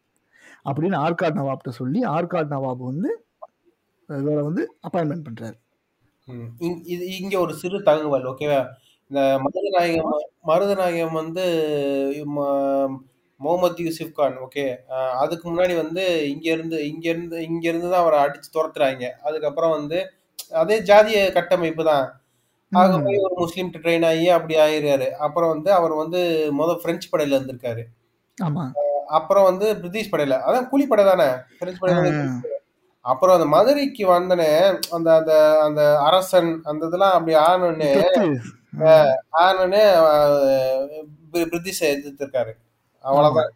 அப்படின்னு 0.70 0.98
ஆர்காட் 1.06 1.40
நவாப்கிட்ட 1.40 1.72
சொல்லி 1.80 2.00
ஆர்காட் 2.16 2.54
நவாப் 2.54 2.84
வந்து 2.92 3.10
இவரை 4.10 4.42
வந்து 4.48 4.64
அப்பாயின்மெண்ட் 4.88 5.28
பண்ணுறாரு 5.28 5.58
இது 6.94 7.04
இங்கே 7.20 7.38
ஒரு 7.44 7.54
சிறு 7.62 7.78
தகவல் 7.90 8.30
ஓகேவா 8.32 8.62
இந்த 9.12 9.22
மருதநாயகம் 9.44 10.14
மருதநாயகம் 10.50 11.18
வந்து 11.22 11.44
முகமது 13.42 13.86
யூசுப் 13.86 14.18
கான் 14.18 14.38
ஓகே 14.46 14.66
அதுக்கு 15.22 15.46
முன்னாடி 15.50 15.74
வந்து 15.82 16.04
இங்க 16.34 16.48
இருந்து 16.56 16.78
இங்க 16.92 17.06
இருந்து 17.14 17.38
இங்க 17.50 17.66
இருந்து 17.72 17.88
தான் 17.94 18.04
அவரை 18.04 18.20
அடிச்சு 18.26 18.50
துரத்துறாங்க. 18.56 19.06
அதுக்கப்புறம் 19.28 19.76
வந்து 19.78 19.98
அதே 20.62 20.78
ஜாதிய 20.90 21.20
கட்டமைப்பு 21.38 21.84
தான். 21.92 22.06
ஆக 22.72 22.98
போய் 23.06 23.24
ஒரு 23.26 23.36
முஸ்லீம் 23.44 23.72
ட்ரெயின் 23.76 24.06
ஆகி 24.10 24.28
அப்படி 24.38 24.56
ஆயிடுறாரு. 24.64 25.08
அப்புறம் 25.26 25.52
வந்து 25.54 25.70
அவர் 25.80 25.94
வந்து 26.02 26.22
முத 26.60 26.72
பிரெஞ்சு 26.84 27.08
படையில 27.12 27.38
இருந்திருக்காரு. 27.38 27.84
அப்புறம் 29.18 29.48
வந்து 29.50 29.66
பிரிட்டிஷ் 29.82 30.12
படையில. 30.14 30.38
அதான் 30.48 30.70
கூலிப்படை 30.72 31.06
தானே? 31.12 31.30
பிரெஞ்சு 31.60 31.80
படையில 31.82 32.12
அப்புறம் 33.06 33.36
அந்த 33.38 33.48
மதுரைக்கு 33.54 34.04
வந்தனே 34.14 34.52
அந்த 34.96 35.10
அந்த 35.20 35.34
அந்த 35.66 35.82
அரசன் 36.08 36.50
அந்த 36.70 36.82
இதெல்லாம் 36.90 37.16
அப்படி 37.18 37.34
ஆனோடனே 37.50 37.90
தொத்து. 37.98 38.24
ஆனோடனே 39.44 39.84
பிரிட்டிஷை 41.34 41.86
எதிர்த்திருக்காரு. 41.96 42.54
அவ்வளவுதான். 43.06 43.52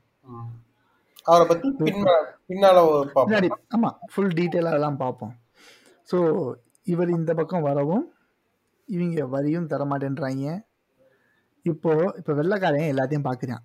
அவரை 1.30 1.46
பத்தி 1.50 1.68
பின்னா 1.80 2.14
பின்னால 2.50 2.82
பின்னாடி 3.16 3.50
ஆமா 3.76 3.90
ஃபுல் 4.12 4.36
டீட்டெயிலாக 4.38 4.74
அதெல்லாம் 4.74 5.02
பார்ப்போம். 5.04 5.34
ஸோ 6.10 6.18
இவர் 6.94 7.10
இந்த 7.18 7.32
பக்கம் 7.40 7.68
வரவும் 7.70 8.06
இவங்க 8.90 9.26
வரியும் 9.34 9.70
தர 9.72 9.84
மாட்டேன்றாங்க 9.90 10.46
இப்போ 11.66 11.92
இப்போ 12.20 12.34
வெள்ளைக்காரன் 12.40 12.92
எல்லாத்தையும் 12.94 13.28
பார்க்குறான் 13.28 13.64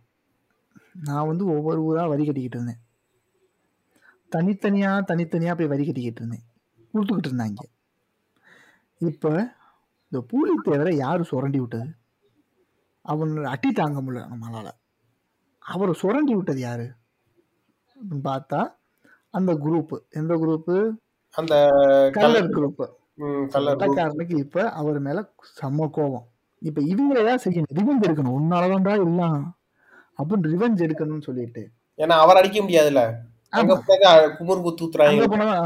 நான் 1.06 1.28
வந்து 1.30 1.44
ஒவ்வொரு 1.54 1.80
ஊராக 1.88 2.10
வரி 2.12 2.24
கட்டிக்கிட்டு 2.26 2.58
இருந்தேன். 2.58 2.80
தனித்தனியா 4.32 4.90
தனித்தனியா 5.10 5.52
போய் 5.58 5.72
வரி 5.72 5.84
கட்டிக்கிட்டு 5.86 6.20
இருந்தேன். 6.22 6.44
கொடுத்துக்கிட்டு 6.94 7.30
இருந்தாங்க. 7.30 7.62
இப்போ 9.00 9.30
இந்த 10.06 10.18
பூலி 10.30 10.54
தேவரை 10.66 10.92
யார் 11.04 11.28
சுரண்டி 11.30 11.60
விட்டது? 11.62 11.88
அவன் 13.04 13.32
அட்டி 13.54 13.70
தாங்க 13.80 14.00
முடியல 14.04 14.28
நம்மளால. 14.32 14.68
அவரை 15.64 15.94
சுரண்டி 15.94 16.34
விட்டது 16.34 16.60
யாரு? 16.60 16.92
பார்த்தா 18.24 18.74
அந்த 19.30 19.54
குரூப் 19.54 19.98
எந்த 20.10 20.34
குரூப் 20.34 20.90
அந்த 21.30 21.68
கலர் 22.12 22.48
குரூப் 22.48 22.88
வெள்ளக்காரனுக்கு 23.78 24.38
இப்ப 24.38 24.70
அவர் 24.70 24.98
மேல 24.98 25.32
செம்ம 25.60 25.90
கோபம். 25.90 26.26
இப்ப 26.58 26.80
இவங்களே 26.80 27.38
செய்யணும்? 27.44 27.62
ரிவெஞ்ச் 27.74 28.06
எடுக்கணும். 28.06 28.36
உன்னாலதான்டா 28.40 28.90
எல்லாம். 28.90 29.58
அப்படின்னு 30.18 30.46
ரிவெஞ்ச் 30.46 30.82
எடுக்கணும்னு 30.82 31.22
சொல்லிட்டு. 31.22 31.70
ஏன்னா 31.96 32.06
அவர் 32.06 32.36
அடிக்க 32.36 32.60
முடியாதுல்ல? 32.60 33.14
அங்க 33.48 33.82
குத்துறாங்க 34.96 35.28
போனா 35.28 35.58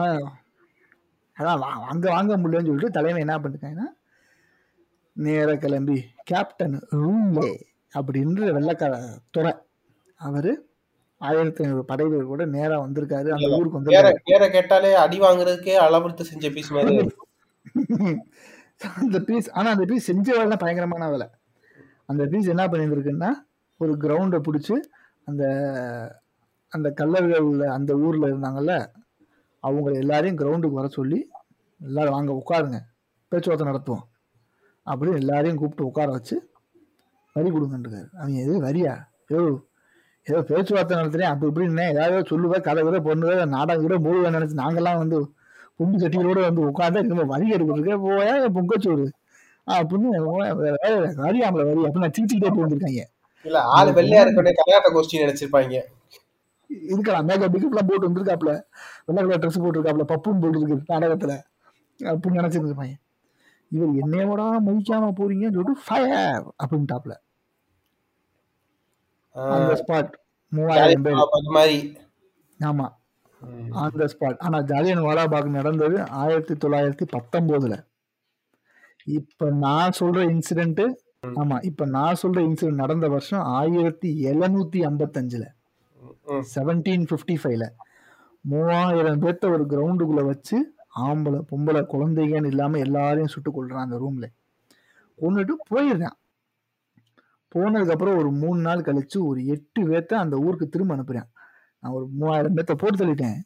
அதான் 1.39 1.61
வா- 1.61 1.85
அங்க 1.85 2.11
வாங்க 2.11 2.37
முடியலன்னு 2.37 2.67
சொல்லிட்டு 2.67 2.91
தலைவன் 2.91 3.21
என்ன 3.21 3.39
பண்ணிருக்காங்கன்னா 3.39 3.97
நேர 5.13 5.57
கிளம்பி 5.57 6.05
கேப்டன் 6.25 6.87
ரூம்லே 6.91 7.61
அப்படின்ற 7.99 8.53
வெள்ளக்கார 8.53 9.19
துறை. 9.31 9.55
அவரு 10.21 10.53
ஆயிரத்தி 11.21 11.63
ஐநூறு 11.65 11.85
படைகள் 11.85 12.31
கூட 12.31 12.43
நேரா 12.55 12.77
வந்திருக்காரு. 12.85 13.29
அந்த 13.37 13.49
ஊருக்கு 13.57 13.79
வந்து 13.79 13.95
வேற 14.33 14.45
கேட்டாலே 14.57 14.91
அடி 15.05 15.19
வாங்குறதுக்கே 15.21 15.75
அளவெடுத்து 15.87 16.25
செஞ்ச 16.31 16.51
பீஸ் 16.57 16.71
மாதிரி. 16.77 17.09
அந்த 19.03 19.19
பீஸ் 19.29 19.49
ஆனா 19.51 19.69
அந்த 19.75 19.85
பீஸ் 19.91 20.09
செஞ்ச 20.11 20.29
வேலை 20.39 20.57
பயங்கரமான 20.57 21.09
வேலை. 21.11 21.27
அந்த 22.07 22.23
பீஸ் 22.33 22.53
என்ன 22.55 22.67
பண்ணியிருந்திருக்குன்னா 22.67 23.31
ஒரு 23.81 23.93
கிரவுண்டை 24.03 24.39
பிடிச்சி 24.47 24.77
அந்த 25.25 25.45
அந்த 26.73 26.89
கல்லர்கள் 27.01 27.49
அந்த 27.77 27.93
ஊர்ல 28.05 28.29
இருந்தாங்கல்ல 28.31 28.75
அவங்க 29.65 29.91
எல்லாரையும் 30.03 30.39
கிரவுண்டுக்கு 30.41 30.81
வர 30.81 30.89
சொல்லி 30.99 31.19
எல்லாரும் 31.81 32.17
வாங்க 32.17 32.33
உட்காருங்க. 32.41 32.79
பேச்சுவார்த்தை 33.33 33.67
நடத்துவோம். 33.71 34.05
அப்படின்னு 34.87 35.21
எல்லாரையும் 35.23 35.59
கூப்பிட்டு 35.61 35.89
உட்கார 35.91 36.09
வச்சு 36.17 36.37
வரி 37.37 37.51
கொடுங்கன்றாரு 37.51 38.03
அவங்க 38.21 38.37
எது 38.45 38.55
வரியா? 38.67 38.95
யோ 39.33 39.41
ஏதோ 40.29 40.41
பேச்சுவார்த்தை 40.49 40.95
நடத்துறேன் 40.99 41.31
அப்படி 41.33 41.51
இப்படின்னு 41.53 41.85
ஏதாவது 41.93 42.29
சொல்லுவேன் 42.31 42.61
கதை 42.61 42.83
கூட 42.83 42.99
பொண்ணுவேன் 43.07 43.49
நாடகம் 43.49 43.87
கூட 43.87 43.97
மூடுவேன் 44.05 44.37
நினைச்சு 44.37 44.61
நாங்கெல்லாம் 44.63 45.01
வந்து 45.03 45.19
பொம்பு 45.77 45.99
சட்டிகளோட 45.99 46.41
வந்து 46.41 46.63
உட்காந்து 46.71 47.03
நம்ம 47.11 47.25
வரி 47.33 47.47
எடுக்கிறதுக்கு 47.53 47.97
போயா 48.07 48.33
பொங்கச்சோறு? 48.57 49.05
அப்படின்னு 49.67 50.09
வரி 51.25 51.39
ஆம்பளை 51.47 51.65
வரி. 51.69 51.83
அப்படின்னு 51.85 52.15
சிரிச்சுக்கிட்டே 52.17 52.51
போயிருக்காங்க 52.57 53.03
இல்ல 53.47 53.59
ஆளு 53.77 53.91
வெள்ளையா 53.93 54.23
இருக்கனே 54.25 54.53
கர்நாடக 54.59 54.93
கோஷ்டி 54.95 55.23
நினைச்சிருப்பாங்க. 55.23 55.75
இருக்கலாம் 56.91 57.27
மேக்கப் 57.27 57.53
பிக்கப்லாம் 57.55 57.89
போட்டு 57.91 58.09
வந்திருக்காப்ல. 58.09 58.53
வெள்ளை 59.07 59.21
கலர் 59.23 59.43
ட்ரெஸ் 59.43 59.63
போட்டிருக்காப்ல 59.63 60.07
பப்புன்னு 60.13 60.43
போட்டுருக்கு 60.43 60.79
நாடகத்துல. 60.93 61.35
அப்படின்னு 62.01 62.41
நினைச்சிருப்பாங்க 62.41 62.95
இவர் 63.73 63.95
என்னையோட 64.03 64.43
மதிக்காம 64.67 65.11
போறீங்கன்னு 65.19 65.57
சொல்லிட்டு 65.57 65.85
ஃபயர் 65.87 66.45
அப்படின்ட்டாப்ல. 66.63 67.15
அந்த 69.55 69.73
ஸ்பாட் 69.81 70.13
மூவாயிரம் 70.53 71.03
பேர். 71.03 71.19
அது 71.37 71.51
மாதிரி. 71.51 71.77
ஆமா. 72.61 72.87
ம். 73.43 73.67
ஆன் 73.73 73.99
த 73.99 74.07
ஸ்பாட் 74.13 74.39
ஆனா 74.39 74.61
ஜாலியன் 74.63 75.05
வாலாபாக் 75.05 75.51
நடந்தது 75.51 75.99
ஆயிரத்தி 76.17 76.55
தொள்ளாயிரத்தி 76.55 77.07
பத்தொன்பதுல 77.13 77.75
இப்ப 79.11 79.51
நான் 79.59 79.93
சொல்ற 80.01 80.23
இன்சிடென்ட் 80.31 80.83
ஆமா 81.37 81.57
இப்ப 81.63 81.87
நான் 81.89 82.19
சொல்ற 82.23 82.39
இன்சிடென்ட் 82.47 82.83
நடந்த 82.83 83.09
வருஷம் 83.09 83.45
ஆயிரத்தி 83.53 84.11
எழுநூத்தி 84.27 84.81
ஐம்பத்தஞ்சுல. 84.87 85.45
செவன்டீன் 86.55 87.07
பிப்டி 87.11 87.37
ஃபைவ்ல 87.43 87.67
மூவாயிரம் 88.45 89.23
பேர்த்த 89.23 89.51
ஒரு 89.51 89.65
கிரவுண்டுக்குள்ள 89.67 90.25
வச்சு 90.25 90.57
ஆம்பளை 91.01 91.41
பொம்பளை 91.51 91.83
குழந்தைங்கன்னு 91.87 92.47
இல்லாம 92.47 92.79
எல்லாரையும் 92.79 93.29
சுட்டு 93.29 93.51
கொள்றான் 93.51 93.85
அந்த 93.85 93.99
ரூம்ல 93.99 94.27
கொண்டுட்டு 95.19 95.55
போயிடுறான் 95.71 96.17
போனதுக்கு 97.55 97.91
அப்புறம் 97.91 98.17
ஒரு 98.17 98.33
மூணு 98.33 98.61
நாள் 98.61 98.81
கழிச்சு 98.81 99.19
ஒரு 99.19 99.47
எட்டு 99.47 99.89
பேர்த்த 99.89 100.15
அந்த 100.15 100.37
ஊருக்கு 100.37 100.69
திரும்ப 100.69 100.97
அனுப்புறேன். 100.97 101.29
நான் 101.81 101.93
ஒரு 101.93 102.09
மூவாயிரம் 102.09 102.57
பேர்த்த 102.57 102.75
போட்டு 102.75 103.07
தள்ளிட்டேன். 103.07 103.37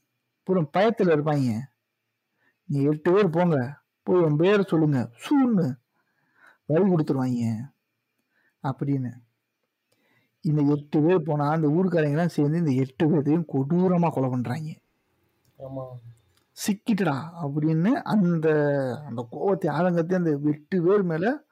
பூரா 0.42 0.60
பயத்துல 0.60 1.02
இருப்பாங்க. 1.02 1.58
நீ 2.64 2.82
எட்டு 2.82 3.12
பேர் 3.12 3.30
போங்க. 3.30 3.80
போய் 4.02 4.20
உன் 4.20 4.36
பேரை 4.36 4.64
சொல்லுங்க. 4.68 5.10
சூன்னு 5.16 5.72
வரி 6.66 6.84
கொடுத்துருவாங்க. 6.84 7.58
அப்படின்னு. 8.62 9.10
இந்த 10.40 10.62
எட்டு 10.62 11.02
பேர் 11.02 11.22
போனா 11.22 11.48
அந்த 11.48 11.68
ஊருக்காரங்கெல்லாம் 11.68 12.26
சேர்ந்து 12.26 12.58
இந்த 12.58 12.70
எட்டு 12.70 13.06
பேர்த்தையும் 13.06 13.44
கொடூரமா 13.52 14.10
கொலை 14.10 14.30
பண்றாங்க. 14.30 14.72
ஆமா. 15.58 15.86
சிக்கிட்டடா 16.66 17.30
அப்படின்னு 17.42 17.92
அந்த 17.92 18.48
அந்த 19.06 19.26
கோவத்தை 19.32 19.64
ஆதங்கத்தையும் 19.64 20.14
அந்த 20.14 20.38
எட்டு 20.42 20.82
பேர் 20.82 21.02
மேல 21.02 21.44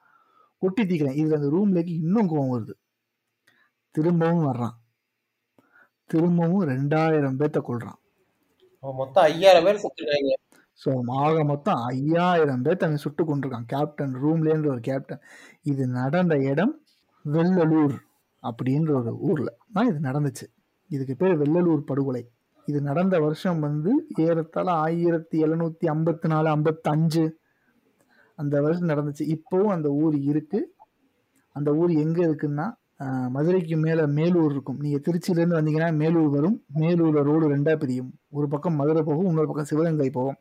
கொட்டி 0.61 0.83
தீக்கிறேன். 0.83 1.17
இதுல 1.21 1.39
அந்த 1.39 1.49
ரூம்லேக்கு 1.55 1.93
இன்னும் 2.01 2.29
கோவம் 2.31 2.53
வருது. 2.53 2.75
திரும்பவும் 3.95 4.47
வர்றான். 4.51 4.75
திரும்பவும் 6.09 6.63
ரெண்டாயிரம் 6.71 7.37
பேர்த்த 7.39 7.59
கொள்றான் 7.67 7.99
மொத்தம் 8.83 9.25
ஐயாயிரம் 9.31 9.65
பேர் 9.67 9.81
செத்துருக்காங்க 9.81 10.31
ஸோ 10.81 10.91
ஆக 11.23 11.43
மொத்தம் 11.43 11.79
ஐயாயிரம் 11.89 12.63
பேர்த்த 12.65 12.87
அவன் 12.87 13.03
சுட்டு 13.03 13.23
கொண்டிருக்கான் 13.23 13.67
கேப்டன் 13.73 14.13
ரூம்லேன்ற 14.23 14.67
ஒரு 14.73 14.81
கேப்டன் 14.87 15.21
இது 15.71 15.83
நடந்த 15.99 16.35
இடம் 16.51 16.73
வெள்ளலூர் 17.25 17.97
அப்படின்ற 18.43 18.91
ஒரு 18.99 19.11
ஊரில். 19.29 19.51
தான் 19.73 19.89
இது 19.89 19.99
நடந்துச்சு. 20.09 20.45
இதுக்கு 20.89 21.15
பேர் 21.15 21.35
வெள்ளலூர் 21.41 21.83
படுகொலை. 21.89 22.23
இது 22.67 22.79
நடந்த 22.81 23.15
வருஷம் 23.19 23.59
வந்து 23.59 23.91
ஏறத்தாழ 24.25 24.67
ஆயிரத்தி 24.85 25.37
எழுநூத்தி 25.45 25.85
ஐம்பத்தி 25.93 26.27
நாலு 26.27 26.47
ஐம்பத்தஞ்சு 26.55 27.23
அந்த 28.41 28.61
வருஷம் 28.61 28.89
நடந்துச்சு. 28.89 29.35
இப்போவும் 29.35 29.71
அந்த 29.71 29.89
ஊர் 29.89 30.15
இருக்கு. 30.15 30.73
அந்த 31.51 31.73
ஊர் 31.73 31.91
எங்க 31.91 32.25
இருக்குன்னா 32.25 32.79
மதுரைக்கு 33.29 33.77
மேல 33.77 34.07
மேலூர் 34.07 34.51
இருக்கும். 34.51 34.77
நீங்க 34.79 34.97
திருச்சியில 34.97 35.39
இருந்து 35.39 35.61
வந்தீங்கன்னா 35.61 35.91
மேலூர் 35.91 36.29
வரும். 36.29 36.63
மேலூர்ல 36.75 37.23
ரோடு 37.23 37.55
ரெண்டா 37.55 37.75
பிரியும். 37.75 38.13
ஒரு 38.29 38.47
பக்கம் 38.47 38.75
மதுரை 38.75 39.03
போகும் 39.03 39.25
இன்னொரு 39.25 39.47
பக்கம் 39.47 39.65
சிவகங்கை 39.65 40.09
போகும். 40.09 40.35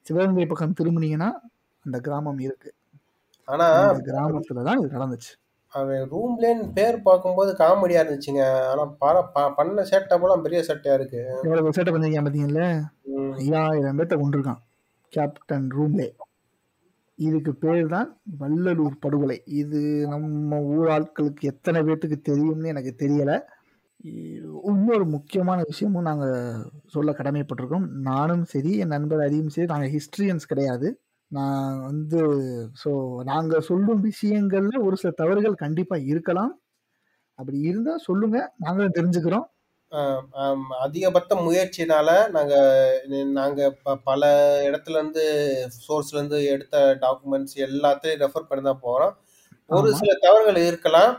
சிவகங்கை 0.00 0.46
பக்கம் 0.46 0.74
திரும்பினீங்கன்னா 0.80 1.30
அந்த 1.84 2.00
கிராமம் 2.00 2.38
இருக்கு. 2.38 2.74
ஆனா 3.44 3.94
கிராமத்துல 3.94 4.62
தான் 4.62 4.78
இது 4.78 4.98
நடந்துச்சு. 4.98 5.40
அவன் 5.66 6.10
ரூம்லேன்னு 6.10 6.72
பேர் 6.74 7.02
பார்க்கும்போது 7.02 7.52
காமெடியா 7.52 8.00
இருந்துச்சுங்க. 8.00 8.58
ஆனா 8.58 8.90
பர- 8.90 9.28
ப- 9.32 9.50
பண்ண 9.50 9.82
சேட்டை 9.82 10.20
போல 10.20 10.36
பெரிய 10.36 10.64
சட்டையா 10.68 10.94
இருக்கு. 10.94 11.38
எவ்வளவு 11.42 11.68
சேட்டை 11.68 11.72
பண்ணிருக்கீங்க 11.72 12.26
பாத்தீங்கல்ல? 12.28 12.82
ம். 13.02 13.32
ஐயாயிரம் 13.32 13.98
பேர்த்த 13.98 14.18
கொண்டிருக்கான் 14.18 14.62
கேப்டன் 15.08 15.68
ரூம்லே 15.78 16.16
இதுக்கு 17.20 17.52
பேர் 17.64 17.86
தான் 17.94 18.08
வள்ளலூர் 18.40 18.96
படுகொலை. 19.04 19.38
இது 19.62 19.80
நம்ம 20.12 20.60
ஊர் 20.74 20.90
ஆட்களுக்கு 20.96 21.44
எத்தனை 21.52 21.80
பேர்த்துக்கு 21.86 22.18
தெரியும்னு 22.30 22.72
எனக்கு 22.74 22.92
தெரியலை. 23.04 23.36
இன்னொரு 24.70 25.04
முக்கியமான 25.14 25.58
விஷயமும் 25.70 26.08
நாங்கள் 26.10 26.34
சொல்ல 26.94 27.10
கடமைப்பட்டிருக்கோம். 27.18 27.86
நானும் 28.10 28.44
சரி 28.52 28.72
என் 28.82 28.94
நண்பர் 28.96 29.24
அதையும் 29.26 29.52
சரி 29.56 29.68
நாங்கள் 29.74 29.94
ஹிஸ்டரியன்ஸ் 29.96 30.50
கிடையாது. 30.52 30.88
நான் 31.30 31.76
வந்து 31.88 32.20
ஸோ 32.82 32.90
நாங்கள் 33.30 33.66
சொல்லும் 33.70 34.02
விஷயங்களில் 34.10 34.84
ஒரு 34.86 34.96
சில 35.02 35.12
தவறுகள் 35.22 35.62
கண்டிப்பாக 35.64 36.08
இருக்கலாம். 36.12 36.52
அப்படி 37.38 37.58
இருந்தால் 37.70 38.04
சொல்லுங்கள் 38.08 38.48
நாங்களும் 38.66 38.96
தெரிஞ்சுக்கிறோம். 38.98 39.46
அதிகபட்ச 40.80 41.34
முயற்சினால 41.40 42.28
நாங்க 42.30 42.54
நாங்க 43.32 43.70
ப- 43.82 43.96
பல 44.04 44.22
இடத்துல 44.62 44.90
இருந்து 44.90 45.24
சோர்ஸ்ல 45.78 46.12
இருந்து 46.12 46.44
எடுத்த 46.44 46.98
டாக்குமெண்ட்ஸ் 47.00 47.56
எல்லாத்தையும் 47.56 48.20
ரெஃபர் 48.22 48.48
பண்ணி 48.48 48.64
தான் 48.64 48.82
போறோம். 48.82 49.14
ஒரு 49.70 49.90
ஆமா. 49.90 49.94
சில 49.94 50.14
தவறுகள் 50.20 50.62
இருக்கலாம். 50.62 51.12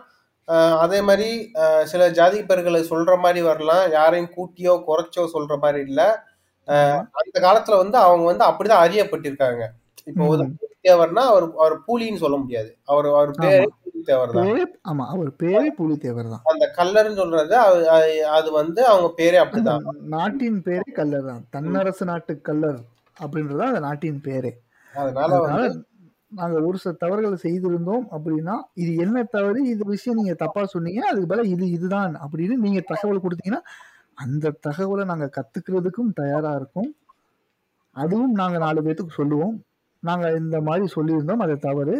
அதே 0.78 1.02
மாதிரி 1.02 1.28
ஆஹ் 1.54 1.84
சில 1.84 2.10
ஜாதி 2.10 2.44
பெயர்களை 2.44 2.82
சொல்ற 2.90 3.18
மாதிரி 3.18 3.42
வரலாம். 3.42 3.92
யாரையும் 3.92 4.34
கூட்டியோ 4.38 4.74
குறைச்சோ 4.88 5.30
சொல்ற 5.34 5.58
மாதிரி 5.58 5.88
இல்ல. 5.88 6.02
ஆஹ் 6.68 7.02
அந்த 7.12 7.38
காலத்துல 7.40 7.78
வந்து 7.78 7.98
அவங்க 7.98 8.26
வந்து 8.26 8.46
அப்படிதான் 8.46 8.84
அறியப்பட்டிருக்காங்க. 8.86 9.64
இப்போ 10.06 10.24
ம். 10.24 10.32
உதாரணத்துக்கு 10.32 10.88
தேவர்னா 10.88 11.24
அவர் 11.32 11.46
அவர் 11.58 11.80
பூலின்னு 11.88 12.18
சொல்ல 12.18 12.38
முடியாது. 12.38 12.78
அவர் 12.86 13.06
அவர் 13.06 13.32
பேரு 13.40 13.68
தேவர் 14.04 14.32
தான் 14.32 14.48
ஆமா 14.86 15.04
அவர் 15.12 15.30
பேரே 15.40 15.70
புலித்தேவர் 15.78 16.32
தான் 16.32 16.44
அந்த 16.52 16.66
கல்லர்னு 16.78 17.16
சொல்றது 17.16 17.56
அது- 18.32 18.54
வந்து 18.54 18.82
அவங்க 18.88 19.10
பேரே 19.18 19.38
அப்படிதான். 19.44 19.86
நாட்டின் 20.14 20.60
பேரே 20.66 20.90
கல்லர் 20.94 21.30
தான் 21.30 21.44
தன்னரசு 21.54 22.06
நாட்டு 22.06 22.34
கல்லர் 22.42 22.80
அப்படின்றது 23.18 23.64
அந்த 23.66 23.82
நாட்டின் 23.82 24.22
பேரே. 24.24 24.52
அதனால 24.94 25.72
நாங்க 26.32 26.58
ஒரு 26.62 26.78
சில 26.78 26.92
தவறுகள் 27.00 27.44
செய்திருந்தோம் 27.44 28.06
அப்படின்னா 28.12 28.54
இது 28.76 28.92
என்ன 28.98 29.24
தவறு 29.32 29.60
இது 29.70 29.84
விஷயம் 29.88 30.20
நீங்க 30.20 30.36
தப்பா 30.36 30.62
சொன்னீங்க 30.66 31.02
அதுக்கு 31.08 31.30
பதிலா 31.30 31.48
இது 31.48 31.66
இதுதான் 31.70 32.14
அப்படின்னு 32.24 32.56
நீங்க 32.58 32.82
தகவல் 32.92 33.24
கொடுத்தீங்கன்னா 33.24 33.62
அந்த 34.18 34.54
தகவலை 34.66 35.04
நாங்க 35.06 35.28
கத்துக்கிறதுக்கும் 35.36 36.14
தயாரா 36.14 36.52
இருக்கோம். 36.56 36.90
அதுவும் 37.96 38.34
நாங்க 38.34 38.58
நாலு 38.58 38.82
பேத்துக்கு 38.82 39.14
சொல்லுவோம். 39.16 39.56
நாங்க 40.04 40.26
இந்த 40.36 40.58
மாதிரி 40.62 40.86
சொல்லியிருந்தோம் 40.88 41.40
அது 41.40 41.56
தவறு. 41.60 41.96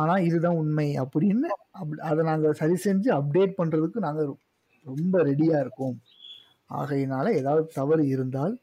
ஆனா 0.00 0.18
இதுதான் 0.20 0.54
உண்மை 0.54 1.00
அப்படின்னு 1.00 1.48
அப்- 1.80 2.00
அதை 2.02 2.24
நாங்க 2.24 2.52
சரி 2.52 2.76
செஞ்சு 2.84 3.08
அப்டேட் 3.10 3.58
பண்றதுக்கு 3.58 3.98
நாங்க 3.98 4.22
ரொம்ப 4.86 5.22
ரெடியா 5.22 5.60
இருக்கோம். 5.60 5.96
ஆகையினால 6.70 7.32
ஏதாவது 7.34 7.66
தவறு 7.74 8.08
இருந்தால் 8.08 8.54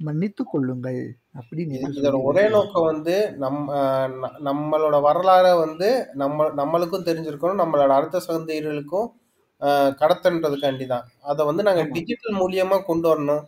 மன்னித்துக் 0.00 0.50
கொள்ளுங்கள் 0.50 1.00
அப்படின்னு 1.34 1.76
ஒரே 2.22 2.48
நோக்கம் 2.48 2.84
வந்து 2.84 3.14
நம் 3.36 3.68
ஆஹ் 3.70 4.10
ந- 4.14 4.40
நம்மளோட 4.44 4.96
வரலாறை 5.04 5.58
வந்து 5.58 5.88
நம்ம 6.14 6.48
நம்மளுக்கும் 6.56 7.06
தெரிஞ்சிருக்கணும் 7.06 7.62
நம்மளோட 7.62 7.88
அடுத்த 7.90 8.20
சந்ததிகளுக்கும் 8.28 9.08
கடத்தன்றதுக்காண்டி 10.00 10.86
தான். 10.86 11.04
அதை 11.22 11.46
வந்து 11.46 11.62
நாங்க 11.62 11.82
ஆமா. 11.82 11.92
டிஜிட்டல் 11.92 12.34
மூலியமா 12.34 12.84
கொண்டு 12.84 13.06
வரணும். 13.08 13.44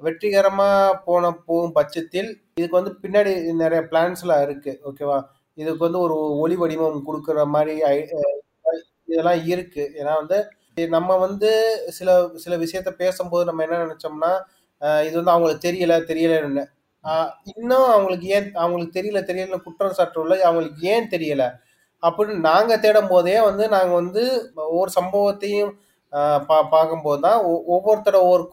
வெற்றிகரமா 0.00 0.68
போன 1.04 1.32
போகும் 1.46 1.72
பட்சத்தில் 1.72 2.28
இதுக்கு 2.54 2.76
வந்து 2.76 2.92
பின்னாடி 3.02 3.32
நிறைய 3.54 3.80
பிளான்ஸ்லாம் 3.90 4.42
இருக்கு 4.42 4.72
ஓகேவா 4.84 5.18
இதுக்கு 5.58 5.82
வந்து 5.84 6.00
ஒரு 6.00 6.14
ஒளி 6.40 6.56
வடிவம் 6.56 7.06
கொடுக்குற 7.08 7.44
மாதிரி 7.54 7.74
இதெல்லாம் 9.08 9.42
இருக்கு. 9.46 9.84
ஏன்னா 10.00 10.14
வந்து 10.20 10.38
நம்ம 10.92 11.16
வந்து 11.18 11.50
சில 11.90 12.10
சில 12.36 12.54
விஷயத்த 12.58 12.90
பேசும்போது 12.98 13.44
நம்ம 13.44 13.62
என்ன 13.62 13.78
நினைச்சோம்னா 13.84 14.32
இது 15.06 15.14
வந்து 15.16 15.34
அவங்களுக்கு 15.34 15.66
தெரியல 15.68 15.94
தெரியலன்னு. 16.08 16.64
இன்னும் 17.52 17.88
அவங்களுக்கு 17.92 18.26
ஏன் 18.28 18.48
அவங்களுக்கு 18.56 18.96
தெரியல 18.98 19.20
தெரியல 19.28 19.58
குற்றம் 19.62 19.96
சாட்டுள்ள 19.98 20.34
அவங்களுக்கு 20.46 20.80
ஏன் 20.88 21.10
தெரியல? 21.10 21.44
அப்படின்னு 22.02 22.46
நாங்க 22.48 22.72
தேடும் 22.78 23.08
போதே 23.08 23.36
வந்து 23.42 23.64
நாங்க 23.68 23.92
வந்து 23.94 24.22
ஒவ்வொரு 24.66 24.90
சம்பவத்தையும் 24.98 25.72
பா 26.48 26.58
பார்க்கும்போது 26.72 27.20
தான் 27.22 27.38
ஒ- 27.46 27.64
ஒவ்வொரு 27.74 28.00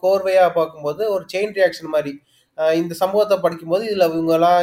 கோர்வையா 0.02 0.46
பார்க்கும்போது 0.54 1.02
ஒரு 1.10 1.24
செயின் 1.32 1.54
ரியாக்ஷன் 1.58 1.94
மாதிரி 1.94 2.12
இந்த 2.58 2.92
சம்பவத்தை 3.00 3.36
படிக்கும்போது 3.38 3.84
இதில் 3.88 4.08
இவங்கெல்லாம் 4.10 4.60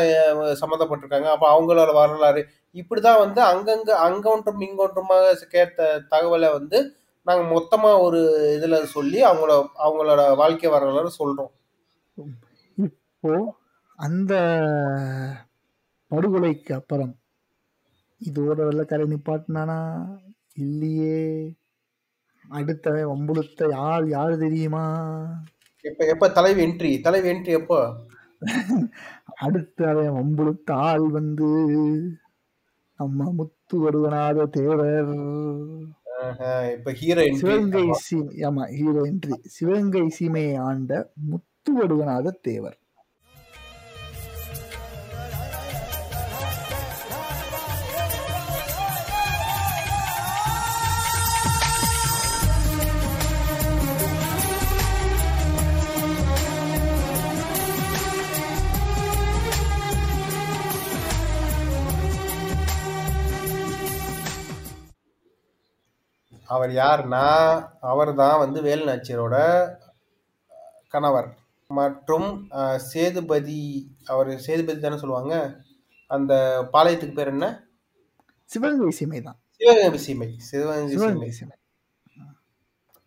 சம்மந்தப்பட்டிருக்காங்க. 0.61 1.29
அப்போ 1.33 1.47
அவங்களோட 1.53 1.91
வரலாறு. 1.93 2.41
இப்படி 2.75 3.01
தான் 3.01 3.21
வந்து 3.23 3.41
அங்கங்க 3.51 3.91
அங்கொன்றும் 4.07 4.61
இங்கொன்றுமாக 4.67 5.47
கேட்ட 5.55 5.79
தகவலை 6.13 6.49
வந்து 6.57 6.79
நாங்கள் 7.27 7.51
மொத்தமாக 7.55 8.03
ஒரு 8.05 8.19
இதில் 8.57 8.91
சொல்லி 8.95 9.19
அவங்களோட 9.29 9.55
அவங்களோட 9.85 10.21
வாழ்க்கை 10.41 10.69
வரலாறு 10.75 11.11
சொல்கிறோம் 11.19 11.51
இப்போ 12.77 13.33
அந்த 13.99 14.33
படுகொலைக்கு 16.11 16.71
அப்புறம் 16.79 17.11
இதோட 18.21 18.57
வெள்ளக்காரை 18.67 19.05
நிப்பாட்டினானா? 19.11 19.77
இல்லையே. 20.63 21.19
அடுத்தவன் 22.45 23.11
வம்புழுத்த 23.11 23.69
யார் 23.77 24.05
யார் 24.09 24.33
தெரியுமா? 24.43 24.83
எப்ப 25.85 26.05
எப்ப 26.05 26.29
தலைவி 26.29 26.61
என்ட்ரி 26.65 26.91
தலைவி 27.01 27.29
என்ட்ரி 27.29 27.53
எப்போ? 27.59 27.79
அடுத்தவன் 29.41 30.15
வம்புழுத்த 30.15 30.71
ஆள் 30.87 31.05
வந்து 31.09 31.49
நம்ம 32.99 33.31
முத்து 33.31 33.75
வருவனாத 33.83 34.45
தேவர் 34.49 34.83
இப்ப 36.73 36.91
ஹீரோ 36.91 37.23
சிவகங்கை 37.39 37.83
சீமை 38.01 38.35
ஆமா 38.41 38.63
ஹீரோ 38.75 39.01
என்ட்ரி 39.01 39.35
சிவகங்கை 39.55 40.03
சீமையை 40.19 40.55
ஆண்ட 40.59 40.91
முத்து 41.31 41.71
வடுவனாத 41.77 42.35
தேவர். 42.41 42.77
அவர் 66.53 66.71
யாருன்னா 66.81 67.25
அவர் 67.91 68.11
தான் 68.21 68.41
வந்து 68.43 68.59
வேலுநாச்சியரோட 68.67 69.35
கணவர். 70.93 71.29
மற்றும் 71.69 72.29
சேதுபதி 72.91 73.61
அவர் 74.13 74.31
சேதுபதி 74.45 74.79
தானே 74.79 74.97
சொல்லுவாங்க? 75.03 75.35
அந்த 76.11 76.33
பாளையத்துக்கு 76.73 77.17
பேர் 77.19 77.33
என்ன? 77.35 77.47
சிவகங்கை 78.49 78.91
சீமை 78.99 79.21
தான். 79.27 79.37
சிவகங்கை 79.59 79.99
சீமை 80.05 80.29
சிவகங்கை 80.49 80.89
சீமை. 80.89 80.95
சிவகங்கை 80.95 81.31
சீமை. 81.39 81.55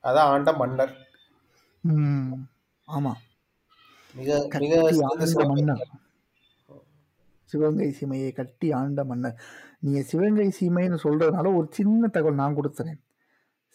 அதான் 0.05 0.31
ஆண்ட 0.35 0.53
மன்னர். 0.61 0.95
ஆமா. 2.89 3.13
மிக 4.15 4.39
மிக 4.65 4.81
மன்னர். 5.53 5.85
சிவகங்கை 7.51 7.89
சீமையை 7.99 8.31
கட்டி 8.39 8.69
ஆண்ட 8.81 9.01
மன்னர். 9.11 9.39
நீங்க 9.85 10.01
சிவகங்கை 10.11 10.49
சீமைன்னு 10.61 10.99
சொல்றதுனால 11.07 11.53
ஒரு 11.59 11.67
சின்ன 11.79 12.09
தகவல் 12.15 12.41
நான் 12.43 12.57
கொடுத்துறேன். 12.59 13.01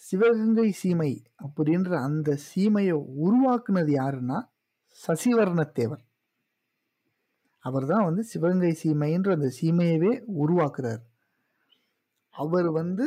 சிவகங்கை 0.08 0.70
சீமை 0.82 1.12
அப்படின்ற 1.46 1.92
அந்த 2.08 2.30
சீமையை 2.50 2.96
உருவாக்குனது 3.26 3.92
யாருன்னா 4.02 4.38
சசிவர்ணத்தேவர் 5.00 6.04
அவர் 7.66 7.86
தான் 7.92 8.06
வந்து 8.08 8.24
சிவகங்கை 8.32 8.74
சீமைன்ற 8.82 9.30
அந்த 9.38 9.50
சீமையவே 9.60 10.12
உருவாக்குறார். 10.44 11.02
அவர் 12.36 12.70
வந்து 12.80 13.06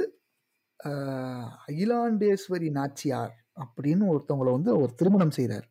அகிலாண்டேஸ்வரி 1.67 2.69
நாச்சியார் 2.79 3.35
அப்படின்னு 3.63 4.05
ஒருத்தவங்களை 4.13 4.53
வந்து 4.57 4.71
அவர் 4.77 4.99
திருமணம் 5.01 5.35
செய்கிறார் 5.39 5.67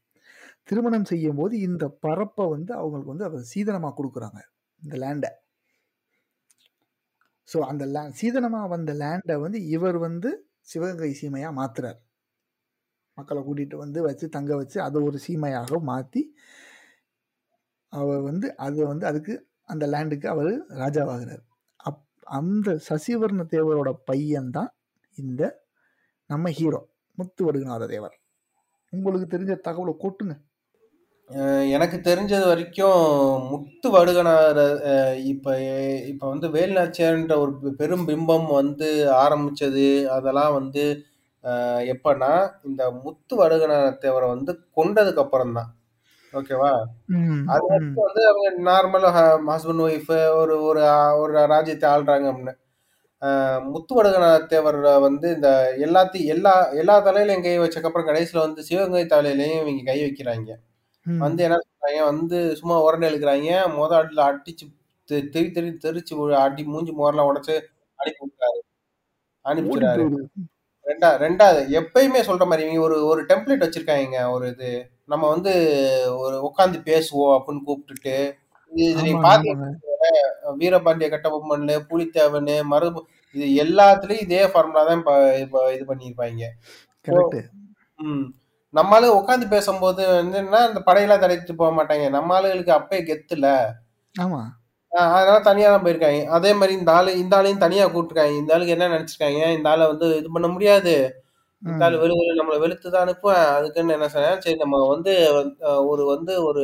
திருமணம் 0.69 1.07
செய்யும் 1.11 1.39
போது 1.39 1.55
இந்த 1.67 1.85
பரப்பை 2.05 2.45
வந்து 2.55 2.71
அவங்களுக்கு 2.79 3.13
வந்து 3.13 3.27
அவர் 3.29 3.43
சீதனமாக 3.53 3.93
கொடுக்குறாங்க 3.99 4.39
இந்த 4.81 4.95
லேண்டை. 5.03 5.31
ஸோ 7.49 7.59
அந்த 7.71 7.83
லே 7.95 8.01
சீதனமாக 8.19 8.67
வந்த 8.73 8.91
லேண்டை 9.01 9.35
வந்து 9.45 9.59
இவர் 9.75 9.97
வந்து 10.07 10.29
சிவகங்கை 10.67 11.11
சீமையாக 11.21 11.57
மாற்றுறார் 11.59 11.99
மக்களை 13.17 13.41
கூட்டிகிட்டு 13.43 13.75
வந்து 13.75 13.99
வச்சு 14.01 14.25
தங்க 14.29 14.51
வச்சு 14.55 14.77
அதை 14.81 14.99
ஒரு 15.01 15.17
சீமையாக 15.27 15.79
மாற்றி 15.83 16.21
அவர் 17.93 18.21
வந்து 18.21 18.47
அதை 18.55 18.83
வந்து 18.83 19.05
அதுக்கு 19.07 19.33
அந்த 19.63 19.85
லேண்டுக்கு 19.87 20.27
அவர் 20.27 20.51
ராஜாவாகிறார். 20.81 21.43
அப் 21.79 22.03
அந்த 22.39 22.69
சசிவர்ண 22.89 23.41
தேவரோட 23.53 23.91
பையன்தான் 24.11 24.71
இந்த 25.17 25.41
நம்ம 26.29 26.49
ஹீரோ 26.49 26.81
முத்து 27.17 27.41
வடுகநாத 27.45 27.87
தேவர். 27.87 28.15
உங்களுக்கு 28.93 29.27
தெரிஞ்ச 29.33 29.53
தகவலை 29.67 29.93
கொட்டுங்க. 29.99 30.35
எனக்கு 31.69 31.97
தெரிஞ்சது 31.97 32.45
வரைக்கும் 32.45 33.47
முத்து 33.47 33.89
வடுகனார 33.91 34.59
இப்ப 35.25 35.59
இப்ப 36.07 36.29
வந்து 36.29 36.47
வேலுநாச்சியார்ன்ற 36.47 37.37
ஒரு 37.37 37.73
பெரும் 37.77 38.07
பிம்பம் 38.07 38.53
வந்து 38.53 39.11
ஆரம்பிச்சது. 39.11 40.05
அதெல்லாம் 40.05 40.53
வந்து 40.53 41.03
எப்பன்னா 41.93 42.49
இந்த 42.63 42.91
முத்து 42.91 43.45
வடுகனார 43.45 43.97
தேவரை 44.01 44.27
வந்து 44.27 44.59
கொண்டதுக்கு 44.75 45.17
அப்புறம் 45.17 45.53
தான். 45.53 45.75
ஓகேவா? 46.33 46.83
ம், 47.05 47.47
அது 47.47 47.61
ம், 47.61 47.67
வரைக்கும் 47.67 48.03
வந்து 48.03 48.27
அவங்க 48.27 48.71
நார்மல் 48.71 49.05
ஹஸ்பண்ட் 49.49 49.85
ஒய்ஃப் 49.89 50.35
ஒரு 50.35 50.61
ஒரு 50.61 50.87
ஆ- 50.87 51.17
ஒரு 51.17 51.45
ராஜ்யத்தை 51.47 51.89
ஆள்றாங்க 51.89 52.27
அப்படின்னு. 52.33 52.59
முத்துவடுகநாத 53.71 54.45
தேவர் 54.45 54.75
வந்து 54.75 55.35
இந்த 55.35 55.75
எல்லாத்தையும் 55.77 56.25
எல்லா 56.25 56.67
எல்லா 56.69 57.05
தலையிலையும் 57.05 57.41
கை 57.41 57.59
வச்சக்கப்புறம் 57.59 58.09
கடைசியில 58.09 58.37
வந்து 58.37 58.63
சிவகங்கை 58.63 59.05
தலையிலையும் 59.05 59.61
இவங்க 59.61 59.81
கை 59.85 60.01
வைக்கிறாங்க. 60.01 60.51
வந்து 61.05 61.41
என்ன 61.45 61.57
சொல்றாங்க 61.61 62.01
வந்து 62.07 62.37
சும்மா 62.59 62.75
உரண்டை 62.85 63.09
எழுக்கிறாங்க 63.09 63.49
மொத 63.75 63.91
ஆட்டில் 63.97 64.25
அடிச்சு 64.25 64.65
தெ- 65.09 65.27
தெறி 65.33 65.49
தெறி 65.51 65.69
தெரிச்சு 65.79 66.13
அடி 66.41 66.63
மூஞ்சி 66.67 66.93
மோரெல்லாம் 66.97 67.29
உடைச்சு 67.29 67.55
அனுப்பி 67.99 68.23
விட்டாரு 68.23 68.57
ஓடி 68.57 68.65
அனுப்பிச்சுறாரு 69.45 70.03
போயிடு 70.05 70.27
ரெண்டா 70.85 71.09
ரெண்டாவது 71.21 71.61
எப்பயுமே 71.77 72.21
சொல்ற 72.27 72.43
மாதிரி 72.47 72.63
இவங்க 72.65 72.83
ஒரு 72.85 72.95
ஒரு 73.07 73.21
டெம்ப்ளேட் 73.29 73.63
வச்சிருக்காங்க 73.63 74.21
ஒரு 74.33 74.45
இது. 74.53 74.69
நம்ம 75.07 75.23
வந்து 75.29 75.51
ஒரு 76.19 76.37
உட்காந்து 76.47 76.77
பேசுவோம் 76.87 77.33
அப்படின்னு 77.35 77.65
கூப்பிட்டுட்டு. 77.67 78.15
இது 78.71 78.83
இது 78.85 79.01
நீங்க 79.01 79.19
ஆமாங்க 79.19 79.27
பாத்தீங்கன்னா 79.27 79.69
ஆமாங்க. 79.69 80.53
வீரபாண்டிய 80.59 81.07
கட்டபொம்மன் 81.09 81.63
புலித்தேவன் 81.89 82.49
மருது 82.69 83.01
இது 83.35 83.45
எல்லாத்துலயும் 83.63 84.23
இதே 84.25 84.41
ஃபார்முலா 84.51 84.83
தான் 84.83 84.99
இப்ப 84.99 85.13
இப்ப 85.43 85.57
இது 85.75 85.83
பண்ணியிருப்பாங்க 85.87 86.47
கரெக்ட் 87.05 87.37
ம். 87.99 88.25
நம்மளால 88.73 89.07
உட்காந்து 89.19 89.45
பேசும்போது 89.53 90.01
வந்து 90.11 90.37
என்ன 90.41 90.61
இந்த 90.69 90.81
படையெல்லாம் 90.87 91.23
தடைத்து 91.23 91.53
போக 91.55 91.71
மாட்டாங்க. 91.77 92.05
நம்ம 92.09 92.35
ஆளுகளுக்கு 92.37 92.73
அப்பே 92.77 92.99
கெத்துல 93.09 93.47
ஆமா. 94.15 94.41
அதனால 94.91 95.37
தனியா 95.49 95.67
தான் 95.73 95.83
போயிருக்காங்க. 95.85 96.21
அதே 96.37 96.51
மாதிரி 96.59 96.73
இந்த 96.79 96.91
ஆளு 96.97 97.11
இந்த 97.21 97.33
ஆளையும் 97.39 97.63
தனியா 97.65 97.83
கூப்பிட்டுருக்காங்க. 97.85 98.35
இந்த 98.41 98.53
ஆளுக்கு 98.55 98.75
என்ன 98.75 98.89
நினைச்சிருக்காங்க? 98.95 99.41
இந்த 99.57 99.67
ஆளை 99.73 99.85
வந்து 99.91 100.07
இது 100.19 100.29
பண்ண 100.35 100.47
முடியாது. 100.55 100.93
இந்த 101.61 101.83
ஆள் 101.87 101.95
வெளு 102.03 102.15
நம்மளை 102.39 102.57
வெளுத்து 102.63 102.87
தான் 102.89 103.05
அனுப்புவேன். 103.05 103.45
அதுக்குன்னு 103.57 103.95
என்ன 103.97 104.07
சொன்னேன் 104.15 104.41
சரி 104.45 104.57
நம்ம 104.63 104.77
வந்து 104.93 105.13
ஒரு 105.91 106.03
வந்து 106.13 106.33
ஒரு 106.49 106.63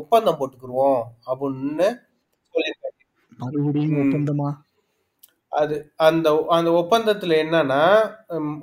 ஒப்பந்தம் 0.00 0.38
போட்டுக்குருவோம் 0.40 1.00
அப்படின்னு 1.28 1.88
சொல்லியிருக்காங்க. 2.54 2.98
மறுபடியும். 3.38 3.98
ஒப்பந்தமா? 4.04 4.50
அது 5.52 5.76
அந்த 6.06 6.28
அந்த 6.50 6.70
ஒப்பந்தத்துல 6.80 7.36
என்னன்னா 7.44 7.82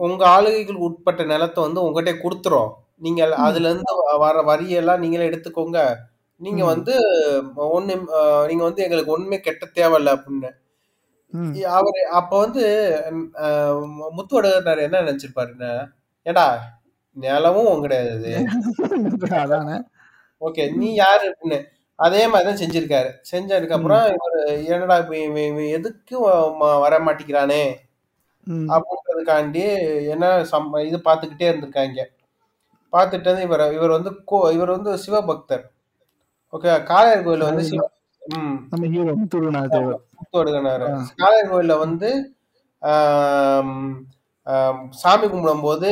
உங்க 0.07 0.23
ஆளுகைகளுக்கு 0.35 0.89
உட்பட்ட 0.89 1.23
நிலத்தை 1.25 1.59
வந்து 1.63 1.83
உங்ககிட்ட 1.85 2.13
கொடுத்துரும் 2.23 2.71
நீங்க 3.01 3.21
அதுல 3.45 3.69
இருந்து 3.69 3.93
வர 4.23 4.35
வரியெல்லாம் 4.49 5.03
நீங்களே 5.03 5.29
எடுத்துக்கோங்க. 5.29 5.79
நீங்க 6.41 6.63
வந்து 6.73 6.93
ஒண்ணு 7.77 7.93
நீங்க 8.49 8.63
வந்து 8.69 8.83
எங்களுக்கு 8.85 9.15
ஒண்ணுமே 9.15 9.37
கெட்ட 9.47 9.65
தேவையில்ல 9.79 10.15
அப்படின்னு 10.17 10.51
அவரு 11.75 12.01
அப்ப 12.19 12.31
வந்து 12.43 12.63
முத்துவடகர் 14.17 14.85
என்ன 14.87 15.01
நினைச்சிருப்பாருன்னா 15.03 15.71
ஏடா 16.25 16.47
நிலமும் 17.17 17.69
அதானே. 19.43 19.75
ஓகே 20.41 20.63
நீ 20.79 20.87
யாரு 20.95 21.25
அப்படின்னு 21.31 21.59
அதே 21.99 22.21
மாதிரி 22.31 22.47
தான் 22.49 22.61
செஞ்சிருக்காரு. 22.61 23.09
செஞ்சதுக்கு 23.31 23.77
அப்புறம் 23.77 24.05
இவர் 24.15 24.37
என்னடா 24.73 24.97
எதுக்கு 25.77 26.15
வர 26.83 26.93
மாட்டேங்கிறானே 27.07 27.63
அப்படின்றதுக்காண்டி 28.75 29.63
என்ன 30.13 30.25
சம் 30.51 30.69
இது 30.89 30.99
பார்த்துக்கிட்டே 31.07 31.49
இருந்திருக்காங்க. 31.51 31.99
பார்த்துட்டு 32.93 33.31
வந்து 33.31 33.45
இவர் 33.47 33.63
இவர் 33.73 33.95
வந்து 33.97 34.11
கோ 34.25 34.37
இவர் 34.51 34.75
வந்து 34.75 34.91
சிவபக்தர். 35.03 35.63
ஓகே 36.53 36.71
காளையர் 36.89 37.25
கோயில்ல 37.25 37.49
வந்து 37.49 37.63
சிவ 37.63 37.83
ம். 38.21 38.57
நம்ம 38.71 38.87
ஹீரோ 38.87 39.13
காளையர் 41.19 41.51
கோயில்ல 41.51 41.75
வந்து 41.79 42.09
சாமி 44.99 45.25
கும்பிடும்போது 45.27 45.89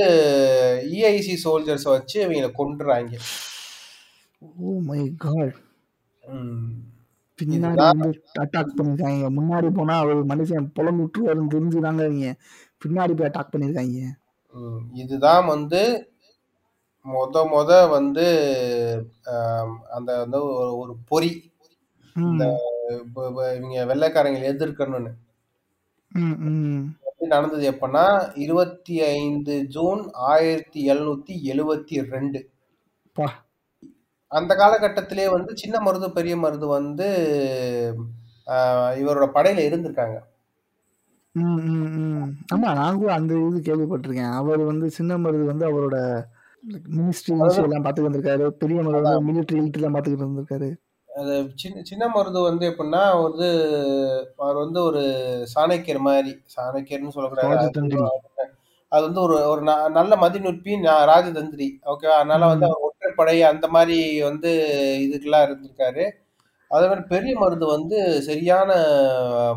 இஐசி 0.93 1.33
சோல்ஜர்ஸை 1.43 1.89
வச்சு 1.89 2.17
இவங்களை 2.23 2.49
கொண்டுறாங்க 2.55 3.13
ஓ 4.61 4.73
மை. 4.81 5.01
காட். 5.17 5.55
பின்னாடி 7.39 7.77
வந்து 7.83 8.07
அட்டாக் 8.41 8.77
பண்ணிருக்காங்க. 8.77 9.27
முன்னாடி 9.35 9.67
போனா 9.71 9.95
அவர் 9.97 10.21
மனுஷன் 10.31 10.71
புலம் 10.77 10.99
விட்டுருவாருன்னு 11.01 11.53
தெரிஞ்சுதாங்க 11.53 12.03
அவங்க 12.05 12.31
பின்னாடி 12.81 13.13
போய் 13.13 13.29
அட்டாக் 13.29 13.53
பண்ணிருக்காங்க. 13.53 13.99
இதுதான் 15.01 15.45
வந்து 15.45 15.81
மொத 17.05 17.47
மொத 17.53 17.89
வந்து 17.89 18.25
ஆம், 19.25 19.81
அந்த 19.91 20.17
வந்து 20.17 20.43
ஒரு 20.43 20.77
ஒரு 20.77 20.95
பொறி. 21.07 21.51
இந்த 22.15 22.57
ம் 22.89 23.07
இப்ப- 23.07 23.27
இப்ப 23.27 23.55
இவங்க 23.55 23.85
வெள்ளைக்காரங்களை 23.85 24.53
எதிர்க்கணும்னு. 24.55 25.11
ம் 26.09 26.49
ம். 26.49 26.97
இது 27.17 27.27
நடந்தது 27.27 27.71
எப்பன்னா 27.71 28.31
இருபத்தி 28.35 29.01
ஐந்து 29.01 29.65
ஜூன் 29.65 30.09
ஆயிரத்தி 30.11 30.91
எழுநூத்தி 30.91 31.31
எழுவத்தி 31.43 32.09
ரெண்டு. 32.09 32.49
பா. 33.13 33.45
அந்த 34.27 34.55
காலகட்டத்திலே 34.55 35.31
வந்து 35.31 35.57
சின்ன 35.57 35.91
மருது 35.91 36.11
பெரிய 36.13 36.35
மருது 36.37 36.67
வந்து 36.67 37.07
ஆஹ், 38.47 38.91
இவரோட 38.97 39.29
படையில 39.33 39.61
இருந்திருக்காங்க. 39.69 40.17
ம் 41.31 41.41
ம் 41.41 42.21
ம். 42.21 42.37
ஆமா 42.55 42.73
நான் 42.73 42.97
கூட 42.97 43.13
அந்த 43.13 43.33
இது 43.33 43.59
கேள்விப்பட்டிருக்கேன். 43.59 44.31
அவர் 44.31 44.59
வந்து 44.59 44.89
சின்ன 44.89 45.17
மருது 45.17 45.45
வந்து 45.45 45.67
அவரோட 45.69 46.23
மினிஸ்ட்ரி 46.97 47.33
எல்லாம் 47.33 48.03
இருந்திருக்காரு 48.03 48.45
பெரிய 48.61 48.79
மருது 48.81 49.07
வந்து 49.07 49.27
மிலிட்டரி 49.29 49.59
எல்லாம் 49.79 49.95
பாத்துக்கிட்டு 49.95 50.25
இருந்திருக்காரு 50.25 50.69
அது 51.09 51.33
சின்ன 51.55 51.81
சின்ன 51.83 52.03
மருது 52.07 52.39
வந்து 52.41 52.65
எப்படின்னா 52.71 53.03
வந்து 53.27 53.47
அவர் 54.37 54.57
வந்து 54.57 54.79
ஒரு 54.83 55.01
சாணக்கியர் 55.55 56.07
மாதிரி 56.07 56.31
சாணக்கியர்னு 56.55 57.15
சொல்லக்கூடாது 57.15 58.51
அது 58.91 59.03
வந்து 59.07 59.21
ஒரு 59.21 59.35
ஒரு 59.49 59.61
நல்ல 59.97 60.13
மதிநுட்பி 60.21 60.75
ராஜதந்திரி. 61.11 61.67
ஓகே 61.91 62.07
அதனால 62.19 62.41
வந்து 62.47 62.65
அவர் 62.65 62.85
ஒற்றைப்படை 62.87 63.35
அந்த 63.49 63.65
மாதிரி 63.67 63.97
வந்து 64.21 64.51
இதுக்கெல்லாம் 65.05 65.45
இருந்திருக்காரு. 65.47 66.05
அதே 66.71 66.85
மாதிரி 66.87 67.03
பெரிய 67.13 67.33
மருது 67.39 67.65
வந்து 67.67 67.97
சரியான 68.29 68.69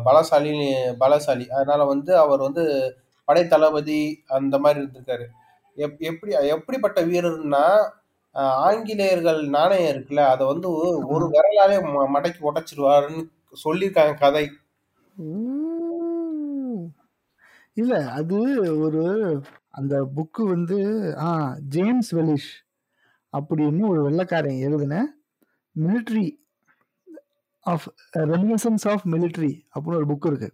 பலசாலி 0.07 0.51
பலசாலி. 1.01 1.45
அதனால 1.57 1.81
வந்து 1.83 2.11
அவர் 2.17 2.41
வந்து 2.47 2.65
படை 3.27 3.43
தளபதி 3.47 3.99
அந்த 4.37 4.55
மாதிரி 4.59 4.79
இருந்திருக்காரு. 4.81 5.25
எப் 5.75 5.95
எப்படி 5.99 6.47
எப்படிப்பட்ட 6.47 7.05
வீரர்னா 7.05 7.89
ஆங்கிலேயர்கள் 8.31 9.47
நாணயம் 9.47 9.95
இருக்குல்ல 9.95 10.19
அதை 10.19 10.47
வந்து 10.47 10.71
ஒரு 11.07 11.31
விரலாலே 11.31 11.69
ம- 11.69 12.07
மடக்கி 12.13 12.41
உடைச்சிருவாருன்னு 12.41 13.29
சொல்லியிருக்காங்க 13.63 14.17
கதை. 14.17 14.51
ஊ. 15.21 15.51
இல்ல 17.73 18.11
அது 18.11 18.39
ஒரு 18.79 19.41
அந்த 19.69 20.07
புக்கு 20.15 20.43
வந்து 20.43 21.13
ஆ 21.17 21.57
ஜேம்ஸ் 21.67 22.15
வெலிஷ் 22.15 22.51
அப்படின்னு 23.37 23.87
ஒரு 23.87 24.03
வெள்ளைக்காரன் 24.03 24.57
எழுதின 24.57 25.15
military 25.79 26.31
of 27.59 27.93
reminiscences 28.17 28.89
of 28.89 29.05
military 29.05 29.61
அப்படின்னு 29.75 29.95
ஒரு 29.95 30.05
புக் 30.05 30.25
இருக்கு. 30.25 30.53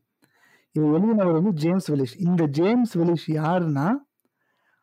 இது 0.71 0.85
எழுதினவர் 0.85 1.31
வந்து 1.31 1.53
ஜேம்ஸ் 1.53 1.91
வெலிஷ் 1.91 2.19
இந்த 2.19 2.45
ஜேம்ஸ் 2.45 2.97
வெலிஷ் 2.97 3.27
யாருன்னா 3.27 3.93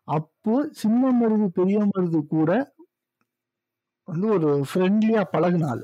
அப்போ 0.08 0.54
சின்ன 0.80 1.10
மருது 1.20 1.46
பெரிய 1.58 1.78
மருது 1.92 2.18
கூட 2.34 2.50
வந்து 4.08 4.26
ஒரு 4.34 4.48
ஃப்ரெண்ட்லியா 4.70 5.22
பழகுனாள். 5.34 5.82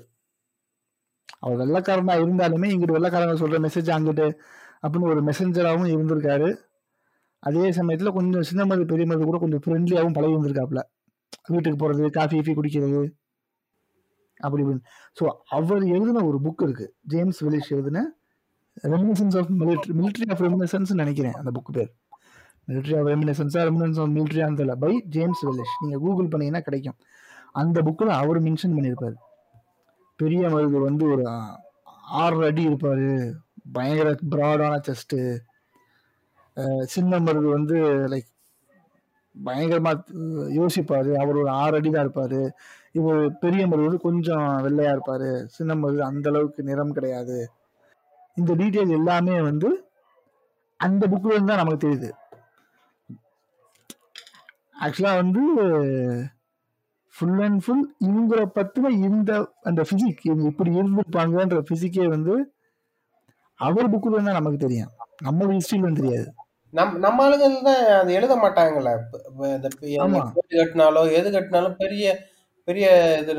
அவர் 1.44 1.60
வெள்ளக்காரனா 1.62 2.14
இருந்தாலுமே 2.22 2.66
இங்கிட்டு 2.72 2.96
வெள்ளக்காரங்க 2.98 3.36
சொல்ற 3.42 3.58
மெசேஜ் 3.66 3.88
அங்கிட்டு 3.94 4.26
அப்படின்னு 4.82 5.10
ஒரு 5.14 5.22
மெசஞ்சராகவும் 5.28 5.92
இருந்திருக்காரு. 5.94 6.50
அதே 7.42 7.64
சமயத்துல 7.70 8.12
கொஞ்சம் 8.18 8.46
சின்ன 8.50 8.62
மருது 8.64 8.90
பெரிய 8.92 9.06
மருது 9.10 9.26
கூட 9.30 9.38
கொஞ்சம் 9.44 9.62
ஃப்ரெண்ட்லியாகவும் 9.64 10.16
பழகி 10.18 10.36
வந்திருக்காப்புல. 10.36 10.82
வீட்டுக்கு 11.52 11.78
போறது 11.82 12.10
காஃபி 12.18 12.36
கீஃபி 12.38 12.52
குடிக்கிறது 12.58 13.02
அப்படி 14.40 14.62
இப்படின்னு. 14.62 14.86
ஸோ 15.18 15.24
அவர் 15.56 15.82
எழுதின 15.94 16.24
ஒரு 16.28 16.38
புக் 16.46 16.62
இருக்கு. 16.66 16.86
ஜேம்ஸ் 17.12 17.40
வெலிஷ் 17.46 17.72
எழுதின 17.76 18.04
reminiscences 18.92 19.36
of 19.40 19.50
military 19.62 19.92
military 20.00 20.28
of 20.34 20.44
reminiscences 20.46 20.92
நினைக்கிறேன் 21.02 21.36
அந்த 21.40 21.50
புக் 21.56 21.74
பேர். 21.78 21.90
Military 22.68 22.94
of 22.98 23.08
ரெமினசன்ஸா 23.12 23.60
reminiscences 23.68 23.98
of 24.02 24.12
military 24.16 24.42
on 24.46 24.56
by 24.84 24.92
James 25.16 25.42
Welsh 25.48 25.76
நீங்கள் 25.82 26.02
கூகுள் 26.04 26.30
பண்ணீங்கன்னா 26.32 26.64
கிடைக்கும். 26.68 26.98
அந்த 27.60 27.78
புக்கில் 27.86 28.18
அவர் 28.22 28.38
மென்ஷன் 28.48 28.76
பண்ணியிருப்பார். 28.76 29.16
பெரிய 30.20 30.42
மருது 30.54 30.78
வந்து 30.88 31.04
ஒரு 31.14 31.24
ஆறு 32.22 32.38
அடி 32.48 32.62
இருப்பார். 32.68 33.08
பயங்கர 33.76 34.10
ப்ராடான 34.34 34.74
செஸ்ட்டு 34.88 35.18
சின்ன 36.94 37.18
மருது 37.26 37.48
வந்து 37.56 37.76
லைக் 38.12 38.28
பயங்கரமாக 39.34 39.98
யோசிப்பார். 40.58 41.10
அவர் 41.22 41.38
ஒரு 41.42 41.50
ஆறு 41.62 41.74
அடி 41.78 41.90
தான் 41.90 42.04
இருப்பார். 42.06 42.40
இவர் 42.98 43.20
பெரிய 43.44 43.62
மருது 43.68 43.88
வந்து 43.88 44.06
கொஞ்சம் 44.08 44.48
வெள்ளையாக 44.66 44.94
இருப்பார். 44.96 45.28
சின்ன 45.56 45.74
மருது 45.82 46.02
அந்த 46.10 46.26
அளவுக்கு 46.32 46.62
நிறம் 46.70 46.96
கிடையாது. 46.96 47.38
இந்த 48.40 48.52
டீட்டெயில் 48.60 48.96
எல்லாமே 48.98 49.36
வந்து 49.50 49.70
அந்த 50.80 51.02
புக்கில் 51.12 51.34
இருந்து 51.34 51.52
தான் 51.52 51.62
நமக்கு 51.62 51.84
தெரியுது. 51.86 52.10
ஆக்சுவலா 54.82 55.12
வந்து 55.16 55.42
ஃபுல் 57.14 57.40
அண்ட் 57.44 57.60
ஃபுல் 57.64 57.82
இவங்களை 58.06 58.44
பத்தின 58.52 58.90
இந்த 59.00 59.32
அந்த 59.62 59.80
பிசிக் 59.88 60.22
இவங்க 60.22 60.46
இப்படி 60.50 60.70
இருந்திருப்பாங்கன்ற 60.76 61.58
பிசிக்கே 61.68 62.06
வந்து 62.08 62.34
அவர் 63.60 63.90
புக்குல 63.92 64.20
தான் 64.20 64.38
நமக்கு 64.38 64.58
தெரியும். 64.58 64.92
நம்ம 65.22 65.48
ஹிஸ்டரியிலும் 65.50 65.98
தெரியாது. 65.98 66.28
நம் 66.74 66.94
நம்ம 67.00 67.22
ஆளுங்கள் 67.24 67.56
தான் 67.66 67.82
அது 67.96 68.10
எழுத. 68.18 68.34
கோயில் 70.36 70.60
கட்டினாலோ 70.60 71.02
எது 71.18 71.28
கட்டினாலும் 71.30 71.76
பெரிய 71.78 72.06
பெரிய 72.68 72.86
இது 73.20 73.34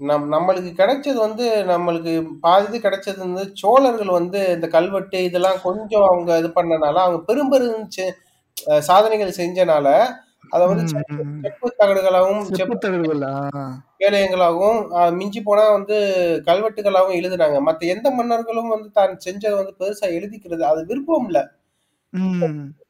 நம் 0.00 0.26
நம்மளுக்கு 0.32 0.70
கிடைச்சது 0.78 1.18
வந்து 1.18 1.44
நம்மளுக்கு 1.68 2.12
பாதி 2.40 2.66
இது 2.68 2.78
கிடைச்சது 2.80 3.18
வந்து 3.24 3.42
சோழர்கள் 3.60 4.12
வந்து 4.12 4.40
இந்த 4.54 4.66
கல்வெட்டு 4.70 5.18
இதெல்லாம் 5.24 5.58
கொஞ்சம் 5.62 6.06
அவங்க 6.06 6.38
இது 6.38 6.48
பண்ணனால 6.56 7.02
அவங்க 7.04 7.20
பெரும் 7.24 7.50
பெரும் 7.50 7.84
செ- 7.88 8.14
அஹ் 8.56 8.82
சாதனைகள் 8.88 9.38
செஞ்சனால 9.38 9.86
அதை 10.52 10.64
வந்து 10.70 10.84
செப்பு 11.44 11.68
தகடுகளாகவும் 11.80 12.42
செப்பு 12.50 12.58
அஹ், 14.96 15.12
மிஞ்சி 15.18 15.40
போனா 15.42 15.64
வந்து 15.70 15.96
கல்வெட்டுகளாகவும் 16.48 17.18
எழுதுனாங்க 17.18 17.58
மத்த 17.66 17.90
எந்த 17.92 18.08
மன்னர்களும் 18.16 18.68
வந்து 18.68 18.88
தான் 18.92 19.12
செஞ்சதை 19.24 19.54
வந்து 19.56 19.74
பெருசா 19.80 20.06
எழுதிக்கிறது 20.16 20.64
அது 20.66 20.82
விருப்பம் 20.90 21.26
இல்ல. 21.28 21.40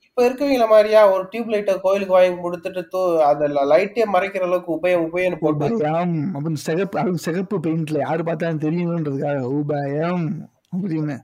இப்ப 0.06 0.24
இருக்கவங்கள 0.24 0.64
மாதிரியா 0.70 1.02
ஒரு 1.10 1.22
டியூப் 1.28 1.50
லைட்டை 1.50 1.74
கோயிலுக்கு 1.80 2.14
வாங்கி 2.14 2.42
கொடுத்துட்டு 2.42 2.82
தூ 2.88 3.00
அந்த 3.26 3.44
லைட்டே 3.70 4.04
மறைக்கிற 4.14 4.44
அளவுக்கு 4.44 4.72
உபயம் 4.74 5.04
போட்டு 5.38 5.68
உபயம். 5.68 6.16
அப்படின்னு 6.32 6.60
சிகப்பு 6.64 6.98
அதுவும் 6.98 7.22
சிகப்பு 7.24 7.58
பெயிண்ட்ல 7.64 8.00
யாரு 8.02 8.22
பார்த்தாலும் 8.26 8.62
தெரியணுன்றதுக்காக 8.64 9.38
உபயம் 9.56 10.26
அப்படின்னு. 10.72 11.16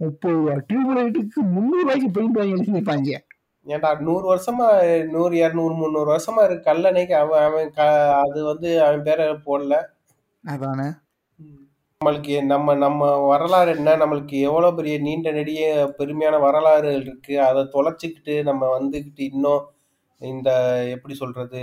முப்பது 0.00 0.34
ரூபா. 0.34 0.54
டியூப் 0.68 0.90
லைட்டுக்கு 0.96 1.40
முந்நூறு 1.50 1.82
ரூபாய்க்கு 1.82 2.10
பெயிண்ட் 2.14 2.38
வாங்கி 2.38 2.54
எழுதிருப்பாங்க 2.56 3.12
ஏன்டா 3.66 3.90
நூறு 4.06 4.24
வருஷமா 4.30 4.66
நூறு 5.10 5.34
இரநூறு 5.42 5.74
முந்நூறு 5.80 6.08
வருஷமா 6.14 6.42
இருக்கு 6.44 6.68
கல்லணைக்கு 6.70 7.14
அவன் 7.22 7.42
அவன் 7.48 7.68
க 7.76 7.82
அது 8.22 8.40
வந்து 8.44 8.70
அவன் 8.86 9.04
பேரை 9.08 9.26
போடல. 9.46 9.74
அதானே? 10.44 10.88
நம்மளுக்கு 12.00 12.36
நம்ம 12.44 12.74
நம்ம 12.74 13.10
வரலாறு 13.26 13.70
என்ன? 13.76 13.90
நம்மளுக்கு 13.96 14.36
எவ்வளவு 14.40 14.76
பெரிய 14.76 14.94
நீண்ட 14.98 15.30
நெடிய 15.32 15.60
பெருமையான 15.98 16.40
வரலாறு 16.46 16.90
இருக்கு. 17.02 17.34
அதை 17.48 17.62
தொலைச்சிக்கிட்டு 17.76 18.34
நம்ம 18.42 18.62
வந்துக்கிட்டு 18.78 19.22
இன்னும் 19.32 19.62
இந்த 20.22 20.50
எப்படி 20.94 21.14
சொல்றது 21.22 21.62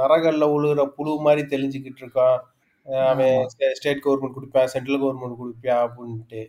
நரகல்ல 0.00 0.44
உழுகுற 0.56 0.82
புழு 0.96 1.12
மாதிரி 1.26 1.42
தெளிஞ்சுக்கிட்டு 1.54 2.02
இருக்கான். 2.04 2.38
அவன் 3.10 3.36
ஸ்டேட் 3.78 4.04
கவர்மெண்ட் 4.06 4.36
கொடுப்பான் 4.36 4.72
சென்ட்ரல் 4.74 5.02
கவர்மெண்ட் 5.04 5.40
கொடுப்பியா 5.42 5.76
அப்படின்ட்டு. 5.86 6.42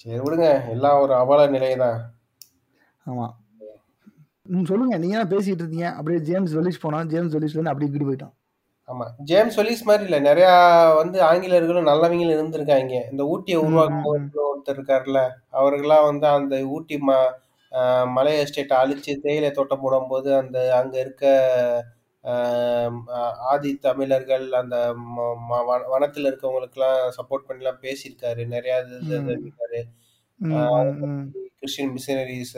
சரி 0.00 0.18
விடுங்க. 0.20 0.46
எல்லாம் 0.74 1.00
ஒரு 1.02 1.14
அவல 1.14 1.46
நிலைதான். 1.54 1.98
ஆமா. 3.06 3.26
ம் 4.46 4.66
சொல்லுங்க. 4.70 4.94
நீங்க 4.98 5.16
தான் 5.16 5.32
பேசிட்டு 5.32 5.62
இருந்தீங்க 5.62 5.88
அப்படியே 5.96 6.20
ஜேம்ஸ் 6.28 6.54
வெலிஸ் 6.54 6.84
போனா 6.84 7.00
ஜேம்ஸ் 7.12 7.34
வெலிஸ்ல 7.36 7.58
இருந்து 7.58 7.72
அப்படியே 7.72 7.90
இப்படி 7.90 8.06
போயிட்டோம் 8.08 8.34
ஆமா. 8.88 9.06
ஜேம்ஸ் 9.28 9.56
வெலிஸ் 9.58 9.84
மாதிரி 9.88 10.04
இல்ல. 10.08 10.18
நிறைய 10.20 10.46
வந்து 11.00 11.18
ஆங்கிலேயர்களும் 11.22 11.88
நல்லவங்களும் 11.90 12.36
இருந்திருக்காங்க. 12.36 12.94
இந்த 13.12 13.22
ஊட்டியை 13.32 13.58
உருவாக்குறவர் 13.60 14.24
ஒருத்தர் 14.46 14.76
இருக்காருல்ல. 14.76 15.20
அவர்கள்லாம் 15.52 16.08
வந்து 16.08 16.26
அந்த 16.38 16.56
ஊட்டி 16.70 16.96
ம 17.02 17.12
மலை 18.14 18.32
எஸ்டேட்டை 18.40 18.76
அழிச்சு 18.82 19.12
தேயிலை 19.22 19.50
தோட்டம் 19.50 19.82
போடும்போது 19.82 20.28
அந்த 20.36 20.58
அங்க 20.74 20.94
இருக்க 21.00 21.24
ஆதி 22.22 23.76
தமிழர்கள் 23.76 24.52
அந்த 24.52 24.94
வனத்துல 25.98 26.32
இருக்கவங்களுக்குலாம் 26.32 27.10
சப்போர்ட் 27.16 27.48
பண்ணிலாம் 27.48 27.80
பேசியிருக்காரு. 27.80 28.46
நிறைய 28.46 28.86
ம். 30.36 31.26
கிறிஸ்டின் 31.58 31.94
மிஷினரிஸ் 31.94 32.54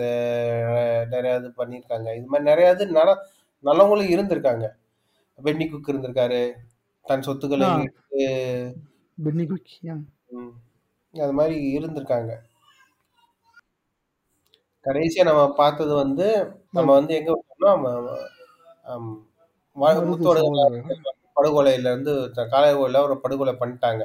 நிறைய 1.06 1.36
இது 1.36 1.52
பண்ணியிருக்காங்க. 1.56 2.16
இது 2.16 2.26
மாதிரி 2.26 2.50
நிறைய 2.50 2.70
இது 2.70 2.86
நல 2.86 3.18
நல்லவங்களும் 3.64 4.08
இருந்திருக்காங்க. 4.08 4.68
பென்னி 5.42 5.68
குக் 5.68 5.88
இருந்திருக்காரு. 5.88 6.52
தன் 7.02 7.22
சொத்துக்களை 7.22 7.68
பென்னி 9.22 9.46
அது 11.12 11.32
மாதிரி 11.32 11.78
இருந்திருக்காங்க. 11.78 12.36
கடைசியா 14.84 15.24
நம்ம 15.24 15.54
பார்த்தது 15.54 15.94
வந்து 15.94 16.50
நம்ம 16.72 16.92
வந்து 16.92 17.14
எங்க 17.14 17.32
விட்டோம்னா 17.32 17.62
ம- 17.62 18.16
ஆம், 18.82 19.16
வ- 19.16 19.20
மருது 19.22 19.31
முத்தோட. 19.76 20.38
படுகொலையில 21.36 21.90
இருந்து 21.92 22.12
காலையில் 22.54 23.04
ஒரு 23.06 23.16
படுகொலை 23.24 23.54
பண்ணிட்டாங்க. 23.62 24.02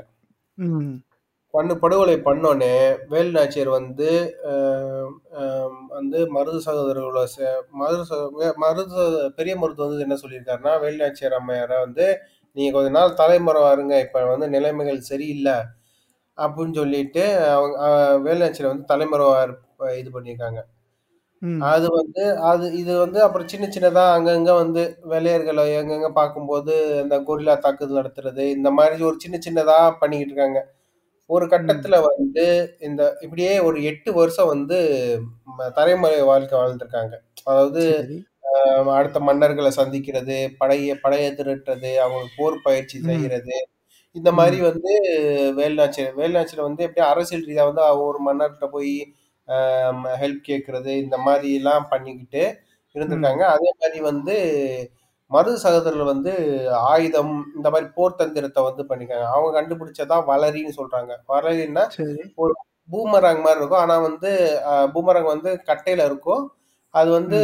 பண்ணு 1.54 1.74
படுகொலை 1.84 2.16
பண்ணோன்னே 2.28 2.74
வேலு 3.12 3.32
நாச்சியார் 3.36 3.70
வந்து 3.80 4.08
வந்து 5.96 6.20
மருது 6.36 6.60
சகோதரர்களோட 6.66 7.22
மருது 7.82 8.18
மருது 8.64 9.04
பெரிய 9.38 9.54
மருது 9.62 9.82
வந்து 9.86 10.06
என்ன 10.08 10.18
சொல்லியிருக்காருன்னா 10.24 10.74
வேலு 10.84 10.98
நாச்சியார் 11.04 11.38
அம்மையாரை 11.40 11.78
வந்து 11.86 12.06
நீங்க 12.58 12.72
கொஞ்ச 12.76 12.92
நாள் 12.98 13.18
தலைமுறை 13.22 13.62
வாருங்க 13.68 13.96
இப்ப 14.06 14.26
வந்து 14.34 14.48
நிலைமைகள் 14.56 15.08
சரியில்லை 15.12 15.58
அப்படின்னு 16.38 16.80
சொல்லிட்டு 16.82 17.24
அவங்க 17.56 17.78
வேலு 18.28 18.42
நாச்சியார் 18.44 18.74
வந்து 18.74 18.92
தலைமுறை 18.94 19.28
இது 20.02 20.10
பண்ணியிருக்காங்க. 20.16 20.60
அது 21.72 21.88
வந்து 21.96 22.24
அது 22.50 22.66
இது 22.80 22.94
வந்து 22.98 23.20
அப்புறம் 23.24 23.50
சின்ன 23.52 23.66
சின்னதா 23.68 24.04
அங்கங்க 24.14 24.52
வந்து 24.56 24.82
வெள்ளையர்களை 25.12 25.64
எங்கெங்க 25.80 26.10
பார்க்கும்போது 26.12 26.74
இந்த 27.04 27.16
கொரில்லா 27.28 27.56
தாக்குதல் 27.66 28.00
நடத்துறது 28.02 28.46
இந்த 28.58 28.70
மாதிரி 28.72 29.04
ஒரு 29.10 29.18
சின்ன 29.20 29.38
சின்னதா 29.46 29.78
பண்ணிக்கிட்டு 30.02 30.34
இருக்காங்க. 30.34 30.62
ஒரு 31.30 31.46
கட்டத்துல 31.54 31.96
வந்து 32.08 32.46
இந்த 32.80 33.02
இப்படியே 33.22 33.54
ஒரு 33.68 33.78
எட்டு 33.92 34.10
வருஷம் 34.14 34.52
வந்து 34.54 34.78
தலைமுறை 35.78 36.20
வாழ்க்கை 36.32 36.56
வாழ்ந்திருக்காங்க. 36.60 37.16
அதாவது 37.46 37.84
அடுத்த 38.98 39.18
மன்னர்களை 39.28 39.72
சந்திக்கிறது 39.80 40.38
படைய 40.62 40.94
படைய 41.04 41.26
திரட்டுறது 41.40 41.92
அவங்களுக்கு 42.04 42.38
போர் 42.40 42.66
பயிற்சி. 42.68 42.98
செய்யறது 43.10 43.58
இந்த 44.16 44.30
மாதிரி 44.40 44.58
வந்து 44.70 44.92
வேலுநாச்சியர் 45.60 46.14
வேலுநாச்சியர் 46.20 46.68
வந்து 46.68 46.86
எப்படியும் 46.86 47.12
அரசியல் 47.12 47.46
ரீதியா 47.48 47.66
வந்து 47.70 47.84
ஒரு 48.08 48.20
மன்னர்கிட்ட 48.28 48.68
போய் 48.76 48.94
ஹெல்ப் 50.22 50.48
கேட்கறது 50.50 50.92
இந்த 51.04 51.18
மாதிரி 51.18 51.50
எல்லாம் 51.56 51.88
பண்ணிக்கிட்டு 51.90 52.44
இருந்திருக்காங்க. 52.96 53.44
அதே 53.56 53.70
மாதிரி 53.82 54.00
வந்து 54.02 54.36
மருது 55.32 55.54
சகோதரர்கள் 55.54 56.12
வந்து 56.14 56.34
ஆயுதம் 56.92 57.34
இந்த 57.56 57.70
மாதிரி 57.70 57.88
போர் 57.96 58.16
தந்திரத்தை 58.16 58.62
வந்து 58.64 58.84
பண்ணிருக்காங்க. 58.90 59.26
அவங்க 59.36 59.52
கண்டுபிடிச்சதான் 59.58 60.28
வளரின்னு 60.30 60.78
சொல்றாங்க. 60.78 61.14
வளரின்னா 61.28 61.84
சரி. 61.98 62.24
பூமராங் 62.90 63.42
மாதிரி 63.46 63.60
இருக்கும். 63.60 63.80
ஆனா 63.80 63.96
வந்து 64.00 64.30
பூமராங் 64.96 65.32
வந்து 65.34 65.52
கட்டையில 65.66 66.06
இருக்கும். 66.06 66.44
அது 66.94 67.10
வந்து 67.12 67.40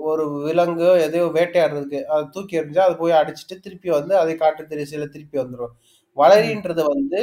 ஒரு 0.00 0.24
விலங்கு 0.42 0.88
எதையோ 1.00 1.26
வேட்டையாடுறதுக்கு 1.34 2.00
அது 2.04 2.24
தூக்கி 2.30 2.58
எறிஞ்சா 2.60 2.78
அது 2.78 2.96
போய் 2.96 3.12
அடிச்சுட்டு 3.12 3.56
திருப்பி 3.60 3.90
வந்து 3.90 4.14
அதை 4.18 4.34
காட்டு 4.36 4.62
திரிசையில 4.64 5.06
திருப்பி 5.08 5.38
வந்துடும் 5.38 5.72
வளரின்றது 6.16 6.82
வந்து 6.94 7.20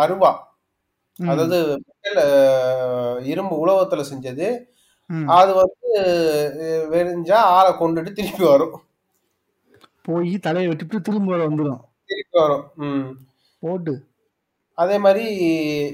அருவா. 0.00 0.32
அதாவது 1.18 1.58
இரும்பு 3.24 3.54
உலோகத்துல 3.62 4.04
செஞ்சது. 4.12 4.48
அது 5.26 5.52
வந்து 5.54 5.90
வெறிஞ்சா 6.92 7.38
ஆளை 7.56 7.72
கொண்டுட்டு 7.72 8.12
திருப்பி 8.12 8.44
வரும். 8.44 8.74
போய் 10.02 10.32
தலையை 10.38 10.68
வெட்டிட்டு 10.70 10.98
திரும்ப 11.00 11.36
வந்துடும் 11.36 11.82
திருப்பி 12.04 12.36
வரும். 12.38 12.64
ம். 12.76 13.06
போட்டு. 13.62 13.94
அதே 14.78 14.98
மாதிரி 14.98 15.24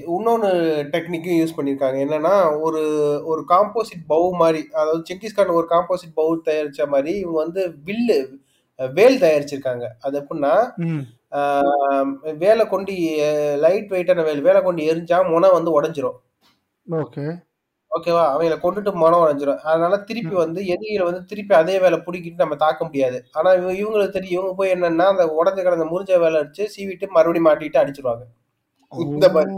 இன்னொன்று 0.07 0.49
டெக்னிக்கும் 0.93 1.39
யூஸ் 1.39 1.57
பண்ணியிருக்காங்க 1.57 1.97
என்னன்னா 2.05 2.33
ஒரு 2.61 2.81
ஒரு 3.25 3.41
காம்போசிட் 3.49 4.03
பவு 4.09 4.31
மாதிரி 4.33 4.61
அதாவது 4.73 5.03
செங்கிஸ்கான் 5.09 5.53
ஒரு 5.53 5.67
காம்போசிட் 5.69 6.15
பவு 6.15 6.39
தயாரிச்ச 6.45 6.87
மாதிரி 6.87 7.11
இவங்க 7.17 7.37
வந்து 7.37 7.63
வில்லு 7.85 8.17
வேல் 8.79 9.21
தயாரிச்சிருக்காங்க. 9.21 9.85
அது 9.99 10.15
எப்படின்னா 10.21 10.53
வேலை 12.43 12.63
கொண்டு 12.67 12.93
லைட் 13.59 13.91
வெயிட்டான 13.93 14.23
வேல் 14.23 14.41
வேலை 14.41 14.61
கொண்டு 14.61 14.81
எரிஞ்சா 14.91 15.17
முனை 15.29 15.49
வந்து 15.57 15.71
உடஞ்சிரும். 15.77 16.17
ஓகே. 16.87 17.25
ஓகேவா? 17.91 18.23
அவங்கள 18.33 18.55
கொண்டுட்டு 18.63 18.91
மனம் 18.95 19.21
உடஞ்சிரும். 19.23 19.61
அதனால 19.69 19.95
திருப்பி 20.09 20.35
வந்து 20.35 20.59
எதிரிகளை 20.65 21.05
வந்து 21.09 21.23
திருப்பி 21.25 21.53
அதே 21.55 21.75
வேலை 21.79 21.97
பிடிக்கிட்டு 22.05 22.43
நம்ம 22.43 22.55
தாக்க 22.55 22.81
முடியாது. 22.85 23.17
ஆனா 23.31 23.49
இவங்க 23.53 23.73
இவங்களுக்கு 23.81 24.15
தெரியும். 24.17 24.39
இவங்க 24.39 24.55
போய் 24.59 24.73
என்னன்னா 24.75 25.07
அந்த 25.13 25.25
உடஞ்சு 25.39 25.61
கிடந்த 25.63 25.87
முறிஞ்ச 25.91 26.19
வேலை 26.23 26.37
அடிச்சு 26.41 26.65
சீவிட்டு 26.75 27.07
மறுபடியும் 27.17 27.47
மாட்டிட்டு 27.49 27.81
அடிச்சிருவாங்க. 27.83 28.23
இந்த 28.91 29.25
மாதிரி. 29.35 29.51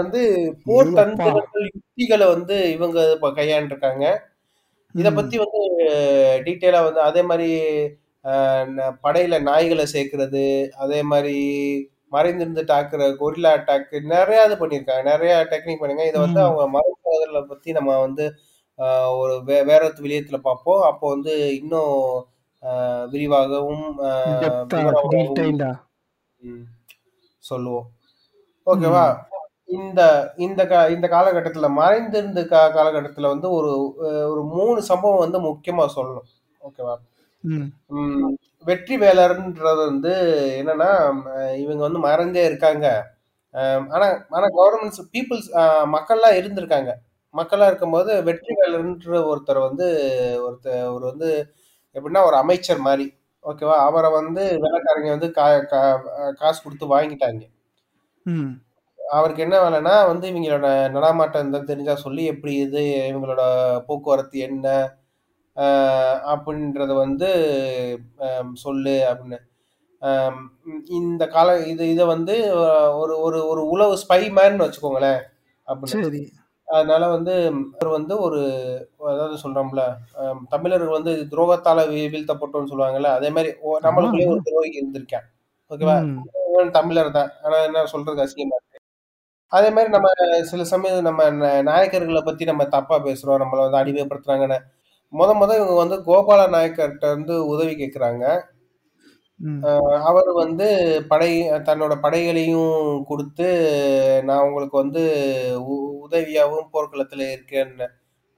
வந்து 0.00 0.20
போர். 0.66 0.90
தந்திரங்கள் 0.98 1.66
யுக்திகளை 1.74 2.26
வந்து 2.34 2.56
இவங்க 2.72 2.98
கையாண்டிருக்காங்க. 3.38 4.04
இத. 4.94 5.08
பத்தி 5.18 5.36
வந்து 5.44 5.60
டீட்டெயிலா 6.46 6.80
வந்து 6.88 7.00
அதே 7.08 7.22
ந 7.30 7.46
படையில 9.04 9.34
நாய்கள 9.48 9.82
சேர்க்கிறது, 9.94 10.44
அதே 10.84 11.00
மாரி 11.10 11.36
மறைந்திருந்து 12.14 12.62
தாக்குற 12.70 13.02
கொரில்லா 13.20 13.50
அட்டாக் 13.56 13.94
நெறையா 14.12 14.42
இது 14.48 14.56
பண்ணியிருக்காங்க. 14.60 15.04
நெறையா 15.10 15.36
டெக்னிக் 15.52 15.80
பண்ணியிருக்காங்க. 15.80 16.12
இத 16.12 16.18
வந்து. 16.24 16.40
அவங்க 16.46 16.64
மறைமுகத்துல 16.76 17.40
பத்தி 17.50 17.70
நம்ம 17.78 17.98
வந்து 18.06 18.24
ஒரு 19.20 19.34
வே 19.48 19.58
வேற 19.70 19.82
விடயத்துல 20.04 20.38
பார்ப்போம். 20.46 20.82
அப்போ 20.90 21.06
வந்து 21.14 21.34
இன்னும் 21.60 21.94
விரிவாகவும். 23.12 23.86
சொல்லுவோம். 27.44 27.86
ஓகேவா? 28.66 29.06
இந்த 29.76 30.00
இந்த 30.46 30.62
கா 30.66 30.80
இந்த 30.94 31.06
காலகட்டத்துல 31.14 31.68
மறைந்திருந்த 31.78 32.40
கா 32.52 32.62
காலகட்டத்துல 32.76 33.30
வந்து 33.34 33.48
ஒரு 33.58 33.70
ஒரு 34.32 34.42
3 34.54 34.88
சம்பவம் 34.90 35.24
வந்து 35.24 35.38
முக்கியமா 35.48 35.86
சொல்லணும். 35.96 36.28
ஓகேவா? 36.60 36.94
வெற்றி 38.66 38.94
வேலர்ன்றது 39.02 39.82
வந்து 39.88 40.12
என்னன்னா, 40.60 40.90
இவங்க 41.62 41.82
வந்து 41.86 42.00
மறைந்தே 42.06 42.42
இருக்காங்க. 42.50 42.86
ஆனா 43.94 44.06
ஆனா 44.36 44.46
கவர்னமெண்ட்ஸ் 44.58 45.02
பீப்பிள்ஸ் 45.14 45.48
மக்கள்லாம் 45.94 46.38
இருந்திருக்காங்க. 46.40 46.90
மக்கள்லாம் 47.34 47.70
இருக்கும்போது 47.70 48.12
வெற்றி 48.28 48.52
வேலர்ன்ற 48.60 49.18
ஒருத்தர் 49.30 49.60
வந்து 49.68 49.86
ஒருத்த 50.46 50.66
அவரு 50.88 51.04
வந்து 51.12 51.28
எப்படின்னா 51.96 52.22
ஒரு 52.28 52.36
அமைச்சர் 52.42 52.80
மாரி. 52.88 53.06
ஓகேவா? 53.44 53.76
அவர 53.88 54.06
வந்து 54.18 54.42
வெள்ளைக்காரங்க 54.64 55.10
வந்து 55.16 55.28
கா 55.38 55.46
காசு 56.40 56.58
குடுத்து 56.62 56.86
வாங்கிட்டாங்க. 56.94 57.42
அவருக்கு 58.98 59.44
என்ன 59.46 59.56
வேலைன்னா 59.64 59.94
வந்து 60.10 60.26
இவங்களோட 60.32 60.68
நடமாட்டம் 60.96 61.68
தெரிஞ்சா 61.70 61.94
சொல்லி 62.04 62.22
எப்படி 62.32 62.54
இது, 62.66 62.82
இவங்களோட 63.10 63.42
போக்குவரத்து 63.88 64.38
என்ன, 64.48 64.66
அப்படின்றத 66.32 66.92
வந்து 66.96 67.28
சொல்லு 68.64 68.96
அப்படின்னு. 69.10 69.38
இந்த 70.98 71.24
கால 71.28 71.50
இது 71.66 71.84
இத 71.90 72.02
வந்து 72.06 72.34
ஒரு 73.02 73.14
ஒரு 73.22 73.38
ஒரு 73.48 73.62
உளவு 73.68 73.94
ஸ்பை 74.04 74.20
மேன்னு 74.38 74.64
வச்சுக்கோங்களேன். 74.64 75.20
அப்படின்னு. 75.68 75.96
அதனால 76.68 77.04
வந்து 77.08 77.34
அவர் 77.76 77.90
வந்து 77.90 78.14
ஒரு 78.20 78.40
அதாவது 79.10 79.36
சொல்றோம்ல, 79.44 79.82
தமிழர்கள் 80.48 80.96
வந்து 80.98 81.12
துரோகத்தால 81.32 81.80
வீழ்த்தப்பட்டோம்னு 81.92 82.72
சொல்லுவாங்கல்ல, 82.72 83.12
அதே 83.18 83.30
நம்மளுக்குள்ளேயே 83.86 84.28
ஆமா. 84.28 84.34
ஒரு 84.34 84.46
துரோகி 84.48 84.80
இருந்திருக்கான். 84.80 85.26
ஓகேவா? 85.70 85.98
தமிழர் 86.74 87.16
தான். 87.18 87.30
ஆனா 87.44 87.56
என்ன 87.68 87.84
சொல்றதுக்கு 87.92 88.26
அசிங்கமா 88.26 88.56
இருக்கு. 88.58 88.74
அதே 89.52 89.70
மாரி 89.70 89.90
நம்ம 89.90 90.08
சில 90.50 90.62
சமயம் 90.72 91.08
நம்ம 91.08 91.22
நாயக்கர்கள 91.68 92.20
பத்தி 92.24 92.44
நம்ம 92.44 92.64
தப்பா 92.76 92.96
பேசுறோம். 93.04 93.42
நம்மள 93.44 93.60
வந்து 93.66 93.80
அடிமைப்படுத்துறாங்கன்னு. 93.82 94.58
மொத 95.12 95.30
மொத 95.36 95.50
இவங்க 95.58 95.74
வந்து 95.80 95.96
கோபால 96.06 96.40
நாயக்கர்ட்ட 96.52 97.04
வந்து 97.14 97.34
உதவி 97.52 97.72
கேட்கறாங்க. 97.76 98.24
ம். 99.40 99.60
அவரு 100.08 100.32
வந்து 100.40 100.66
படை 101.10 101.30
தன்னோட 101.68 101.94
படைகளையும் 102.04 102.72
குடுத்து, 103.10 103.48
நான் 104.28 104.46
உங்களுக்கு 104.46 104.76
வந்து 104.82 105.02
உ 105.66 105.76
உதவியாவும் 106.06 106.68
போர்க்களத்துல 106.72 107.22
இருக்கேன்னு. 107.32 107.86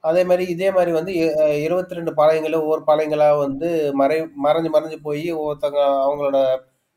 அதே 0.03 0.23
மாரி 0.29 0.45
இதே 0.53 0.69
மாரி 0.75 0.91
வந்து 0.97 1.13
எ 1.21 1.27
அ 1.43 1.57
22 1.61 1.87
பாளையங்கள்ல 2.19 2.59
ஒவ்வொரு 2.63 2.83
பாளையங்களா 2.89 3.29
வந்து 3.41 3.69
மறை 4.01 4.17
மறைஞ்சு 4.45 4.71
மறைஞ்சு 4.75 4.99
போயி 5.07 5.27
ஒவ்வொருத்தங்க 5.35 5.79
அவங்களோட 6.03 6.39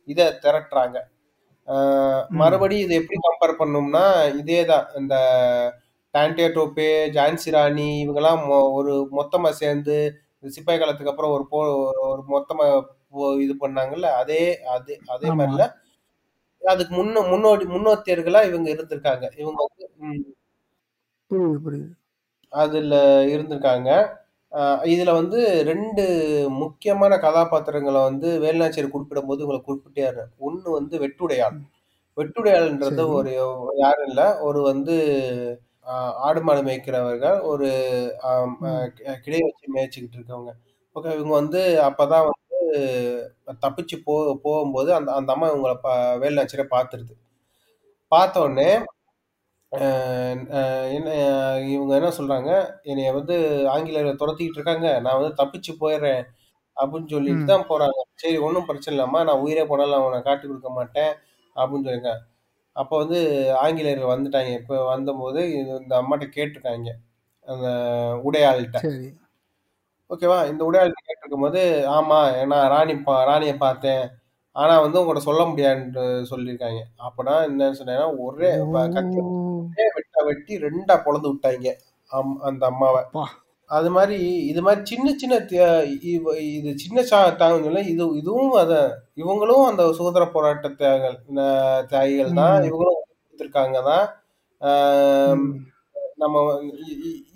இத 0.09 0.23
திரட்டுறாங்க. 0.43 0.99
ம். 2.31 2.43
மறுபடியும் 2.43 2.87
இத 2.87 2.95
எப்படி 3.01 3.19
கம்பேர் 3.27 3.61
பண்ணோம்னா, 3.61 4.05
இதே 4.43 4.61
தான். 4.73 4.87
இந்த 5.01 5.15
டான்டே 6.15 6.47
டோப்பே, 6.55 6.87
ஜான்சி 7.15 7.51
ராணி 7.51 7.87
இவங்கலாம் 8.03 8.41
மொ 8.47 8.57
ஒரு 8.79 8.95
மொத்தமா 9.13 9.51
சேர்ந்து 9.61 9.95
சிப்பாய் 10.51 10.81
காலத்துக்கு 10.81 11.13
அப்புறம் 11.13 11.35
ஒரு 11.37 11.45
போ 11.49 11.59
ஒரு 12.09 12.23
மொத்தமா 12.29 12.67
போ 13.13 13.25
இது 13.45 13.55
பண்ணாங்கல்ல, 13.63 14.09
அதே 14.21 14.43
அதே 14.75 14.97
அதே 15.15 15.31
ஆமா. 15.31 15.35
மாரில 15.39 15.65
அதுக்கு 16.63 16.95
முன்ன 16.99 17.25
முன்னோடி 17.33 17.65
முன்னோத்தியர்களா 17.75 18.43
இவங்க 18.51 18.69
இருந்திருக்காங்க. 18.75 19.27
இவங்க 19.43 19.61
வந்து 19.67 19.87
ம். 20.07 20.23
புரியுது, 21.31 21.59
புரியுது. 21.65 21.93
அதுல 22.53 22.95
இருந்திருக்காங்க. 23.33 23.91
அ 24.53 24.63
இதுல 24.93 25.11
வந்து 25.19 25.39
2 25.65 26.05
முக்கியமான 26.61 27.13
கதாபாத்திரங்கள 27.25 27.99
வந்து 28.05 28.29
வேலுநாச்சியார் 28.45 28.95
குறிப்பிடும்போது 28.95 29.45
உங்களுக்கு 29.45 29.71
குறிப்பிட்டாரு. 29.71 30.25
ஒண்ணு 30.41 30.69
வந்து 30.79 30.97
வெட்டுடையாள். 31.05 31.55
ம். 31.55 31.65
வெட்டுடையாள்ன்றது 32.17 33.05
சரி. 33.05 33.13
ஒரு 33.15 33.33
யாரும் 33.83 34.09
இல்ல. 34.11 34.21
ஒரு 34.49 34.61
வந்து 34.71 34.97
அ 35.87 35.95
ஆடு 36.27 36.41
மாடு 36.43 36.61
மேய்க்கிறவர்கள். 36.67 37.39
ஒரு 37.51 37.69
அம் 38.31 38.57
அ 38.67 38.73
ம். 38.73 38.83
வச்சு 39.43 39.67
மேய்ச்சுக்கிட்டு 39.75 40.19
இருக்கவங்க. 40.19 40.53
ஓகே. 40.97 41.11
இவங்க 41.17 41.35
வந்து 41.37 41.61
அப்பதான் 41.89 42.27
வந்து 42.29 42.41
தப்பிச்சு 43.63 43.97
போ 44.05 44.15
போகும்போது 44.45 44.91
அந்த 44.99 45.11
அந்த 45.19 45.31
அம்மா 45.35 45.49
இவங்கள 45.53 45.75
ப 45.83 45.89
வேலுநாச்சியார 46.23 46.65
பார்த்துருது. 46.73 47.15
பார்த்தோனே 48.13 48.69
அ 49.73 49.81
அ 50.55 50.61
என்ன 50.97 51.09
இவங்க 51.73 51.93
என்ன 51.99 52.11
சொல்றாங்க, 52.19 52.51
"என்னைய 52.85 53.11
வந்து 53.19 53.37
ஆங்கிலேயர்கள் 53.75 54.21
தொரத்திக்கிட்டு 54.23 54.61
இருக்காங்க. 54.61 54.89
நான் 55.05 55.19
வந்து 55.19 55.35
தப்பிச்சு 55.41 55.73
போயிர்றேன்." 55.81 56.23
அப்படின்னு 56.77 57.11
சொல்லிட்டு 57.15 57.45
ம். 57.45 57.53
தான் 57.53 57.69
போறாங்க. 57.71 57.99
சரி 58.17 58.37
ஒண்ணும் 58.47 58.69
பிரச்சனை 58.69 58.95
இல்லம்மா. 58.97 59.23
நான் 59.29 59.43
உயிரே 59.45 59.65
போனாலும் 59.67 59.95
நான் 59.95 60.07
உன்ன 60.09 60.23
காட்டிக் 60.29 60.53
குடுக்க 60.53 60.73
மாட்டேன். 60.77 61.13
அப்படின்னு 61.57 61.87
சொல்லியிருக்காங்க. 61.87 62.23
அப்ப 62.77 62.93
வந்து 62.99 63.19
ஆங்கிலேயர்கள் 63.63 64.13
வந்துட்டாய்ங்க. 64.13 64.55
இப்ப 64.61 64.77
வந்தபோது 64.87 65.41
இது 65.59 65.73
இந்த 65.83 65.95
அம்மாட்ட 66.01 66.27
கேட்டுருக்காய்ங்க. 66.37 66.93
அந்த 67.49 67.69
உடையாள்ட்ட. 68.25 68.79
சரி. 68.81 69.09
ஓகேவா? 70.11 70.39
இந்த 70.51 70.63
உடையாள்ட்ட 70.69 71.01
கேட்டுருக்கும்போது, 71.09 71.63
ஆமா 71.97 72.19
நான் 72.53 72.69
ராணி 72.75 72.95
பா 73.01 73.17
ராணிய 73.25 73.55
பார்த்தேன். 73.59 74.05
ஆனா 74.57 74.75
வந்து 74.81 75.01
உங்கட்ட 75.01 75.23
சொல்ல 75.27 75.43
முடியாதுன்ட்டு 75.45 76.03
சொல்லியிருக்காய்ங்க. 76.33 76.83
அப்பன்னா 77.07 77.37
என்னன்னு 77.49 77.81
சொன்னேன்னா, 77.81 78.09
ஒரே 78.27 78.51
கத்தி 78.97 79.21
வெட்டா 79.97 80.23
வெட்டி 80.31 80.55
2ஆ 80.67 80.97
பொளந்து 81.07 81.31
விட்டாய்ங்க. 81.33 81.73
அம் 82.11 82.37
அந்த 82.51 82.65
அம்மாவ. 82.73 82.97
அது 83.73 83.89
மாரி 83.95 84.17
இது 84.51 84.61
மாரி 84.65 84.81
சின்ன 84.91 85.07
சின்ன 85.21 85.35
இது 86.53 86.71
சின்ன 86.83 87.03
சா 87.11 87.19
தியாகங்கள் 87.35 87.79
இது 87.93 88.05
இதுவும் 88.21 88.55
அத 88.63 88.73
இவங்களும் 89.17 89.65
அந்த 89.69 89.83
சுதந்திர 89.99 90.25
போராட்ட 90.35 90.69
தியாகிகள் 90.81 91.17
தியாகிகள் 91.93 92.39
தான். 92.41 92.57
இவங்களும் 92.69 92.99
குடுத்துருக்காங்க 93.23 93.79
தான். 93.91 94.05
நம்ம 96.23 96.37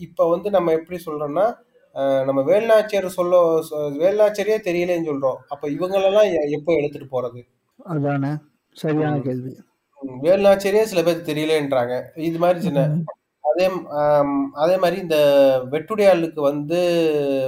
இப்ப 0.06 0.28
வந்து 0.32 0.48
நம்ம 0.56 0.72
எப்படி 0.78 0.98
சொல்றோம்னா, 1.06 1.46
நம்ம 2.28 2.40
வேலுநாச்சியார் 2.48 3.08
சொல்ல 3.16 3.34
வேலுநாச்சியாரே 4.02 4.58
தெரியலேன்னு 4.68 5.10
சொல்றோம். 5.10 5.38
அப்ப 5.54 5.64
இவங்களெல்லாம் 5.76 6.28
எப்போ 6.58 6.72
எடுத்துட்டு 6.80 7.08
போறது? 7.14 7.40
அதானே! 7.86 8.32
சரியான. 8.76 9.16
கேள்வி. 9.26 9.52
வேலுநாச்சியாரே 10.22 10.84
சில 10.90 11.02
பேருக்கு 11.04 11.30
தெரியலேன்றாங்க. 11.30 11.94
இது 12.28 12.38
மாரி 12.38 12.60
சின்ன. 12.60 12.80
அதே 13.46 13.66
அம் 14.00 14.32
அதே 14.62 14.76
மாரி 14.82 14.96
இந்த 15.02 15.16
வெட்டுடையாளுக்கு 15.72 16.40
வந்து 16.48 16.78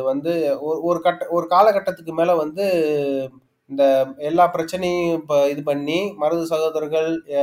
வந்து 0.09 0.32
ஒரு 0.66 0.78
ஒரு 0.88 1.01
கட்ட 1.07 1.22
ஒரு 1.36 1.46
காலகட்டத்துக்கு 1.53 2.12
மேல 2.18 2.34
வந்து 2.40 2.64
இந்த 3.70 3.84
எல்லா 4.28 4.44
பிரச்சனையும் 4.53 5.09
இப்ப 5.18 5.38
இது 5.51 5.62
பண்ணி, 5.64 5.99
மருது 6.20 6.44
சகோதரர்கள் 6.53 7.09
அ 7.38 7.42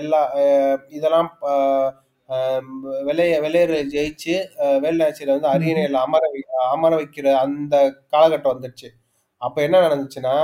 எல்லா 0.00 0.20
அ 0.40 0.44
இதெல்லாம் 0.92 1.28
ப 1.36 1.44
அ 2.28 2.38
வெள்ளைய 3.08 3.34
வெள்ளையர 3.44 3.78
ஜெயிச்சு 3.94 4.34
அ 4.62 4.76
வேலுநாச்சியார 4.84 5.30
வந்து 5.30 5.48
ம்ஹ்ம். 5.48 5.56
அரியணையில 5.56 6.02
அமர 6.06 6.24
வை 6.34 6.42
அமர 6.70 6.92
வைக்கிற 7.00 7.26
அந்த 7.44 7.74
காலகட்டம் 8.12 8.54
வந்துருச்சு. 8.54 8.88
அப்ப 9.40 9.58
என்ன 9.66 9.78
நடந்துச்சுன்னா, 9.86 10.36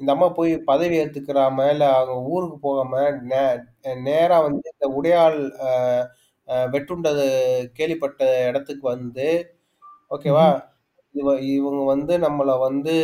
இந்த 0.00 0.10
அம்மா 0.14 0.28
போய் 0.36 0.52
பதவி 0.68 0.96
ஏத்துக்கிறாம, 1.00 1.58
இல்ல 1.74 1.84
அவங்க 1.96 2.16
ஊருக்கு 2.32 2.58
போகாம, 2.64 2.94
நே 3.30 3.42
நேரா 4.06 4.38
வந்து 4.46 4.66
இந்த 4.74 4.88
உடையாள் 4.98 5.38
அ 5.64 5.70
வெட்டுண்டது 6.74 7.26
கேள்விப்பட்ட 7.74 8.20
இடத்துக்கு 8.48 8.86
வந்து, 8.90 9.26
ஓகேவா? 10.10 10.46
ம்ஹ்ம். 10.46 10.64
இவ 11.14 11.28
இவங்க 11.50 11.82
வந்து 11.90 12.14
நம்மள 12.24 12.52
வந்து 12.60 12.94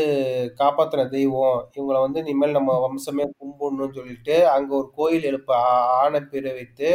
காப்பாத்துன 0.61 1.07
தெய்வம். 1.11 1.59
இவங்கள 1.77 1.99
வந்து 2.03 2.21
இனிமேல் 2.25 2.57
நம்ம 2.59 2.73
ம். 2.73 2.81
வம்சமே 2.85 3.27
கும்பிடணும்னு 3.35 3.99
சொல்லிட்டு, 3.99 4.37
அங்க 4.57 4.73
ஒரு 4.81 4.91
கோயில் 4.97 5.29
எழுப்ப 5.31 5.53
ஆ 5.65 5.73
ஆணை 6.01 6.23
பிறவித்து, 6.33 6.91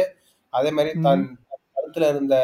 அதே 0.52 0.72
மாரி 0.76 0.92
தன். 1.02 1.26
கழுத்துல 1.76 2.08
இருந்த 2.12 2.36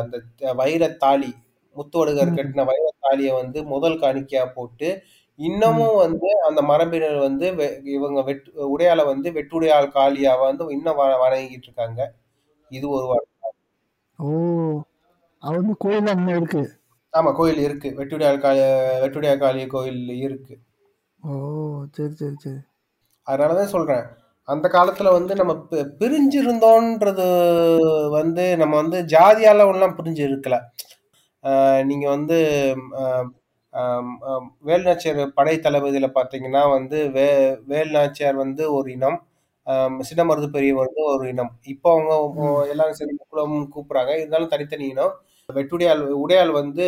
அந்த 0.00 0.16
த 0.42 0.54
வைரத் 0.60 1.00
தாலி, 1.02 1.32
முத்துவடுகர் 1.76 2.30
ம். 2.30 2.38
கட்டின 2.38 2.66
வைரத் 2.70 3.00
தாலிய 3.04 3.30
வந்து 3.40 3.60
முதல் 3.72 4.00
காணிக்கையா 4.02 4.46
போட்டு, 4.54 4.90
ம். 5.64 5.90
இன்னமும் 5.90 5.98
வந்து 6.04 6.30
அந்த 6.48 6.60
மரபினர் 6.70 7.18
வந்து 7.24 7.46
வெ 7.56 7.66
இவங்க 7.94 8.20
வெட் 8.24 8.46
உடையாள 8.70 9.00
வந்து 9.12 9.28
வெட்டுடையாள் 9.38 9.94
காளியா 9.96 10.34
வந்து 10.42 10.64
இன்னும் 10.76 11.00
வ 11.00 11.24
வணங்கிட்டு 11.24 11.68
இருக்காங்க. 11.68 12.02
இது 12.70 12.86
ஒரு 12.90 13.06
வரலாறு. 13.08 13.29
ஓ! 14.20 14.30
வந்து 15.42 15.74
கோயில்ல 15.82 16.12
இன்னும் 16.16 16.36
இருக்கு. 16.36 16.62
ஆமா 17.12 17.30
கோயில் 17.36 17.60
இருக்கு. 17.66 17.88
வெட்டுடையாள் 17.98 18.42
கா 18.42 18.50
வெட்டுடையாள் 19.02 19.42
காளி 19.42 19.62
கோயில் 19.68 20.00
இருக்கு. 20.24 20.54
ஓ! 21.22 21.32
சரி, 21.96 22.14
சரி, 22.20 22.36
சரி. 22.44 22.60
அதனால 23.26 23.56
தான் 23.58 23.74
சொல்றேன். 23.74 24.04
அந்த 24.48 24.66
காலத்துல 24.70 25.10
வந்து 25.14 25.34
நம்ம 25.40 25.52
பிரிஞ்சிருந்தோன்றது 26.00 27.26
வந்து 28.16 28.44
நம்ம 28.62 28.74
வந்து 28.76 28.98
ஜாதியால 29.12 29.66
ஒண்லாம் 29.70 29.96
பிரிஞ்சு 29.98 30.22
இருக்கல. 30.28 30.56
நீங்க 31.90 32.06
வந்து 32.10 32.38
வேலுநாச்சியார் 34.64 35.36
படை 35.36 35.54
தளபதியில 35.58 36.08
பாத்தீங்கன்னா 36.14 36.62
வந்து 36.70 36.98
வே 37.14 37.26
வேலுநாச்சியார் 37.68 38.36
வந்து 38.36 38.64
ஒரு 38.76 38.88
இனம் 38.92 39.18
சின்னமருது 40.08 40.48
பெரியவர் 40.50 40.88
வந்து 40.88 41.02
ஒரு 41.12 41.24
இனம். 41.28 41.52
இப்போ 41.64 41.88
அவங்க. 41.92 42.42
எல்லாரும் 42.72 42.98
சேர்ந்து 42.98 43.26
குலம் 43.28 43.56
கூப்பிடுறாங்க. 43.74 44.12
இருந்தாலும் 44.18 44.52
தனித்தனி 44.54 44.86
இனம். 44.88 45.14
வெட்டுடையாள் 45.48 46.02
உடையாள் 46.22 46.52
வந்து 46.54 46.84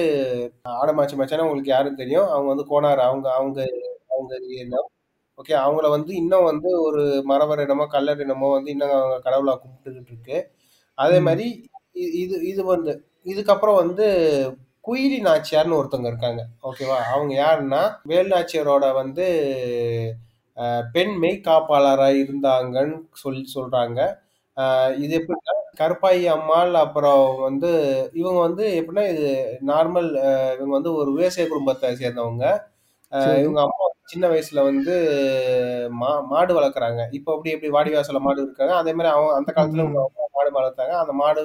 ஆடமாச்சி 0.75 1.15
மச்சானா 1.17 1.47
உங்களுக்கு 1.47 1.73
யாரும் 1.73 2.01
தெரியும். 2.03 2.29
அவங்க 2.29 2.49
வந்து 2.55 2.67
கோனார். 2.71 3.03
அவங்க 3.09 3.27
அவங்க 3.39 3.61
அவங்க 4.11 4.33
இனம். 4.59 4.89
ஓகே 5.39 5.55
அவங்கள 5.63 5.87
வந்து 5.91 6.13
இன்னும் 6.15 6.49
வந்து 6.51 6.69
ஒரு 6.81 7.03
மறவர் 7.25 7.63
இனமோ 7.67 7.87
கல்லர் 7.89 8.23
இனமோ 8.25 8.49
வந்து 8.53 8.71
இன்னும் 8.71 8.95
அவங்க 8.99 9.17
கடவுளா 9.27 9.55
கும்பிட்டுக்கிட்டு 9.61 10.13
இருக்கு. 10.15 10.39
அதே. 10.99 11.19
மாதிரி 11.21 11.47
இது 12.19 12.37
இது 12.51 12.63
வந்து 12.67 12.93
இதுக்கப்புறம் 13.27 13.81
வந்து 13.83 14.07
குயிலி 14.85 15.19
நாச்சியார்னு 15.27 15.79
ஒருத்தவங்க 15.81 16.11
இருக்காங்க. 16.13 16.43
ஓகேவா 16.65 16.97
அவங்க 17.13 17.33
யாருன்னா 17.41 17.83
வேலு 18.05 18.29
நாச்சியாரோட 18.35 18.87
வந்து 18.95 19.27
பெண் 20.95 21.15
மெய்காப்பாளரா 21.23 22.09
இருந்தாங்கன்னு 22.23 22.97
சொல்லி 23.23 23.45
சொல்றாங்க. 23.55 24.01
இது 24.99 25.13
எப்படின்னா 25.21 25.53
கருப்பாயி 25.81 26.25
அம்மாள் 26.35 26.75
அப்புறம் 26.83 27.25
வந்து 27.47 27.71
இவங்க 28.21 28.39
வந்து 28.47 28.65
எப்படின்னா 28.81 29.05
இது 29.13 29.27
நார்மல் 29.71 30.09
இவங்க 30.57 30.75
வந்து 30.79 30.93
ஒரு 31.01 31.11
விவசாய 31.17 31.47
குடும்பத்தை 31.49 31.91
சேர்ந்தவங்க. 32.03 32.47
சரி. 33.13 33.41
இவங்க 33.45 33.61
அம்மா 33.65 33.85
சின்ன 34.13 34.27
வயசுல 34.33 34.61
வந்து 34.67 34.95
மா 36.01 36.11
மாடு 36.33 36.53
வளர்க்குறாங்க. 36.59 37.03
இப்போ 37.19 37.31
அப்படி 37.35 37.55
எப்படி 37.55 37.73
வாடி 37.77 37.91
வாசல்ல 37.95 38.23
மாடு 38.27 38.41
இருக்காங்க. 38.45 38.75
அதே 38.83 38.93
மாதிரி 38.95 39.11
அவங்க 39.15 39.33
அந்த 39.41 39.51
காலத்துல 39.57 39.83
ம். 39.83 39.87
இவங்க 39.89 40.03
அம்மா 40.09 40.27
மாடு 40.39 40.53
வளர்த்தாங்க. 40.59 40.95
அந்த 41.03 41.15
மாடு 41.23 41.43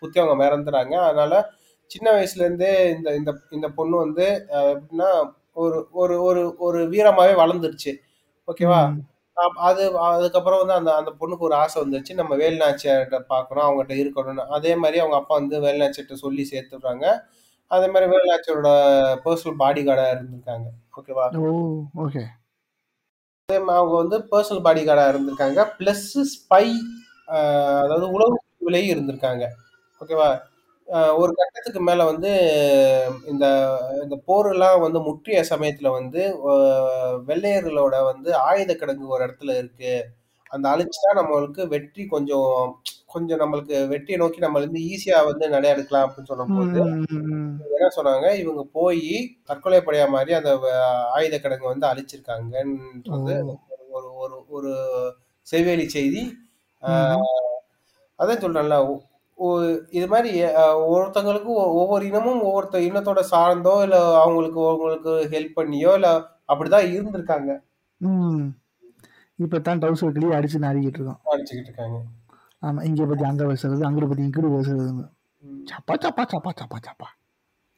குத்தி 0.00 0.18
அவங்க 0.22 0.44
இறந்துறாங்க 0.50 0.94
அதனால 1.08 1.34
சின்ன 1.90 2.08
வயசுல 2.16 2.44
இருந்தே 2.46 2.72
இந்த 2.94 3.10
இந்த 3.20 3.30
இந்த 3.52 3.68
பொண்ணு 3.78 3.96
வந்து 4.04 4.26
எப்படின்னா 4.70 5.10
ஒரு 5.58 5.78
ஒரு 6.02 6.16
ஒரு 6.28 6.42
ஒரு 6.66 6.80
வீரமாவே 6.92 7.34
வளர்ந்துருச்சு. 7.42 7.92
ஓகேவா? 8.50 8.80
அது 9.54 9.82
அதுக்கப்புறம் 9.98 10.58
வந்து 10.58 10.74
அந்த 10.74 10.90
அந்த 10.96 11.10
பொண்ணுக்கு 11.20 11.46
ஒரு 11.48 11.54
ஆசை 11.54 11.82
வந்துருச்சு. 11.82 12.14
நம்ம 12.14 12.36
வேலுநாச்சியார்கிட்ட 12.36 13.18
பார்க்கணும் 13.26 13.66
அவங்ககிட்ட 13.66 13.94
இருக்கணும்னு. 14.02 14.44
அதே 14.46 14.76
மாதிரி 14.76 14.98
அவங்க 14.98 15.16
அப்பா 15.16 15.34
வந்து 15.34 15.60
வேலுநாச்சியார்ட்ட 15.60 16.12
சொல்லி 16.12 16.48
சேர்த்துடுறாங்க. 16.52 17.06
அதே 17.66 17.86
மாதிரி 17.86 18.10
வேலுநாச்சியாரோட 18.12 18.70
பர்சனல் 19.24 19.56
பாடி 19.56 19.82
கார்டா 19.84 20.06
இருந்திருக்காங்க. 20.14 20.68
ஓகேவா? 20.98 21.26
ஓகே. 22.04 22.22
அதே 23.48 23.58
மாதிரி 23.58 23.80
அவங்க 23.80 23.96
வந்து 23.96 24.18
பர்சனல் 24.32 24.62
பாடி 24.62 24.82
கார்டா 24.84 25.06
இருந்திருக்காங்க. 25.12 25.60
பிளஸ் 25.78 26.08
ஸ்பை 26.34 26.64
அதாவது 27.82 28.06
உளவு 28.10 28.34
பிரிவுலையும் 28.42 28.92
இருந்திருக்காங்க. 28.94 29.44
ஓகேவா? 30.00 30.28
ஒரு 31.18 31.32
கட்டத்துக்கு 31.34 31.80
மேல 31.82 32.04
வந்து 32.08 32.30
இந்த 33.28 33.46
இந்த 34.02 34.16
போரெல்லாம் 34.26 34.78
வந்து 34.82 34.98
முற்றிய 35.06 35.40
சமயத்துல 35.50 35.88
வந்து 35.94 36.22
வெள்ளையர்களோட 37.28 37.96
வந்து 38.06 38.30
ஆயுத 38.46 38.72
கிடங்கு 38.74 39.12
ஒரு 39.12 39.22
இடத்துல 39.26 39.56
இருக்கு 39.58 39.92
அந்த 40.50 40.66
அழிச்சுட்டா 40.70 41.10
நம்மளுக்கு 41.18 41.62
வெற்றி 41.72 42.04
கொஞ்சம் 42.08 42.48
கொஞ்சம் 43.06 43.40
நம்மளுக்கு 43.42 43.76
வெற்றியை 43.88 44.18
நோக்கி 44.18 44.40
நம்ம 44.40 44.60
வந்து 44.60 44.80
ஈஸியா 44.88 45.18
வந்து 45.28 45.44
நடையெடுக்கலாம் 45.52 46.06
அப்படின்னு 46.06 46.30
சொல்லும்போது 46.30 46.80
ம். 46.86 47.54
என்ன 47.70 47.90
சொன்னாங்க 47.96 48.26
இவங்க 48.40 48.62
போய் 48.74 49.04
தற்கொலை 49.48 49.80
படையா 49.80 50.06
மாதிரி 50.10 50.34
அந்த 50.34 50.52
வ- 50.62 50.74
ஆயுத 51.14 51.38
கிடங்கு 51.38 51.70
வந்து 51.70 51.86
அழிச்சிருக்காங்கன்றது 51.90 53.36
ஓ 53.44 53.56
ஒரு 53.92 54.08
ஒரு 54.22 54.36
ஒரு 54.50 54.72
செவ்வேலி 55.46 55.86
செய்தி 55.90 56.22
ம்ஹும். 56.82 57.22
ஆஹ் 57.22 57.56
அதான் 58.18 58.42
சொல்றேன்ல 58.42 58.76
இது 59.90 60.06
மாதிரி 60.06 60.30
ஒவ்வொருத்தங்களுக்கும் 60.82 61.58
ஒவ்வொரு 61.80 62.04
இனமும் 62.06 62.42
ஒவ்வொருத்த 62.42 62.80
இனத்தோட 62.88 63.20
சார்ந்தோ 63.30 63.74
இல்ல 63.82 63.96
அவங்களுக்கு 64.22 64.60
அவங்களுக்கு 64.66 65.12
ஹெல்ப் 65.34 65.58
பண்ணியோ 65.58 65.92
இல்ல 65.94 66.08
அப்படிதான் 66.48 66.90
இருந்திருக்காங்க. 66.90 67.50
ம். 68.00 68.42
இப்பதான் 69.38 69.80
டவுசர் 69.82 70.14
கிளியே 70.16 70.36
அடிச்சு 70.38 70.64
நாடிக்கிட்டு 70.64 70.98
இருக்கோம். 70.98 71.20
அடிச்சுக்கிட்டு 71.32 71.70
இருக்காங்க. 71.70 71.98
ஆமா 72.62 72.80
இங்க 72.82 73.06
பத்தி 73.06 73.24
அங்க 73.24 73.44
பேசுறது 73.44 73.86
அங்கிட்ட 73.86 74.08
பத்தி 74.08 74.24
இங்கிட்டு 74.24 74.54
பேசுறதுங்க 74.56 75.04
ம். 75.44 75.62
சப்பா 75.70 75.94
சப்பா 76.04 76.24
சப்பா 76.32 76.50
சப்பா 76.60 76.78
சப்பா. 76.88 77.08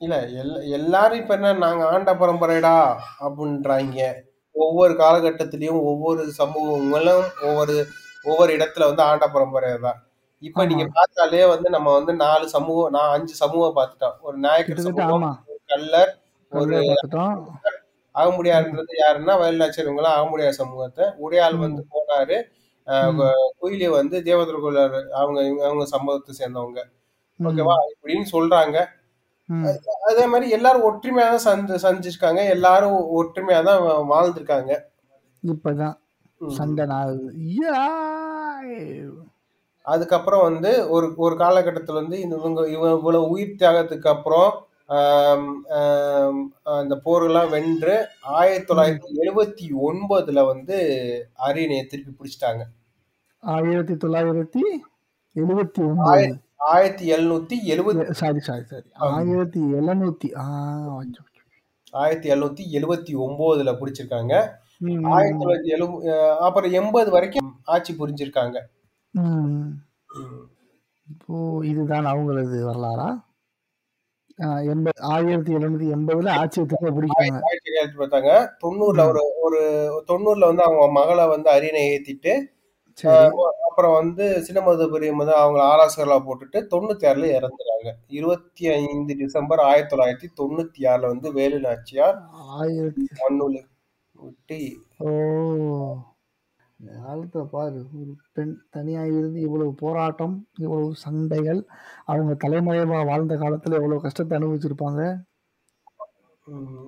இல்ல 0.01 0.15
எல்லா 0.41 0.61
எல்லாரும் 0.73 1.21
இப்ப 1.21 1.35
என்ன 1.35 1.53
நாங்க 1.59 1.83
ஆண்ட 1.89 2.13
பரம்பரைடா 2.15 2.75
அப்படின்றாங்க. 3.21 4.01
ஒவ்வொரு 4.55 4.95
காலகட்டத்திலயும் 4.95 5.83
ஒவ்வொரு 5.83 6.23
சமூகங்களும் 6.39 7.27
ஒவ்வொரு 7.43 7.77
ஒவ்வொரு 8.25 8.51
இடத்துல 8.57 8.89
வந்து 8.89 9.03
ஆண்ட 9.03 9.27
பரம்பரை 9.29 9.71
தான். 9.79 10.01
இப்ப 10.49 10.65
நீங்க 10.71 10.85
பார்த்தாலே 10.97 11.43
வந்து 11.53 11.69
நம்ம 11.75 11.89
வந்து 11.97 12.13
நாலு 12.23 12.47
சமூகம் 12.55 12.95
நான் 12.97 13.13
அஞ்சு 13.17 13.35
சமூகம் 13.43 13.77
பார்த்துட்டோம். 13.77 14.17
ஒரு 14.27 14.37
நாயக்கர் 14.47 14.87
சமூகம் 14.87 15.27
கல்லர் 15.73 16.13
ஒரு 16.53 16.79
அகமுடியார்ன்றது 18.15 18.95
யாருன்னா 19.03 19.35
வயலாச்சர் 19.43 19.87
இவங்களாம் 19.87 20.17
அகமுடியார் 20.17 20.59
சமூகத்தை. 20.63 21.05
உடையாள் 21.25 21.63
வந்து 21.67 21.83
போனாரு. 21.93 22.39
குயிலி 23.61 23.87
வந்து 24.01 24.17
தேவதர்குலர் 24.29 24.97
அவங்க 25.21 25.39
அவங்க 25.69 25.85
சமூகத்தை 25.95 26.33
சேர்ந்தவங்க. 26.41 26.81
ஓகேவா? 27.41 27.77
இப்படின்னு 27.93 28.27
சொல்றாங்க. 28.35 28.79
அதே 30.11 30.25
மாதிரி 30.33 30.47
எல்லாரும் 30.57 30.87
ஒற்றுமையா 30.89 31.27
தான் 31.31 31.47
சஞ்சு 31.47 31.77
சஞ்சிருக்காங்க 31.87 32.41
எல்லாரும் 32.57 32.99
ஒற்றுமையா 33.21 33.61
தான் 33.69 33.83
வாழ்ந்திருக்காங்க. 34.13 34.73
இப்பதான். 35.43 35.97
சண்டை 36.61 36.85
யாய். 37.63 38.79
அதுக்கப்புறம் 39.83 40.43
வந்து 40.43 40.91
ஒரு 40.91 41.07
ஒரு 41.17 41.37
காலகட்டத்தில் 41.37 42.01
வந்து 42.01 42.21
இவங்க 42.21 42.61
இவங்க 42.69 42.91
இவ்வளவு 42.99 43.29
உயிர் 43.29 43.59
தியாகத்துக்கு 43.59 44.09
அப்புறம் 44.09 44.53
அந்த 46.79 46.95
போரெல்லாம் 47.05 47.51
வென்று 47.51 47.95
ஆயிரத்தி 48.21 48.75
தொள்ளாயிரத்தி 48.75 49.11
எழுபத்தி 49.25 49.67
ஒன்பதுல 49.89 50.45
வந்து 50.47 50.77
அரியணையை 51.49 51.85
திருப்பி 51.87 52.13
பிடிச்சிட்டாங்க. 52.19 52.63
ஆயிரத்தி 53.43 53.95
தொள்ளாயிரத்தி 53.95 54.63
எழுபத்தி 55.37 55.83
ஒன்பது. 55.91 56.27
ஆயிரத்தி 56.73 57.05
எழுநூத்தி 57.15 57.57
எழுபத்தி 57.75 58.11
சாரி 58.23 58.41
சாரி 58.49 58.65
சாரி. 58.73 58.89
ஆயிரத்தி 59.13 59.61
எழுநூத்தி. 59.79 60.29
ஆயிரத்தி 61.93 62.29
எழுநூத்தி 62.33 62.65
எழுபத்தி 62.79 63.15
ஒன்பதுல 63.25 63.73
பிடிச்சிருக்காங்க. 63.81 64.35
ஆயிரத்தி 65.15 65.45
தொள்ளாயிரத்தி 65.45 65.73
எழு 65.77 65.87
அப்புறம் 66.47 66.73
எண்பது 66.73 67.11
வரைக்கும் 67.11 67.51
ஆட்சி 67.65 67.95
புரிஞ்சிருக்காங்க. 67.99 68.59
ம். 69.15 69.67
இப்போ 71.09 71.35
இதுதான் 71.65 72.07
அவங்களது 72.07 72.59
வரலாறா? 72.65 73.09
ஆ, 74.39 74.59
எண்பது 74.65 75.03
ஆயிரத்தி 75.07 75.55
எழுநூத்தி 75.55 75.87
எண்பதுல 75.95 76.31
ஆட்சியத்துக்கு 76.37 76.93
பிடிக்கிறாங்க. 76.93 77.41
ஆயிரத்தி 77.49 77.99
பார்த்தாங்க 77.99 78.31
தொண்ணூறுல 78.63 79.03
ஒரு 79.09 79.23
ஒரு 79.43 79.61
தொண்ணூறுல 80.09 80.47
வந்து 80.47 80.63
அவங்க 80.63 80.93
மகளை 80.93 81.27
வந்து 81.27 81.51
அரியணை 81.51 81.83
ஏத்திட்டு 81.89 82.33
சரி. 82.99 83.29
அப்புறம் 83.67 83.93
வந்து 83.93 84.25
சின்னமருது 84.47 84.87
பெரியம் 84.89 85.17
வந்து 85.17 85.35
அவங்க 85.35 85.61
ஆலோசகர்களா 85.63 86.17
போட்டுட்டு 86.23 86.59
தொண்ணூத்தி 86.73 87.05
ஆறுல 87.07 87.29
இறந்துறாங்க. 87.33 87.91
இருபத்தி 88.11 88.69
ஐந்து 88.75 89.17
டிசம்பர் 89.17 89.61
ஆயிரத்தி 89.61 89.97
தொள்ளாயிரத்தி 89.97 90.29
தொண்ணூத்தி 90.41 90.83
ஆறுல 90.87 91.07
வந்து 91.07 91.33
வேலு 91.33 91.61
நாச்சியார் 91.61 92.19
ஆயிரத்தி 92.57 93.07
மண்ணுல 93.21 93.57
விட்டு 94.15 94.59
ஓ. 95.01 95.11
இந்த 96.83 96.93
காலத்துல 97.03 97.43
பாரு 97.45 97.81
ஒரு 97.99 98.13
பெண் 98.33 98.55
தனியா 98.71 99.05
இருந்து 99.05 99.41
இவ்வளவு 99.41 99.73
போராட்டம் 99.75 100.47
இவ்வளவு 100.59 100.95
சண்டைகள் 100.95 101.61
அவங்க 102.05 102.33
தலைமறைவா 102.35 103.07
வாழ்ந்த 103.07 103.35
காலத்துல 103.35 103.73
எவ்வளவு 103.73 104.01
கஷ்டத்தை 104.01 104.39
அனுபவிச்சிருப்பாங்க? 104.39 105.03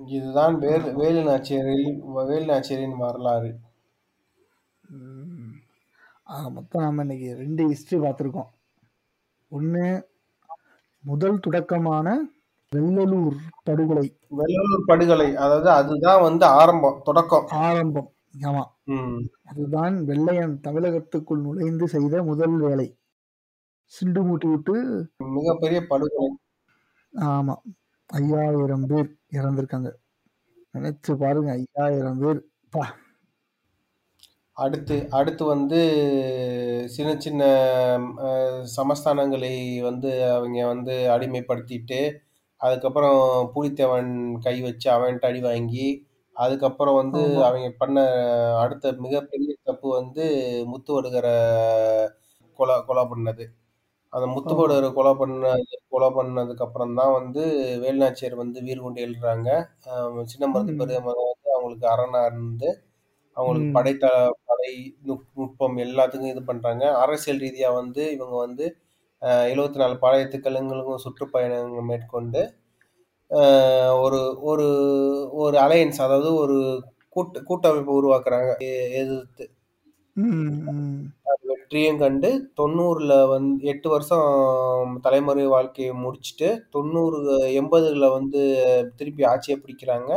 இதுதான் 0.05 0.55
வேலு 0.57 0.93
வேலு 0.93 1.21
நாச்சியரில் 1.23 1.85
வேலு 2.29 2.45
நாச்சியரின் 2.53 2.97
வரலாறு. 2.97 3.51
ஆக 6.23 6.49
மொத்தம் 6.49 6.81
நம்ம 6.81 7.01
இன்னைக்கு 7.01 7.35
ரெண்டு 7.35 7.63
ஹிஸ்டரி 7.67 7.99
பார்த்துருக்கோம். 8.05 8.49
ஒன்று 9.51 10.09
முதல் 11.03 11.39
தொடக்கமான 11.39 12.07
வெள்ளலூர் 12.71 13.37
படுகொலை. 13.63 14.07
வெள்ளலூர் 14.39 14.87
படுகொலை 14.87 15.35
அதாவது 15.35 15.69
அதுதான் 15.69 16.21
வந்து 16.21 16.45
ஆரம்பம் 16.45 17.01
தொடக்கம். 17.03 17.47
ஆரம்பம். 17.47 18.09
ஆமா. 18.39 18.63
அதுதான் 19.43 20.03
வெள்ளையன் 20.03 20.59
தமிழகத்துக்குள் 20.63 21.41
நுழைந்து 21.41 21.87
செய்த 21.87 22.23
முதல் 22.23 22.57
வேலை. 22.59 22.97
சிண்டு 23.85 24.23
மூட்டி 24.23 24.49
விட்டு 24.49 24.75
மிகப்பெரிய 25.17 25.81
படுகொலை. 25.87 26.37
ஆமா. 27.13 27.55
ஐயாயிரம் 28.07 28.85
பேர் 28.85 29.17
இறந்திருக்காங்க. 29.31 29.89
நினைச்சு 30.73 31.17
பாருங்க 31.17 31.51
ஐயாயிரம் 31.51 32.19
பேர். 32.19 32.41
பா. 32.69 32.95
அடுத்து 34.51 35.07
அடுத்து 35.09 35.45
வந்து 35.45 35.79
சின்ன 36.87 37.19
சின்ன 37.19 37.43
சமஸ்தானங்களை 38.77 39.81
வந்து 39.81 40.31
அவங்க 40.31 40.67
வந்து 40.67 40.91
அடிமைப்படுத்திட்டு 41.09 41.99
அதுக்கப்புறம் 42.61 43.51
பூலித்தேவன் 43.55 44.39
கை 44.39 44.61
வச்சு 44.61 44.91
அவன்கிட்ட 44.91 45.25
அடி 45.25 45.39
வாங்கி 45.39 46.04
அதுக்கப்புறம் 46.35 46.95
வந்து 46.95 47.19
ஆமா. 47.29 47.43
அவங்க 47.45 47.71
பண்ண 47.77 47.99
அடுத்த 48.59 48.91
மிகப்பெரிய 48.97 49.55
தப்பு 49.63 49.89
வந்து 49.89 50.23
முத்து 50.65 50.93
வடுகரை 50.93 51.35
கொலை 52.59 52.81
கொலை 52.85 53.03
பண்ணது. 53.03 53.45
அந்த 54.13 54.25
முத்துப்போடரை 54.27 54.93
கொலை 54.93 55.13
பண்ண 55.13 55.45
கொலை 55.89 56.09
பண்ணதுக்கு 56.09 56.61
அப்புறம் 56.61 56.93
தான் 56.93 57.11
வந்து 57.11 57.41
வேலுநாச்சியார் 57.81 58.35
வந்து 58.35 58.61
வீறு 58.61 58.81
கொண்டு 58.81 59.01
எழுறாங்க 59.01 59.49
சின்ன 60.25 60.47
மருது 60.47 60.73
ம். 60.73 60.77
பெருமாள் 60.77 61.21
வந்து 61.23 61.49
அவங்களுக்கு 61.55 61.87
அரணா 61.87 62.25
இருந்து 62.25 62.69
அவங்களுக்கு 63.37 63.69
ம். 63.69 63.73
படைத்த 63.73 64.05
படை 64.45 64.71
நுட்- 65.07 65.31
நுட்பம் 65.33 65.77
எல்லாத்துக்கும் 65.77 66.33
இது 66.33 66.43
பண்றாங்க. 66.43 66.97
அரசியல் 66.97 67.39
ரீதியா 67.39 67.73
வந்து 67.73 68.11
இவங்க 68.11 68.35
வந்து 68.37 68.65
எழுபத்தி 69.49 69.75
நாலு 69.75 69.95
பாளையத்துக்களுங்களுக்கும் 70.01 71.03
சுற்றுப்பயணங்கள் 71.05 71.81
மேற்கொண்டு 71.81 72.41
ஒரு 74.03 74.19
ஒரு 74.43 74.65
ஒரு 75.43 75.55
அலையன்ஸ் 75.57 75.99
அதாவது 76.01 76.29
ஒரு 76.35 76.57
கூட்ட 77.15 77.41
கூட்டமைப்பு 77.41 77.93
உருவாக்குறாங்க. 77.99 78.51
எதிர்த்து. 79.01 79.45
வெற்றியும் 81.49 81.99
கண்டு 81.99 82.29
தொண்ணூறுல 82.59 83.13
வந்து 83.29 83.65
எட்டு 83.71 83.87
வருஷம் 83.89 84.27
தலைமுறை 85.05 85.45
வாழ்க்கையை 85.47 85.93
முடிச்சுட்டு 86.03 86.49
தொண்ணூறு 86.69 87.19
எண்பதுல 87.61 88.09
வந்து 88.17 88.41
திருப்பி 88.97 89.23
ஆட்சியை 89.25 89.57
பிடிக்கிறாங்க. 89.59 90.11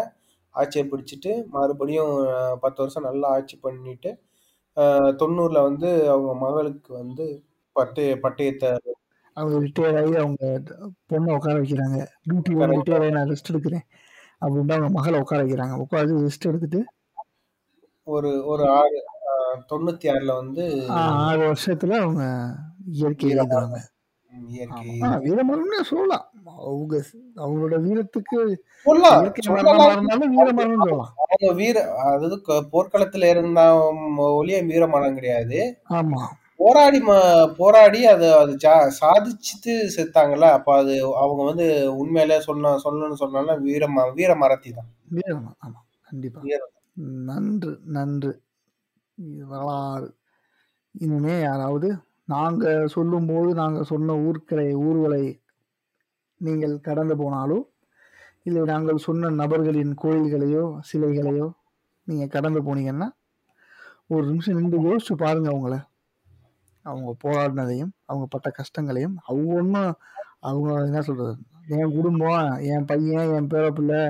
ஆட்சியை 0.55 0.85
பிடிச்சிட்டு 0.93 1.33
மறுபடியும் 1.57 2.15
பத்து 2.65 2.79
வருஷம் 2.83 3.09
நல்லா 3.09 3.29
ஆட்சி 3.37 3.57
பண்ணிட்டு 3.59 4.11
தொண்ணூறுல 5.21 5.61
வந்து 5.69 5.91
அவங்க 6.13 6.33
மகளுக்கு 6.45 6.91
வந்து 7.03 7.27
பட்டய 7.77 8.13
பட்டயத்தை 8.25 8.71
அவங்க 9.39 9.67
ரிட்டையர் 9.67 10.05
ஆகி 10.05 10.17
அவங்க 10.17 10.63
பொண்ணை 11.13 11.33
உட்கார 11.33 11.59
வைக்கிறாங்க. 11.59 12.07
டியூட்டி 12.29 12.53
வந்து 12.53 12.77
ரிட்டையர் 12.77 13.01
ஆகி 13.01 13.11
நான் 13.11 13.29
ரெஸ்ட் 13.29 13.53
எடுக்கிறேன். 13.53 13.87
அப்படின்னு 14.41 14.73
அவங்க 14.73 14.89
மகளை 14.89 15.19
உட்கார 15.19 15.43
வைக்கிறாங்க. 15.43 15.85
உட்காந்து 15.91 16.21
ரெஸ்ட் 16.21 16.47
எடுத்துட்டு 16.47 16.85
ஒரு 18.03 18.47
ஒரு 18.47 18.69
ஆறு 18.69 19.05
தொண்ணூத்தி 19.69 20.07
ஆறுல 20.07 20.35
வந்து 20.35 20.87
ஆறு 20.89 21.53
வருஷத்துல 21.53 21.91
அவங்க 21.91 22.49
இயற்கை. 22.87 23.31
ஆ, 25.03 25.15
வீரமரணம்னு 25.17 25.83
சொல்லலாம். 25.85 26.31
அவங்க 26.45 27.05
அவங்களோட 27.37 27.81
வீரத்துக்கு 27.81 28.57
வீர 31.55 31.93
அதாவது 31.95 32.43
போர்க்களத்துல 32.73 33.31
இருந்த 33.31 33.61
ஒளிய 34.19 34.63
வீரமரணம் 34.65 35.15
கிடையாது. 35.15 35.79
ஆமா. 35.91 36.23
போராடி 36.61 36.99
போராடி 37.59 38.01
அதை 38.07 38.29
அது 38.39 38.53
சாதிச்சுட்டு 38.99 39.73
செத்தாங்கல்ல 39.97 40.47
அப்ப 40.51 40.75
அது 40.77 40.95
அவங்க 41.23 41.43
வந்து 41.45 41.67
உண்மையில 41.99 42.39
சொன்ன 42.41 42.75
சொல்லணும்னு 42.85 43.21
சொன்னாலும் 43.21 43.63
வீர 43.63 43.87
ம- 43.89 44.13
வீர 44.15 44.33
மரத்தி 44.35 44.71
தான். 44.73 44.89
வீரம் 45.11 45.47
ஆமா 45.59 45.79
கண்டிப்பா. 46.09 46.41
வீரம். 46.41 46.73
நன்று 47.29 47.73
நன்று. 47.89 48.33
வரலாறு. 49.49 50.09
இனிமே 50.95 51.41
யாராவது 51.41 51.89
நாங்க 52.29 52.65
சொல்லும்போது 52.87 53.51
நாங்க 53.55 53.81
சொன்ன 53.83 54.17
ஊர்களை 54.27 54.75
ஊர்களை 54.85 55.23
நீங்கள் 56.41 56.75
கடந்து 56.81 57.15
போனாலோ 57.15 57.59
இல்லை 58.47 58.61
நாங்கள் 58.65 58.99
சொன்ன 58.99 59.31
நபர்களின் 59.39 59.95
கோயில்களையோ 59.95 60.65
சிலைகளையோ 60.89 61.47
நீங்க 62.07 62.27
கடந்து 62.27 62.61
போனீங்கன்னா 62.61 63.09
ஒரு 64.11 64.25
நிமிஷம் 64.27 64.59
நின்று 64.59 64.79
யோசிச்சு 64.85 65.15
பாருங்க 65.17 65.49
அவங்கள. 65.49 65.77
அவங்க 66.89 67.15
போராடினதையும் 67.25 67.93
அவங்க 68.05 68.27
பட்ட 68.31 68.51
கஷ்டங்களையும் 68.51 69.17
அவங்க 69.25 69.55
ஒன்றும் 69.55 69.95
அவங்க 70.41 70.85
என்ன 70.85 71.01
சொல்றது? 71.01 71.35
என் 71.69 71.95
குடும்பம் 71.95 72.59
என் 72.61 72.85
பையன் 72.85 73.35
என் 73.35 73.47
பேர 73.47 73.71
பிள்ளை 73.71 74.03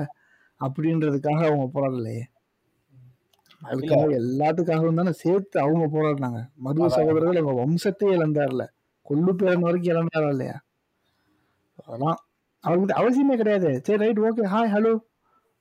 அப்படின்றதுக்காக 0.59 1.39
அவங்க 1.45 1.65
போராடலையே. 1.73 2.25
அதுக்காக 3.63 4.03
எல்லாத்துக்காகவும் 4.19 4.95
தானே 4.95 5.11
சேர்த்து 5.11 5.59
அவங்க 5.59 5.85
போராடினாங்க. 5.93 6.39
மருவ 6.65 6.83
அதான். 6.83 6.87
சகோதரர்கள் 6.87 7.43
அவங்க 7.43 7.61
வம்சத்தையே 7.61 8.13
இழந்தார்ல. 8.17 8.65
கொள்ளு 9.09 9.31
பேரன் 9.33 9.59
வரைக்கும் 9.59 9.93
இழந்தாரா 9.93 10.29
இல்லையா? 10.29 10.57
அதெல்லாம் 11.85 12.19
அவருக்கு 12.63 12.95
அவசியமே 13.01 13.35
கிடையாது. 13.35 13.81
சரி 13.83 13.99
ரைட் 13.99 14.19
ஓகே 14.19 14.43
ஹாய் 14.45 14.73
ஹலோ 14.75 14.93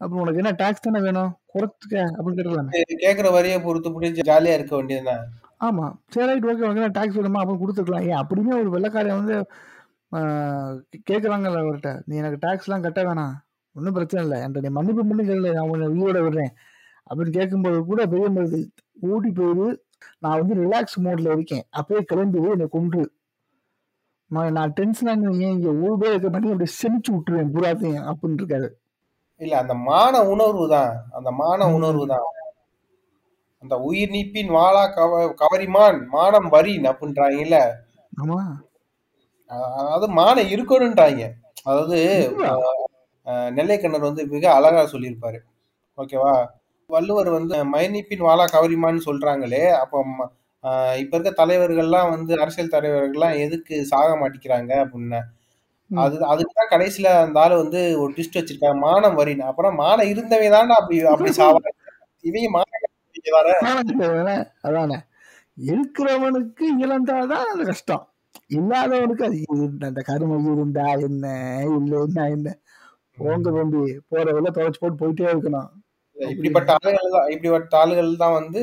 அப்புறம் 0.01 0.23
உனக்கு 0.23 0.41
என்ன 0.41 0.51
டாக்ஸ் 0.51 0.81
தானே 0.81 1.01
வேணும்? 1.01 1.33
குறைச்சுக்க 1.55 1.95
அப்படின்னு 1.95 2.39
கேட்டுக்கலாமே. 2.39 2.81
கேக்குற 3.01 3.33
வரியை 3.33 3.61
பொறுத்து 3.61 4.01
பிடிச்சி 4.01 4.21
ஜாலியா 4.25 4.55
இருக்க 4.55 4.77
வேண்டியதுதான். 4.77 5.27
ஆமா. 5.61 5.87
சரி 6.15 6.27
ரைட் 6.27 6.45
ஓகே 6.45 6.65
உனக்கு 6.67 6.83
என்ன 6.83 6.95
டாக்ஸ் 6.99 7.19
வேணுமா 7.19 7.41
அப்புறம் 7.43 7.63
கொடுத்துக்கலாம். 7.63 8.07
ஏன் 8.11 8.21
அப்படியுமே 8.23 8.55
ஒரு 8.63 8.71
வெள்ளக்காரன் 8.77 9.21
வந்து 9.21 9.37
கேட்குறாங்கல்ல 11.11 11.63
அவர்கிட்ட 11.65 11.91
நீ 12.07 12.17
எனக்கு 12.17 12.39
டாக்ஸ்லாம் 12.47 12.85
கட்ட 12.87 13.01
வேணாம். 13.05 13.35
ஒன்றும் 13.77 13.97
பிரச்சனை 13.97 14.23
இல்லை. 14.25 14.39
என்கிட்ட 14.45 14.67
நீ 14.67 14.73
மன்னிப்பு 14.79 15.03
பண்ணி 15.09 15.25
கேட்கல 15.25 15.53
நான் 15.57 15.71
உன்னை 15.73 15.89
உயிரோட 15.95 16.21
விடுறேன். 16.27 16.53
அப்படின்னு 17.11 17.37
கேட்கும்போது 17.39 17.85
கூட 17.85 18.01
பெரிய 18.07 18.29
மருது 18.31 18.61
ஓடி 19.11 19.31
போயிடு 19.33 19.67
நான் 20.19 20.39
வந்து 20.41 20.55
ரிலாக்ஸ் 20.63 20.99
மோட்ல 21.05 21.33
இருக்கேன். 21.37 21.65
அப்பயே 21.79 22.03
கிளம்பி 22.03 22.41
என்னை 22.49 22.69
கொண்டு 22.69 23.03
நான் 24.31 24.57
நான் 24.57 25.23
ஏன் 25.47 25.55
இங்கே 25.57 25.71
ஒரு 25.85 25.95
பேர் 26.01 26.13
இருக்க 26.13 26.31
மாட்டேன் 26.31 26.53
அப்படி 26.55 26.71
செமிச்சு 26.81 27.11
விட்டுருவேன் 27.15 27.53
பூராத்தையும் 27.55 28.07
அப்படின்னு 28.11 28.41
இருக்காரு. 28.41 28.69
இல்ல 29.41 29.55
அந்த 29.59 29.75
மான 29.89 30.15
உணர்வு 30.33 30.65
தான். 30.69 30.93
அந்த 31.11 31.31
மான 31.31 31.61
ம். 31.69 31.75
உணர்வு 31.75 32.05
தான். 32.07 32.27
அந்த 33.63 33.75
உயிர் 33.89 34.13
நீப்பின் 34.15 34.51
வாளா 34.57 34.83
கவ 34.97 35.13
கவரிமான் 35.41 35.99
மானம் 36.13 36.49
வரின் 36.55 36.87
அப்படின்றாங்கல்ல 36.91 37.57
அதாவது 39.81 40.07
மானம் 40.19 40.51
இருக்கணும்ன்றாங்க 40.55 41.23
அதாவது 41.65 41.97
நெல்லைக்கண்ணர் 43.57 44.09
வந்து 44.09 44.23
மிக 44.33 44.45
அழகா 44.59 44.83
சொல்லியிருப்பாரு. 44.93 45.39
ஓகேவா? 45.99 46.35
வள்ளுவர் 46.91 47.31
வந்து 47.31 47.57
மைனிப்பின் 47.73 48.27
வாளா 48.27 48.45
கவரிமான்னு 48.53 49.01
சொல்றாங்களே 49.09 49.65
அப்போ 49.81 49.99
இப்ப 51.01 51.13
இருக்க 51.17 51.31
தலைவர்கள்லாம் 51.41 52.09
வந்து 52.15 52.33
அரசியல் 52.45 52.73
தலைவர்கள்லாம் 52.75 53.37
எதுக்கு 53.45 53.75
சாக 53.91 54.09
மாட்டேங்கிறாங்க 54.21 54.73
அப்படின்னு. 54.85 55.21
அது 55.91 56.17
அதுக்கு 56.33 56.55
தான் 56.55 56.73
கடைசியில 56.73 57.11
அந்த 57.25 57.39
ஆளு 57.43 57.55
வந்து 57.63 57.81
ஒரு 58.03 58.11
ட்விஸ்ட் 58.15 58.39
வச்சிருக்காங்க 58.39 58.79
மானம் 58.87 59.19
வரின் 59.21 59.45
அப்புறம் 59.51 59.77
மானம் 59.83 60.11
இருந்தவன் 60.13 60.57
தானே 60.57 60.75
அப்படி 60.81 60.97
அப்படி 61.15 61.33
சாவாங்க. 61.39 61.71
இவங்க 62.25 62.49
அதானே. 64.65 64.99
இருக்கிறவனுக்கு 65.67 66.67
இழந்தாதான் 66.81 67.51
அது 67.53 67.65
கஷ்டம். 67.65 68.05
இல்லாதவனுக்கு 68.55 69.25
அது 69.25 69.39
அந்த 69.87 70.01
கருமை 70.01 70.37
இருந்தா 70.53 70.87
என்ன 71.07 71.27
இல்லைன்னா 71.71 72.25
என்ன 72.31 72.49
போங்க 73.19 73.51
தம்பி 73.51 73.81
போற 74.09 74.27
வேலை 74.33 74.51
துவைச்சு 74.51 74.81
போட்டு 74.81 75.01
போயிட்டே 75.01 75.31
இருக்கணும். 75.33 75.69
இப்படிப்பட்ட 76.17 76.71
ஆளுகள் 76.77 77.15
தான் 77.15 77.29
இப்படிப்பட்ட 77.31 77.79
ஆளுகள் 77.79 78.11
தான் 78.17 78.33
வந்து 78.33 78.61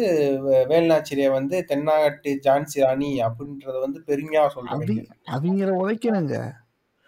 வேலுநாச்சிரிய 0.70 1.28
வந்து 1.32 1.66
தென்னாட்டு 1.66 2.32
ஜான்சி 2.46 2.84
ராணி 2.84 3.22
அப்படின்றத 3.22 3.76
வந்து 3.80 4.00
பெருமையா 4.08 4.44
சொல்றாங்க. 4.56 4.88
அவங்க 5.28 5.52
அவங்கள 5.52 5.72
உழைக்கணுங்க 5.82 6.38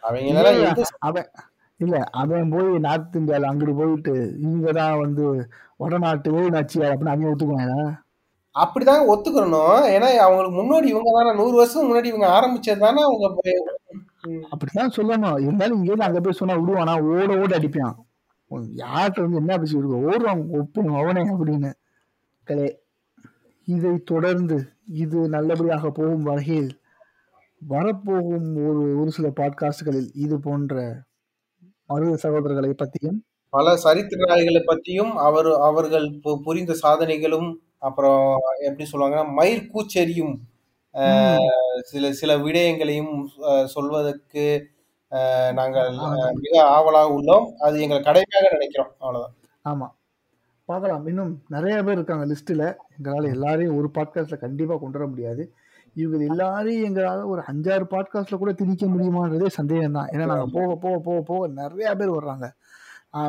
அவங்க 0.03 0.83
அவன் 0.99 1.27
இல்ல 1.79 1.95
அவன் 2.11 2.49
போய் 2.49 2.79
நார்த் 2.79 3.17
இந்தியால 3.17 3.49
அங்கிட்டு 3.49 3.75
போயிட்டு 3.75 4.13
இவங்கதான் 4.41 4.99
வந்து 4.99 5.25
வடநாட்டு 5.77 6.31
வேலுநாச்சியார் 6.31 6.93
அப்படின்னு 6.93 7.13
அவங்க 7.13 7.31
ஒத்துக்குவாங்க 7.31 7.95
அப்படிதான் 8.55 9.09
ஒத்துக்கணும். 9.13 9.81
ஏன்னா 9.95 10.15
அவங்களுக்கு 10.15 10.57
முன்னாடி 10.59 10.83
இவங்க 10.83 11.09
தானே 11.15 11.35
நூறு 11.35 11.55
வருஷம் 11.57 11.93
முன்னாடி 11.93 12.05
இவங்க 12.05 12.27
ஆரம்பிச்சது 12.27 12.77
தானே 12.77 13.01
அவங்க. 13.01 13.27
அப்படித்தான் 14.49 14.91
சொல்லணும். 14.95 15.41
இருந்தாலும் 15.41 15.77
இங்கே 15.77 16.05
அங்க 16.05 16.19
போய் 16.19 16.33
சொன்னா 16.33 16.55
விடுவானா? 16.55 17.03
ஓட 17.03 17.39
ஓட 17.39 17.57
அடிப்பான். 17.57 17.95
யார்கிட்ட 18.75 19.21
வந்து 19.21 19.37
என்ன 19.37 19.57
பேசி 19.57 19.75
விடுவோம் 19.75 20.03
ஓடுவான் 20.03 20.49
ஒப்பனும் 20.49 20.95
அவனே 20.95 21.21
அப்படின்னு. 21.21 21.71
கலே 22.47 22.77
இதை 23.63 23.97
தொடர்ந்து 23.97 24.69
இது 24.85 25.29
நல்லபடியாக 25.29 25.89
போகும் 25.89 26.23
வகையில் 26.23 26.79
வரப்போகும் 27.57 28.55
ஒரு 28.67 28.99
ஒரு 28.99 29.11
சில 29.11 29.27
பாட்காஸ்டுகளில் 29.27 30.09
இது 30.13 30.39
போன்ற 30.39 31.03
மருத 31.85 32.29
சகோதரர்களை 32.29 32.73
பற்றியும் 32.73 33.26
பல 33.53 33.75
சரித்திர 33.77 34.25
நாயகளை 34.25 34.63
பத்தியும் 34.63 35.13
அவர் 35.21 35.49
அவர்கள் 35.61 36.07
பு- 36.23 36.41
புரிந்த 36.43 36.73
சாதனைகளும் 36.81 37.49
அப்புறம் 37.79 38.23
எப்படி 38.59 38.85
சொல்லுவாங்கன்னா 38.91 39.33
மயிர் 39.33 39.67
கூச்செறியும் 39.67 40.35
அஹ், 40.95 41.49
சில 41.81 42.11
சில 42.11 42.37
விடயங்களையும் 42.37 43.13
அஹ், 43.45 43.65
சொல்வதற்கு 43.65 44.45
அஹ், 45.11 45.51
நாங்கள் 45.53 45.89
அஹ், 46.05 46.31
மிக 46.35 46.63
ஆவலாக 46.67 47.13
உள்ளோம். 47.13 47.45
அது 47.59 47.81
எங்கள் 47.81 48.03
கடமையாக 48.03 48.49
நினைக்கிறோம். 48.51 48.91
அவ்வளவுதான். 48.99 49.35
ஆமா. 49.65 49.87
பார்க்கலாம். 50.69 51.07
இன்னும் 51.07 51.43
நிறைய 51.47 51.83
பேர் 51.83 51.93
இருக்காங்க 51.93 52.25
லிஸ்ட்ல. 52.25 52.63
எங்களால் 52.97 53.31
எல்லாரையும் 53.31 53.77
ஒரு 53.77 53.91
பாட்காஸ்ட்ல 53.93 54.37
கண்டிப்பா 54.37 54.77
கொண்டு 54.77 54.97
வர 54.97 55.07
முடியாது. 55.07 55.43
இவங்க 55.95 56.25
எல்லாரையும் 56.25 56.87
எங்களால 56.87 57.25
ஒரு 57.25 57.41
அஞ்சாறு 57.47 57.85
பாட்காஸ்ட்ல 57.89 58.37
கூட 58.37 58.51
திணிக்க 58.53 58.85
முடியுமான்றதே 58.85 59.47
சந்தேகம் 59.49 59.91
தான் 59.91 60.09
ஏன்னா 60.09 60.25
நாங்க 60.25 60.47
போக 60.53 60.75
போக 60.75 60.97
போக 60.99 61.21
போக 61.21 61.47
நிறைய 61.57 61.95
பேர் 61.95 62.09
வர்றாங்க. 62.09 62.47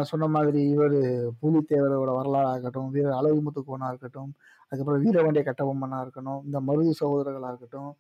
சொன்ன 0.02 0.26
மாதிரி 0.26 0.68
இவர் 0.68 0.96
புலித்தேவரோட 1.42 2.10
வரலாறா 2.18 2.50
இருக்கட்டும் 2.50 2.90
வீர 2.90 3.16
அழகு 3.16 3.42
முத்துக்கோனா 3.42 3.88
இருக்கட்டும் 3.88 4.34
அதுக்கப்புறம் 4.68 5.04
வீரவண்டிய 5.04 5.42
கட்டபொம்மனா 5.42 6.00
இருக்கட்டும் 6.00 6.42
இந்த 6.44 6.60
மருது 6.60 6.90
சகோதரர்களா 7.00 7.46
இருக்கட்டும் 7.46 7.96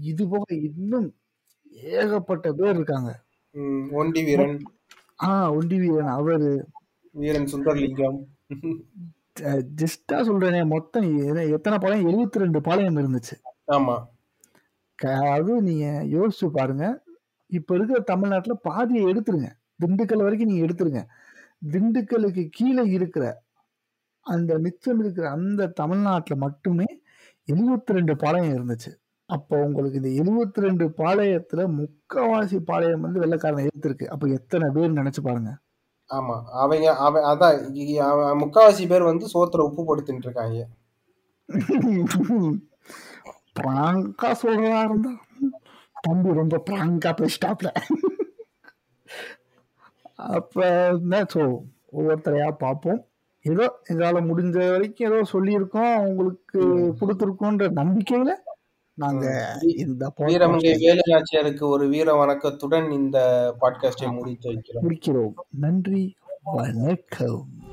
இது 0.00 0.28
போக 0.28 0.54
இன்னும் 0.54 1.14
ஏகப்பட்ட 1.72 2.52
பேர் 2.52 2.74
இருக்காங்க. 2.74 3.10
ஒண்டி 3.92 4.24
வீரன். 4.24 4.58
ஆஹ் 5.22 5.50
ஒண்டி 5.58 5.76
வீரன் 5.78 6.12
அவரு. 6.18 6.50
வீரன் 7.10 7.48
சுந்தரலிங்கம். 7.52 8.18
ஜஸ்டா 9.80 10.12
சொல்றேனே 10.12 10.66
மொத்தம் 10.66 11.06
எத்தனை 11.56 11.78
பாளையம்? 11.78 12.08
எழுபத்தி 12.08 12.42
ரெண்டு 12.44 12.60
பாளையம் 12.60 12.96
இருந்துச்சு. 12.96 13.34
ஆமா. 13.72 13.96
அதாவது 14.98 15.62
நீங்க 15.62 15.86
யோசிச்சு 16.16 16.48
பாருங்க. 16.52 16.84
இப்ப 17.46 17.74
இருக்கிற 17.74 18.00
தமிழ்நாட்டுல 18.00 18.54
பாதியை 18.54 19.04
எடுத்துருங்க. 19.04 19.50
திண்டுக்கல் 19.82 20.24
வரைக்கும் 20.24 20.50
நீங்க 20.50 20.64
எடுத்துருங்க. 20.66 21.02
திண்டுக்கலுக்கு 21.72 22.42
கீழே 22.56 22.84
இருக்கிற 22.96 23.24
அந்த 24.26 24.52
மிச்சம் 24.64 25.00
இருக்கிற 25.02 25.26
அந்த 25.36 25.70
தமிழ்நாட்டுல 25.80 26.34
மட்டுமே 26.44 26.88
72 27.48 27.96
ரெண்டு 27.98 28.14
பாளையம் 28.22 28.54
இருந்துச்சு. 28.58 28.90
அப்போ 29.28 29.54
உங்களுக்கு 29.66 30.00
இந்த 30.00 30.10
72 30.22 30.64
ரெண்டு 30.66 30.84
பாளையத்துல 31.00 31.60
முக்காவாசி 31.78 32.58
பாளையம் 32.70 33.04
வந்து 33.06 33.22
வெள்ளைக்காரன் 33.22 33.68
எடுத்திருக்கு. 33.68 34.06
அப்ப 34.14 34.28
எத்தனை 34.38 34.66
பேர் 34.76 34.98
நினைச்சு 35.00 35.22
பாருங்க. 35.28 35.52
ஆமா. 36.10 36.36
அவங்க 36.62 36.94
அவன் 37.06 37.26
அதான் 37.30 37.58
முக்காவாசி 38.42 38.86
பேர் 38.92 39.10
வந்து 39.10 39.26
சோத்துல 39.34 39.66
உப்பு 39.68 39.84
போட்டு 39.84 40.24
இருக்காங்க 40.26 40.64
பிராங்கா 43.58 44.28
சொல்றதா 44.40 44.82
இருந்தா 44.88 45.12
தம்பி 46.04 46.30
ரொம்ப 46.40 46.56
பிராங்கா 46.68 47.10
பேசிட்டாப்ல. 47.20 47.70
அப்ப 50.30 50.88
என்ன 50.88 51.22
ஸோ 51.22 51.58
ஒவ்வொருத்தரையா 51.92 52.50
பார்ப்போம். 52.50 53.06
ஏதோ 53.40 53.80
எங்களால 53.88 54.20
முடிஞ்ச 54.26 54.70
வரைக்கும் 54.70 55.12
ஏதோ 55.12 55.22
சொல்லியிருக்கோம் 55.32 56.06
உங்களுக்கு 56.06 56.60
கொடுத்துருக்கோன்ற 57.00 57.68
நம்பிக்கையில 57.72 58.32
நாங்க 58.94 59.54
இந்த 59.76 60.12
வீரமங்கை 60.18 60.72
podcast 60.72 60.80
வேலு 60.80 61.02
நாச்சியாருக்கு 61.06 61.60
ஒரு 61.60 61.88
வீர 61.88 62.14
வணக்கத்துடன் 62.14 62.90
இந்த 62.90 63.18
பாட்காஸ்டை 63.60 64.12
முடித்து 64.12 64.48
வைக்கிறோம். 64.48 64.84
முடிக்கிறோம். 64.84 65.34
நன்றி 65.50 66.16
வணக்கம். 66.42 67.71